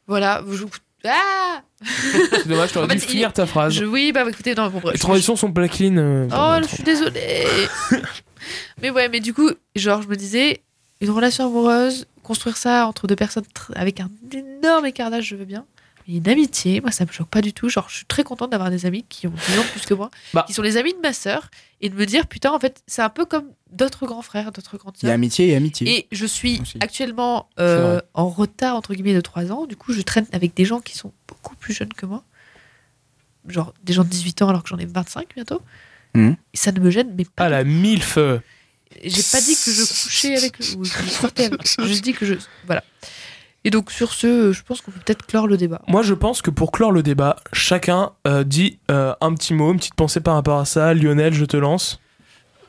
voilà. 0.07 0.41
Je... 0.51 0.63
Ah 1.07 1.61
C'est 2.31 2.47
dommage, 2.47 2.71
t'aurais 2.71 2.85
En 2.85 2.89
fait, 2.89 2.95
dû 2.95 3.03
il- 3.03 3.09
finir 3.09 3.33
ta 3.33 3.45
phrase. 3.45 3.73
je... 3.73 3.85
Oui, 3.85 4.11
bah 4.13 4.23
écoutez, 4.27 4.55
non, 4.55 4.69
bon, 4.69 4.79
bref. 4.79 4.93
Les 4.93 4.99
transitions 4.99 5.35
sont 5.35 5.51
pas 5.51 5.67
clean. 5.67 5.97
euh, 5.97 6.27
Oh, 6.31 6.55
je 6.63 6.67
suis 6.75 6.83
désolée. 6.83 7.45
mais 8.81 8.89
ouais, 8.89 9.09
mais 9.09 9.19
du 9.19 9.33
coup, 9.33 9.49
genre, 9.75 10.01
je 10.01 10.07
me 10.07 10.15
disais, 10.15 10.61
une 11.01 11.09
relation 11.09 11.45
amoureuse, 11.47 12.07
construire 12.23 12.57
ça 12.57 12.87
entre 12.87 13.07
deux 13.07 13.15
personnes 13.15 13.43
avec 13.75 13.99
un 13.99 14.09
énorme 14.31 14.85
écart 14.85 15.11
d'âge, 15.11 15.25
je 15.25 15.35
veux 15.35 15.45
bien. 15.45 15.65
Mais 16.07 16.17
une 16.17 16.29
amitié, 16.29 16.81
moi, 16.81 16.91
ça 16.91 17.03
me 17.03 17.11
choque 17.11 17.29
pas 17.29 17.41
du 17.41 17.51
tout. 17.51 17.67
Genre, 17.67 17.87
je 17.89 17.95
suis 17.97 18.05
très 18.05 18.23
contente 18.23 18.51
d'avoir 18.51 18.69
des 18.69 18.85
amis 18.85 19.03
qui 19.09 19.25
ont 19.25 19.31
10 19.31 19.57
ans 19.57 19.63
de 19.63 19.67
plus 19.71 19.85
que 19.87 19.93
moi, 19.95 20.11
Bah. 20.35 20.43
qui 20.45 20.53
sont 20.53 20.61
les 20.61 20.77
amis 20.77 20.93
de 20.93 20.99
ma 20.99 21.13
sœur, 21.13 21.49
et 21.81 21.89
de 21.89 21.95
me 21.95 22.05
dire, 22.05 22.27
putain, 22.27 22.51
en 22.51 22.59
fait, 22.59 22.83
c'est 22.85 23.01
un 23.01 23.09
peu 23.09 23.25
comme 23.25 23.45
d'autres 23.71 24.05
grands 24.05 24.21
frères, 24.21 24.51
d'autres 24.51 24.77
grandes 24.77 24.93
Il 25.01 25.05
y 25.05 25.07
a 25.07 25.09
sœurs. 25.09 25.15
amitié 25.15 25.47
et 25.49 25.55
amitié. 25.55 25.97
Et 25.97 26.07
je 26.11 26.27
suis 26.27 26.59
Aussi. 26.61 26.77
actuellement 26.79 27.49
euh, 27.59 27.99
en 28.13 28.29
retard, 28.29 28.75
entre 28.75 28.93
guillemets, 28.93 29.15
de 29.15 29.21
3 29.21 29.51
ans. 29.51 29.65
Du 29.65 29.75
coup, 29.75 29.93
je 29.93 30.01
traîne 30.03 30.27
avec 30.31 30.53
des 30.55 30.63
gens 30.63 30.79
qui 30.79 30.95
sont 30.95 31.11
beaucoup 31.45 31.55
plus 31.55 31.73
jeunes 31.73 31.93
que 31.93 32.05
moi. 32.05 32.23
Genre 33.47 33.73
des 33.83 33.93
gens 33.93 34.03
de 34.03 34.09
18 34.09 34.41
ans 34.41 34.49
alors 34.49 34.63
que 34.63 34.69
j'en 34.69 34.77
ai 34.77 34.85
25 34.85 35.27
bientôt. 35.35 35.61
Mhm. 36.15 36.35
Et 36.53 36.57
ça 36.57 36.71
ne 36.71 36.79
me 36.79 36.89
gêne, 36.89 37.13
mais 37.15 37.25
pas 37.25 37.45
Ah 37.45 37.49
la 37.49 37.63
mille 37.63 38.01
feux. 38.01 38.41
j'ai 39.03 39.21
pas 39.31 39.39
dit 39.41 39.55
que 39.55 39.71
je 39.71 39.81
couchais 40.03 40.35
avec 40.35 40.59
eux 40.61 40.65
ou 40.77 40.81
que 40.81 40.87
je 40.87 41.09
sortais 41.09 41.45
avec. 41.45 41.61
J'ai 41.79 42.01
dit 42.01 42.13
que 42.13 42.25
je. 42.25 42.35
Voilà. 42.65 42.83
Et 43.63 43.69
donc, 43.71 43.91
sur 43.91 44.13
ce, 44.13 44.51
je 44.51 44.61
pense 44.63 44.81
qu'on 44.81 44.91
peut 44.91 44.99
peut-être 45.03 45.25
clore 45.25 45.47
le 45.47 45.57
débat. 45.57 45.81
Moi, 45.87 46.03
je 46.03 46.13
pense 46.13 46.41
que 46.43 46.51
pour 46.51 46.71
clore 46.71 46.91
le 46.91 47.01
débat, 47.03 47.35
chacun 47.53 48.11
euh, 48.27 48.43
dit 48.43 48.79
euh, 48.91 49.13
un 49.21 49.33
petit 49.33 49.53
mot, 49.55 49.71
une 49.71 49.77
petite 49.79 49.95
pensée 49.95 50.21
par 50.21 50.35
rapport 50.35 50.59
à 50.59 50.65
ça. 50.65 50.93
Lionel, 50.93 51.33
je 51.33 51.45
te 51.45 51.57
lance. 51.57 51.99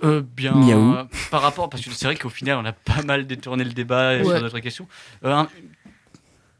Euh, 0.05 0.22
bien, 0.22 0.53
Miaou. 0.55 0.95
euh, 0.95 1.05
par 1.31 1.41
rapport, 1.43 1.68
parce 1.70 1.83
que 1.85 1.91
c'est 1.93 2.05
vrai 2.07 2.16
qu'au 2.16 2.29
final, 2.31 2.59
on 2.59 2.64
a 2.66 2.72
pas 2.72 3.03
mal 3.03 3.27
détourné 3.27 3.64
le 3.64 3.72
débat 3.72 4.16
Ouais. 4.16 4.24
sur 4.24 4.41
d'autres 4.41 4.59
questions. 4.61 4.89
Euh, 5.24 5.33
un- 5.33 5.49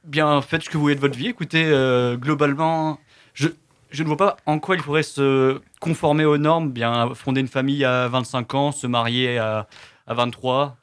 bien, 0.07 0.41
faites 0.43 0.63
ce 0.63 0.71
que 0.71 0.77
vous 0.77 0.83
voulez 0.83 0.95
de 0.95 1.01
votre 1.01 1.17
vie. 1.17 1.29
Écoutez, 1.29 1.65
euh, 1.67 2.17
globalement, 2.17 2.99
je, 3.35 3.49
je 3.91 4.03
ne 4.03 4.09
vois 4.09 4.17
pas 4.17 4.37
en 4.47 4.59
quoi 4.59 4.77
il 4.77 4.83
faudrait 4.83 5.03
se 5.03 5.61
conformer 5.81 6.25
aux 6.25 6.39
normes. 6.39 6.71
Bien, 6.71 7.15
fonder 7.15 7.41
une 7.41 7.49
famille 7.49 7.85
à 7.85 8.09
25 8.09 8.55
ans, 8.55 8.73
se 8.73 8.87
marier 8.87 9.39
à, 9.39 9.67
à 10.07 10.15
23. 10.15 10.77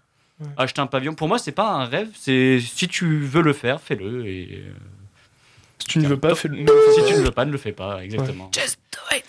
acheter 0.58 0.82
un 0.82 0.88
pavillon. 0.88 1.14
Pour 1.14 1.28
moi, 1.28 1.38
c'est 1.40 1.52
pas 1.54 1.70
un 1.72 1.86
rêve. 1.86 2.10
C'est 2.16 2.60
si 2.60 2.88
tu 2.88 3.20
veux 3.20 3.42
le 3.42 3.54
faire, 3.54 3.80
fais-le. 3.82 4.26
Et 4.26 4.64
euh, 4.68 4.72
Si 5.80 5.88
tu 5.88 6.00
ne 6.00 6.08
veux 6.08 6.18
pas, 6.20 6.36
fais-le. 6.36 6.58
si 6.96 7.06
tu 7.08 7.14
ne 7.14 7.24
veux 7.24 7.32
pas, 7.32 7.46
ne 7.46 7.52
le 7.52 7.58
fais 7.58 7.72
pas. 7.72 8.04
Exactement. 8.04 8.50
Just 8.54 8.78
do 8.92 9.16
it. 9.18 9.26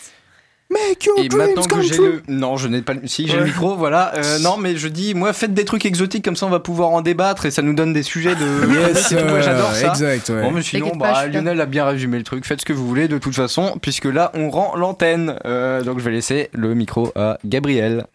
Make 0.89 1.05
your 1.05 1.19
Et 1.19 1.27
dreams 1.29 1.47
maintenant 1.47 1.63
que 1.63 1.81
j'ai 1.81 1.97
le. 1.97 2.21
Non, 2.27 2.57
je 2.57 2.67
n'ai 2.67 2.81
pas. 2.81 2.93
le- 2.93 3.07
Si, 3.07 3.27
j'ai 3.27 3.37
le 3.37 3.45
micro, 3.45 3.75
voilà. 3.75 4.13
Euh, 4.15 4.39
non, 4.43 4.57
mais 4.57 4.75
je 4.77 4.87
dis, 4.87 5.13
moi, 5.13 5.31
faites 5.33 5.53
des 5.53 5.65
trucs 5.65 5.85
exotiques, 5.85 6.23
comme 6.25 6.35
ça 6.35 6.45
on 6.45 6.49
va 6.49 6.59
pouvoir 6.59 6.89
en 6.89 7.01
débattre 7.01 7.45
et 7.45 7.51
ça 7.51 7.61
nous 7.61 7.73
donne 7.73 7.93
des 7.93 8.03
sujets 8.03 8.35
de. 8.35 8.45
Yes, 8.75 9.11
moi, 9.29 9.39
J'adore 9.41 9.69
euh, 9.71 9.73
ça. 9.73 9.87
exact, 9.89 10.29
ouais. 10.29 10.41
Bon, 10.41 10.51
mais 10.51 10.61
sinon, 10.61 10.91
bah, 10.95 11.13
je 11.15 11.19
suis 11.21 11.31
là. 11.31 11.41
Lionel 11.41 11.61
a 11.61 11.65
bien 11.65 11.85
résumé 11.85 12.17
le 12.17 12.23
truc. 12.23 12.45
Faites 12.45 12.61
ce 12.61 12.65
que 12.65 12.73
vous 12.73 12.87
voulez 12.87 13.07
de 13.07 13.17
toute 13.17 13.35
façon, 13.35 13.77
puisque 13.81 14.05
là, 14.05 14.31
on 14.33 14.49
rend 14.49 14.75
l'antenne. 14.75 15.35
Euh, 15.45 15.81
donc, 15.81 15.99
je 15.99 16.03
vais 16.05 16.11
laisser 16.11 16.49
le 16.53 16.73
micro 16.75 17.11
à 17.15 17.37
Gabriel. 17.45 18.05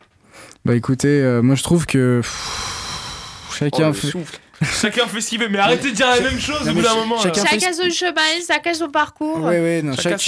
Bah 0.64 0.74
écoutez, 0.74 1.22
euh, 1.22 1.40
moi 1.40 1.54
je 1.54 1.62
trouve 1.62 1.86
que 1.86 2.18
pff, 2.20 3.56
chacun 3.58 3.84
Oh, 3.84 3.86
le 3.88 3.92
fait. 3.94 4.06
souffle. 4.08 4.38
Chacun 4.62 5.06
fait 5.06 5.20
ce 5.20 5.28
qu'il 5.30 5.40
veut, 5.40 5.48
mais 5.48 5.58
arrêtez 5.58 5.90
de 5.90 5.94
dire 5.96 6.06
la 6.08 6.20
même 6.20 6.38
chose 6.38 6.68
au 6.68 6.72
bout 6.72 6.82
d'un 6.82 6.94
moment. 6.94 7.18
chacun- 7.20 7.44
fait 7.44 7.58
Chacun 7.60 7.72
son 7.72 7.90
chemin, 7.90 8.20
chacun 8.46 8.74
son 8.74 8.88
parcours. 8.90 9.40
Ouais, 9.42 9.60
ouais, 9.60 9.82
non, 9.82 9.94
Chacun 9.96 10.18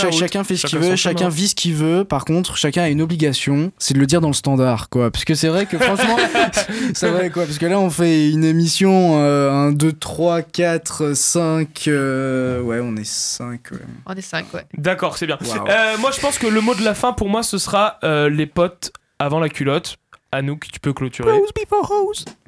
fait 0.44 0.56
ce 0.56 0.66
qu'il 0.66 0.78
veut, 0.78 0.96
chacun 0.96 1.18
chemin. 1.18 1.28
vit 1.30 1.48
ce 1.48 1.54
qu'il 1.54 1.74
veut. 1.74 2.04
Par 2.04 2.24
contre, 2.24 2.56
chacun 2.56 2.82
a 2.84 2.88
une 2.88 3.02
obligation, 3.02 3.72
c'est 3.78 3.94
de 3.94 3.98
le 3.98 4.06
dire 4.06 4.20
dans 4.20 4.28
le 4.28 4.34
standard, 4.34 4.88
quoi. 4.88 5.10
Parce 5.10 5.24
que 5.24 5.34
c'est 5.34 5.48
vrai 5.48 5.66
que 5.66 5.76
franchement, 5.78 6.16
c'est 6.94 7.08
vrai, 7.10 7.30
quoi. 7.30 7.44
Parce 7.44 7.58
que 7.58 7.66
là, 7.66 7.78
on 7.78 7.90
fait 7.90 8.30
une 8.30 8.44
émission 8.44 9.18
euh, 9.20 9.50
1, 9.50 9.72
2, 9.72 9.92
3, 9.92 10.42
4, 10.42 11.14
5. 11.14 11.84
euh, 11.88 12.60
Ouais, 12.62 12.80
on 12.82 12.96
est 12.96 13.04
5. 13.06 13.60
On 14.06 14.14
est 14.14 14.20
5, 14.22 14.46
ouais. 14.54 14.64
D'accord, 14.78 15.18
c'est 15.18 15.26
bien. 15.26 15.38
Euh, 15.68 15.96
moi, 15.98 16.10
je 16.10 16.20
pense 16.20 16.38
que 16.38 16.46
le 16.46 16.60
mot 16.60 16.74
de 16.74 16.84
la 16.84 16.94
fin 16.94 17.12
pour 17.12 17.28
moi, 17.28 17.42
ce 17.42 17.58
sera 17.58 17.98
euh, 18.04 18.30
les 18.30 18.46
potes 18.46 18.92
avant 19.18 19.40
la 19.40 19.48
culotte. 19.48 19.96
Anouk, 20.34 20.66
tu 20.72 20.80
peux 20.80 20.94
clôturer. 20.94 21.30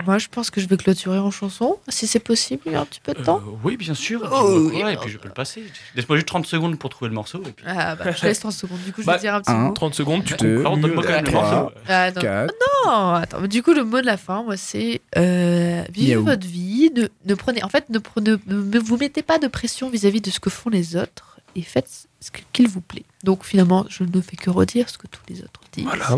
Moi, 0.06 0.16
je 0.18 0.28
pense 0.28 0.50
que 0.50 0.60
je 0.60 0.66
vais 0.66 0.76
clôturer 0.78 1.18
en 1.18 1.30
chanson, 1.30 1.78
si 1.88 2.06
c'est 2.06 2.18
possible, 2.18 2.62
il 2.66 2.72
y 2.72 2.74
a 2.74 2.80
un 2.80 2.84
petit 2.86 3.00
peu 3.00 3.12
de 3.12 3.22
temps. 3.22 3.42
Euh, 3.46 3.50
oui, 3.62 3.76
bien 3.76 3.92
sûr. 3.94 4.20
Et 4.24 4.26
puis, 4.28 4.34
Oh, 4.34 4.48
moi, 4.58 4.70
oui. 4.72 4.82
ouais, 4.82 4.94
et 4.94 4.96
puis 4.96 5.10
je 5.10 5.18
peux 5.18 5.28
le 5.28 5.34
passer. 5.34 5.62
Laisse-moi 5.94 6.16
juste 6.16 6.28
30 6.28 6.46
secondes 6.46 6.78
pour 6.78 6.88
trouver 6.90 7.10
le 7.10 7.14
morceau. 7.14 7.42
Et 7.46 7.52
puis... 7.52 7.64
Ah 7.68 7.94
bah, 7.94 8.10
je 8.12 8.22
laisse 8.24 8.40
30 8.40 8.52
secondes. 8.52 8.78
Du 8.84 8.92
coup, 8.92 9.02
je 9.02 9.06
Bah, 9.06 9.14
vais 9.16 9.20
dire 9.20 9.34
un 9.34 9.40
petit 9.42 9.50
un, 9.50 9.58
mot. 9.58 9.72
30 9.72 9.94
secondes, 9.94 10.24
tu. 10.24 10.34
Alors, 10.60 10.76
donne-moi 10.78 11.02
quand 11.04 11.10
même 11.12 11.24
le 11.26 11.30
morceau. 11.32 11.70
Ah, 11.88 12.10
non. 12.10 12.20
4. 12.22 12.54
Non, 12.86 13.12
attends. 13.14 13.40
mais 13.42 13.48
Du 13.48 13.62
coup, 13.62 13.74
le 13.74 13.84
mot 13.84 14.00
de 14.00 14.06
la 14.06 14.16
fin, 14.16 14.42
moi, 14.42 14.56
c'est 14.56 15.02
euh, 15.18 15.84
vivez 15.92 16.16
votre 16.16 16.46
vie. 16.46 16.90
Ne, 16.96 17.08
ne 17.26 17.34
prenez, 17.34 17.62
en 17.62 17.68
fait, 17.68 17.90
ne, 17.90 17.98
prenez, 17.98 18.34
ne 18.46 18.78
vous 18.78 18.96
mettez 18.96 19.22
pas 19.22 19.38
de 19.38 19.46
pression 19.46 19.90
vis-à-vis 19.90 20.22
de 20.22 20.30
ce 20.30 20.40
que 20.40 20.48
font 20.50 20.70
les 20.70 20.96
autres 20.96 21.38
et 21.54 21.60
faites 21.62 22.06
ce 22.20 22.30
qu'il 22.54 22.66
vous 22.68 22.80
plaît. 22.80 23.04
Donc, 23.24 23.44
finalement, 23.44 23.84
je 23.90 24.04
ne 24.04 24.20
fais 24.22 24.36
que 24.36 24.48
redire 24.50 24.88
ce 24.88 24.96
que 24.96 25.06
tous 25.06 25.20
les 25.28 25.42
autres 25.42 25.60
disent. 25.72 25.84
Voilà. 25.84 26.16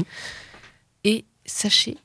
Et 1.05 1.25
sachez 1.47 1.97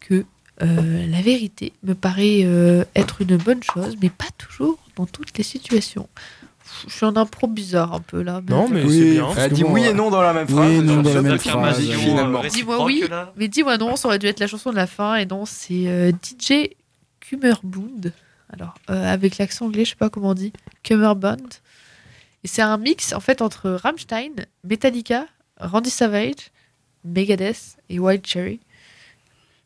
que 0.00 0.24
euh, 0.62 1.06
la 1.06 1.20
vérité 1.22 1.72
me 1.82 1.94
paraît 1.94 2.42
euh, 2.44 2.84
être 2.94 3.22
une 3.22 3.36
bonne 3.36 3.62
chose, 3.62 3.96
mais 4.02 4.10
pas 4.10 4.28
toujours 4.38 4.78
dans 4.96 5.06
toutes 5.06 5.36
les 5.38 5.44
situations. 5.44 6.08
Je 6.88 6.92
suis 6.94 7.04
en 7.06 7.16
impro 7.16 7.46
bizarre 7.48 7.92
un 7.92 8.00
peu 8.00 8.22
là. 8.22 8.40
Non, 8.48 8.68
mais 8.68 8.82
Oui. 8.84 8.98
c'est 8.98 9.10
bien. 9.12 9.28
Elle 9.36 9.52
dit 9.52 9.64
oui 9.64 9.84
et 9.84 9.92
non 9.92 10.10
dans 10.10 10.22
la 10.22 10.32
même 10.32 10.46
oui, 10.48 10.54
phrase. 10.54 10.82
non 10.82 11.02
dans 11.02 11.14
la 11.14 11.22
même 11.22 11.38
phrase. 11.38 11.80
finalement. 11.90 12.42
Dis-moi 12.44 12.84
oui. 12.84 13.04
Mais 13.36 13.48
dis-moi 13.48 13.76
non, 13.78 13.96
ça 13.96 14.08
aurait 14.08 14.18
dû 14.18 14.26
être 14.26 14.40
la 14.40 14.46
chanson 14.46 14.70
de 14.70 14.76
la 14.76 14.86
fin, 14.86 15.16
et 15.16 15.26
non, 15.26 15.44
c'est 15.46 15.86
euh, 15.88 16.12
DJ 16.12 16.70
Kummerbund. 17.20 18.12
Alors, 18.52 18.74
euh, 18.90 19.12
avec 19.12 19.38
l'accent 19.38 19.66
anglais, 19.66 19.84
je 19.84 19.90
sais 19.90 19.96
pas 19.96 20.10
comment 20.10 20.30
on 20.30 20.34
dit. 20.34 20.52
Kummerbund. 20.82 21.54
Et 22.44 22.48
c'est 22.48 22.62
un 22.62 22.76
mix, 22.76 23.12
en 23.12 23.20
fait, 23.20 23.40
entre 23.40 23.70
Rammstein, 23.70 24.32
Metallica, 24.64 25.26
Randy 25.58 25.90
Savage, 25.90 26.50
Megadeth 27.04 27.76
et 27.88 27.98
Wild 27.98 28.26
Cherry. 28.26 28.60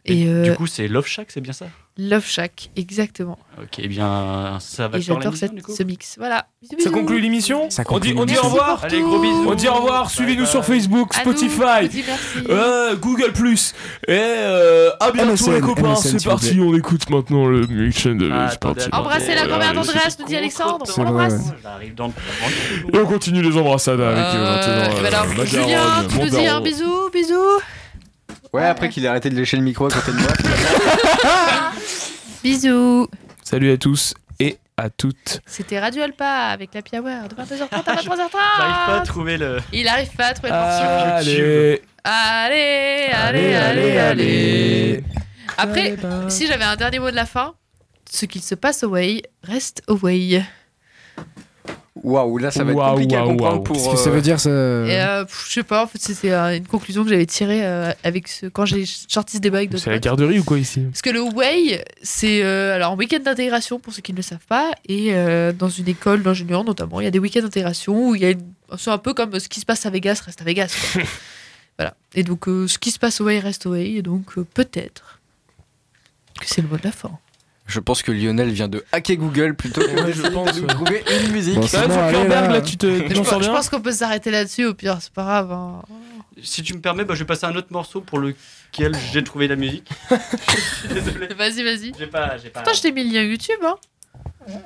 Et 0.08 0.22
Et, 0.22 0.28
euh, 0.28 0.42
du 0.44 0.54
coup, 0.54 0.66
c'est 0.66 0.88
Love 0.88 1.06
Shack, 1.06 1.28
c'est 1.30 1.40
bien 1.40 1.52
ça? 1.52 1.66
Love 1.98 2.26
Shack, 2.26 2.70
exactement. 2.76 3.38
Ok, 3.60 3.78
eh 3.78 3.88
bien, 3.88 4.58
ça 4.60 4.86
va 4.86 4.98
et 4.98 5.00
j'adore 5.00 5.20
l'émission, 5.22 5.46
cette- 5.46 5.54
du 5.54 5.62
coup. 5.62 5.74
ce 5.74 5.82
mix. 5.82 6.16
Voilà. 6.18 6.46
Bisous, 6.60 6.72
Ça 6.72 6.76
bisous. 6.76 6.92
conclut 6.92 7.20
l'émission 7.20 7.70
Ça 7.70 7.84
On 7.88 7.98
dit, 7.98 8.10
on 8.14 8.26
dit 8.26 8.34
l'émission. 8.34 8.46
au 8.46 8.50
revoir 8.50 8.84
Allez, 8.84 9.00
gros 9.00 9.18
bisous. 9.18 9.46
On 9.48 9.54
dit 9.54 9.66
au 9.68 9.74
revoir, 9.74 10.10
suivez-nous 10.10 10.44
sur 10.44 10.62
Facebook, 10.64 11.12
À 11.16 11.20
Spotify, 11.20 11.88
dis 11.88 12.04
euh, 12.50 12.96
Google 12.96 13.32
Plus. 13.32 13.72
Et 14.08 14.12
euh, 14.12 14.90
à 15.00 15.10
bientôt 15.10 15.30
MSN, 15.32 15.54
les 15.54 15.60
copains, 15.60 15.92
MSN, 15.94 16.18
c'est 16.18 16.28
parti, 16.28 16.60
on 16.60 16.74
écoute 16.76 17.08
maintenant 17.08 17.46
le 17.46 17.66
mix 17.66 18.06
de 18.06 18.30
Ah, 18.30 18.50
parti. 18.60 18.88
Embrassez 18.92 19.34
la 19.34 19.46
grand-mère 19.46 19.72
d'Andreas, 19.72 20.16
nous 20.20 20.26
dit 20.26 20.36
Alexandre. 20.36 20.84
On 20.98 21.02
l'embrasse. 21.02 21.50
Et 22.92 22.98
on 22.98 23.06
continue 23.06 23.40
les 23.42 23.56
embrassades 23.56 24.00
avec 24.02 24.18
maintenant, 24.18 25.02
Macaron, 25.02 25.44
Julien, 25.46 26.04
tu 26.10 26.18
nous 26.18 26.28
dis 26.28 26.46
un 26.46 26.60
bisou, 26.60 27.10
bisou. 27.10 27.42
Ouais, 28.56 28.64
après 28.64 28.88
qu'il 28.88 29.04
ait 29.04 29.08
arrêté 29.08 29.28
de 29.28 29.34
lécher 29.36 29.58
le 29.58 29.62
micro 29.62 29.84
à 29.84 29.90
côté 29.90 30.12
de 30.12 30.16
moi. 30.16 30.32
Bisous. 32.42 33.06
Salut 33.44 33.70
à 33.70 33.76
tous 33.76 34.14
et 34.40 34.56
à 34.78 34.88
toutes. 34.88 35.42
C'était 35.44 35.78
Radio 35.78 36.02
Alpa 36.02 36.46
avec 36.52 36.70
la 36.72 36.80
Hour 36.98 37.28
de 37.28 37.34
22h30 37.34 37.68
à 37.70 37.82
23h30. 37.82 38.30
J'arrive 38.56 38.86
pas 38.86 38.96
à 38.96 39.00
trouver 39.00 39.36
le. 39.36 39.58
Il 39.74 39.86
arrive 39.86 40.08
pas 40.16 40.28
à 40.28 40.32
trouver 40.32 40.48
le 40.48 40.56
morceau. 40.56 40.84
Allez, 40.86 41.82
Allez, 42.02 43.08
allez, 43.12 43.54
allez, 43.54 43.98
allez. 43.98 45.04
Après, 45.58 45.98
si 46.30 46.46
j'avais 46.46 46.64
un 46.64 46.76
dernier 46.76 46.98
mot 46.98 47.10
de 47.10 47.16
la 47.16 47.26
fin, 47.26 47.56
ce 48.10 48.24
qu'il 48.24 48.42
se 48.42 48.54
passe 48.54 48.82
away 48.84 49.20
reste 49.42 49.82
away. 49.86 50.42
Waouh, 52.02 52.38
là 52.38 52.50
ça 52.50 52.62
va 52.62 52.72
être 52.72 52.78
compliqué 52.90 53.16
à 53.16 53.20
waouh, 53.24 53.30
comprendre 53.36 53.62
pour. 53.62 53.74
Qu'est-ce 53.76 53.90
que 53.90 53.96
ça 53.96 54.10
euh, 54.10 54.12
veut 54.12 54.20
dire 54.20 54.38
ça 54.38 54.50
Et 54.50 55.00
euh, 55.00 55.24
je 55.46 55.52
sais 55.52 55.62
pas, 55.62 55.84
en 55.84 55.86
fait, 55.86 55.98
c'était 56.00 56.30
euh, 56.30 56.56
une 56.56 56.66
conclusion 56.66 57.02
que 57.04 57.08
j'avais 57.10 57.24
tirée 57.26 57.64
euh, 57.66 57.90
avec 58.04 58.28
ce, 58.28 58.46
quand 58.46 58.66
j'ai 58.66 58.84
sorti 58.86 59.36
ce 59.38 59.40
débat 59.42 59.58
avec 59.58 59.70
d'autres 59.70 59.84
C'est 59.84 59.90
la 59.90 59.98
garderie 59.98 60.38
ou 60.38 60.44
quoi 60.44 60.58
ici? 60.58 60.80
Parce 60.82 61.00
que 61.02 61.10
le 61.10 61.22
way, 61.22 61.82
c'est 62.02 62.44
euh, 62.44 62.74
alors 62.74 62.92
un 62.92 62.96
week-end 62.96 63.20
d'intégration 63.24 63.78
pour 63.80 63.92
ceux 63.94 64.02
qui 64.02 64.12
ne 64.12 64.18
le 64.18 64.22
savent 64.22 64.46
pas, 64.46 64.72
et 64.88 65.14
euh, 65.14 65.52
dans 65.52 65.68
une 65.70 65.88
école 65.88 66.22
d'ingénieurs 66.22 66.64
notamment, 66.64 67.00
il 67.00 67.04
y 67.04 67.08
a 67.08 67.10
des 67.10 67.18
week-ends 67.18 67.40
d'intégration 67.42 68.10
où 68.10 68.14
il 68.14 68.20
y 68.22 68.26
a 68.26 68.30
une- 68.30 68.52
c'est 68.76 68.90
un 68.90 68.98
peu 68.98 69.14
comme 69.14 69.34
euh, 69.34 69.38
ce 69.38 69.48
qui 69.48 69.60
se 69.60 69.66
passe 69.66 69.86
à 69.86 69.90
Vegas 69.90 70.20
reste 70.26 70.42
à 70.42 70.44
Vegas. 70.44 70.74
quoi. 70.92 71.02
voilà. 71.78 71.94
Et 72.14 72.22
donc 72.24 72.46
euh, 72.48 72.66
ce 72.68 72.78
qui 72.78 72.90
se 72.90 72.98
passe 72.98 73.20
au 73.20 73.24
way 73.24 73.38
reste 73.38 73.64
au 73.66 73.70
way, 73.70 73.92
et 73.92 74.02
donc 74.02 74.36
euh, 74.36 74.46
peut-être 74.54 75.20
que 76.40 76.46
c'est 76.46 76.60
le 76.60 76.68
mot 76.68 76.76
de 76.76 76.84
la 76.84 76.92
fin. 76.92 77.10
Je 77.66 77.80
pense 77.80 78.02
que 78.02 78.12
Lionel 78.12 78.50
vient 78.50 78.68
de 78.68 78.84
hacker 78.92 79.16
Google 79.16 79.54
plutôt 79.54 79.80
que 79.80 79.86
Ouais, 79.86 80.12
je 80.12 80.22
d'essayer 80.22 80.30
pense, 80.30 80.54
de 80.54 80.60
nous 80.60 80.66
trouver 80.68 81.02
une 81.24 81.32
musique. 81.32 81.56
Bon, 81.56 81.66
Ça 81.66 81.86
bon, 81.88 81.94
allez, 81.98 82.12
Zuckerberg, 82.14 82.46
là. 82.46 82.52
là, 82.52 82.60
tu 82.62 82.76
te 82.76 82.86
Je, 82.86 83.14
pense- 83.20 83.42
je 83.42 83.50
pense 83.50 83.68
qu'on 83.68 83.80
peut 83.80 83.92
s'arrêter 83.92 84.30
là-dessus, 84.30 84.64
au 84.66 84.74
pire, 84.74 84.98
c'est 85.00 85.12
pas 85.12 85.24
grave. 85.24 85.50
hein. 85.52 85.82
Si 86.42 86.62
tu 86.62 86.74
me 86.74 86.80
permets, 86.80 87.04
bah, 87.04 87.14
je 87.14 87.20
vais 87.20 87.24
passer 87.24 87.46
à 87.46 87.48
un 87.48 87.56
autre 87.56 87.68
morceau 87.70 88.00
pour 88.02 88.18
lequel 88.18 88.94
j'ai 89.12 89.24
trouvé 89.24 89.48
la 89.48 89.56
musique. 89.56 89.88
Je 90.10 90.16
suis 90.78 90.88
Désolé. 90.94 91.26
Vas-y, 91.34 91.64
vas-y. 91.64 91.92
J'ai 91.98 92.06
pas. 92.06 92.36
J'ai 92.36 92.50
pas... 92.50 92.60
Pourtant, 92.60 92.76
je 92.76 92.82
t'ai 92.82 92.92
mis 92.92 93.02
le 93.04 93.12
lien 93.14 93.22
YouTube, 93.22 93.58
hein. 93.64 93.74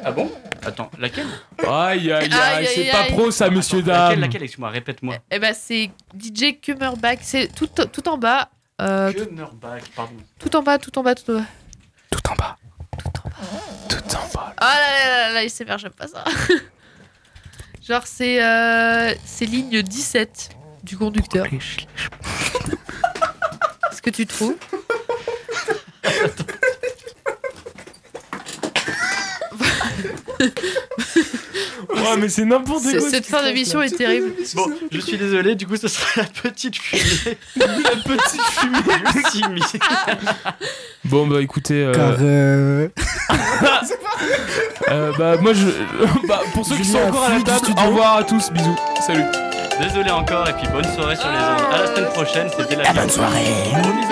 Ah 0.04 0.12
bon? 0.12 0.30
Attends, 0.62 0.90
laquelle? 0.98 1.26
Aïe, 1.66 2.12
aïe, 2.12 2.12
Aïe, 2.12 2.30
aïe, 2.32 2.68
c'est 2.74 2.90
pas 2.90 3.00
aïe. 3.04 3.12
pro 3.12 3.30
ça, 3.30 3.48
monsieur, 3.48 3.78
Attends, 3.78 3.86
Laquelle, 3.92 4.08
dame. 4.10 4.20
laquelle? 4.20 4.42
Excuse-moi, 4.42 4.68
répète-moi. 4.68 5.14
Eh 5.30 5.38
ben, 5.38 5.54
c'est 5.58 5.90
DJ 6.18 6.60
Kummerbach. 6.60 7.16
C'est 7.22 7.48
tout, 7.54 7.66
tout 7.66 8.08
en 8.08 8.18
bas. 8.18 8.50
euh, 8.82 9.10
Nuremberg, 9.30 9.82
pardon. 9.96 10.12
tout 10.38 10.54
en 10.54 10.62
bas, 10.62 10.76
tout 10.78 10.96
en 10.98 11.02
bas, 11.02 11.14
tout 11.14 11.30
en 11.30 11.36
bas. 11.38 11.44
Tout 12.10 12.20
en 12.30 12.34
bas. 12.34 12.56
Tout 13.88 14.16
en 14.16 14.28
bas. 14.34 14.54
Ah 14.58 14.74
là 14.78 15.08
là 15.08 15.18
là 15.28 15.32
là, 15.34 15.44
il 15.44 15.50
s'émerge, 15.50 15.82
j'aime 15.82 15.92
pas 15.92 16.06
ça. 16.08 16.24
Genre, 17.86 18.06
c'est 18.06 18.42
euh, 18.44 19.14
c'est 19.24 19.46
ligne 19.46 19.82
17 19.82 20.50
du 20.84 20.96
conducteur. 20.96 21.46
Est-ce 21.46 21.86
que 24.02 24.10
tu 24.10 24.26
trouves 24.26 24.56
Ouais, 31.90 32.16
mais 32.18 32.28
c'est 32.28 32.44
n'importe 32.44 32.84
quoi. 32.84 33.00
Cette 33.10 33.26
fin 33.26 33.42
d'émission 33.44 33.82
est 33.82 33.94
terrible. 33.96 34.32
Bon, 34.54 34.66
je 34.90 35.00
suis 35.00 35.18
désolé, 35.18 35.54
du 35.54 35.66
coup, 35.66 35.76
ce 35.76 35.88
sera 35.88 36.22
la 36.22 36.24
petite 36.24 36.76
fumée. 36.76 37.36
La 37.56 37.66
petite 37.66 38.40
fumée. 38.52 39.60
Bon, 41.04 41.26
bah 41.26 41.42
écoutez. 41.42 41.82
euh, 41.84 41.92
Car 41.92 42.16
euh, 42.20 42.88
Euh, 44.90 45.12
bah 45.18 45.36
moi 45.40 45.52
je 45.54 45.66
bah, 46.28 46.40
pour 46.52 46.66
ceux 46.66 46.76
qui 46.76 46.84
sont 46.84 46.98
encore 46.98 47.24
à 47.24 47.28
la 47.30 47.40
table 47.42 47.58
studio. 47.58 47.74
au 47.84 47.88
revoir 47.88 48.16
à 48.16 48.24
tous 48.24 48.50
bisous 48.50 48.76
salut 49.06 49.24
Désolé 49.80 50.10
encore, 50.10 50.46
et 50.46 50.52
puis 50.52 50.68
bonne 50.68 50.84
soirée 50.84 51.16
sur 51.16 51.28
les 51.30 51.38
ondes. 51.38 51.72
À 51.72 51.78
la 51.80 51.86
semaine 51.86 52.10
prochaine, 52.12 52.48
c'était 52.54 52.76
la 52.76 52.92
Bonne 52.92 53.08
soirée. 53.08 53.44
Gros 53.72 53.92
bisous. 53.92 54.09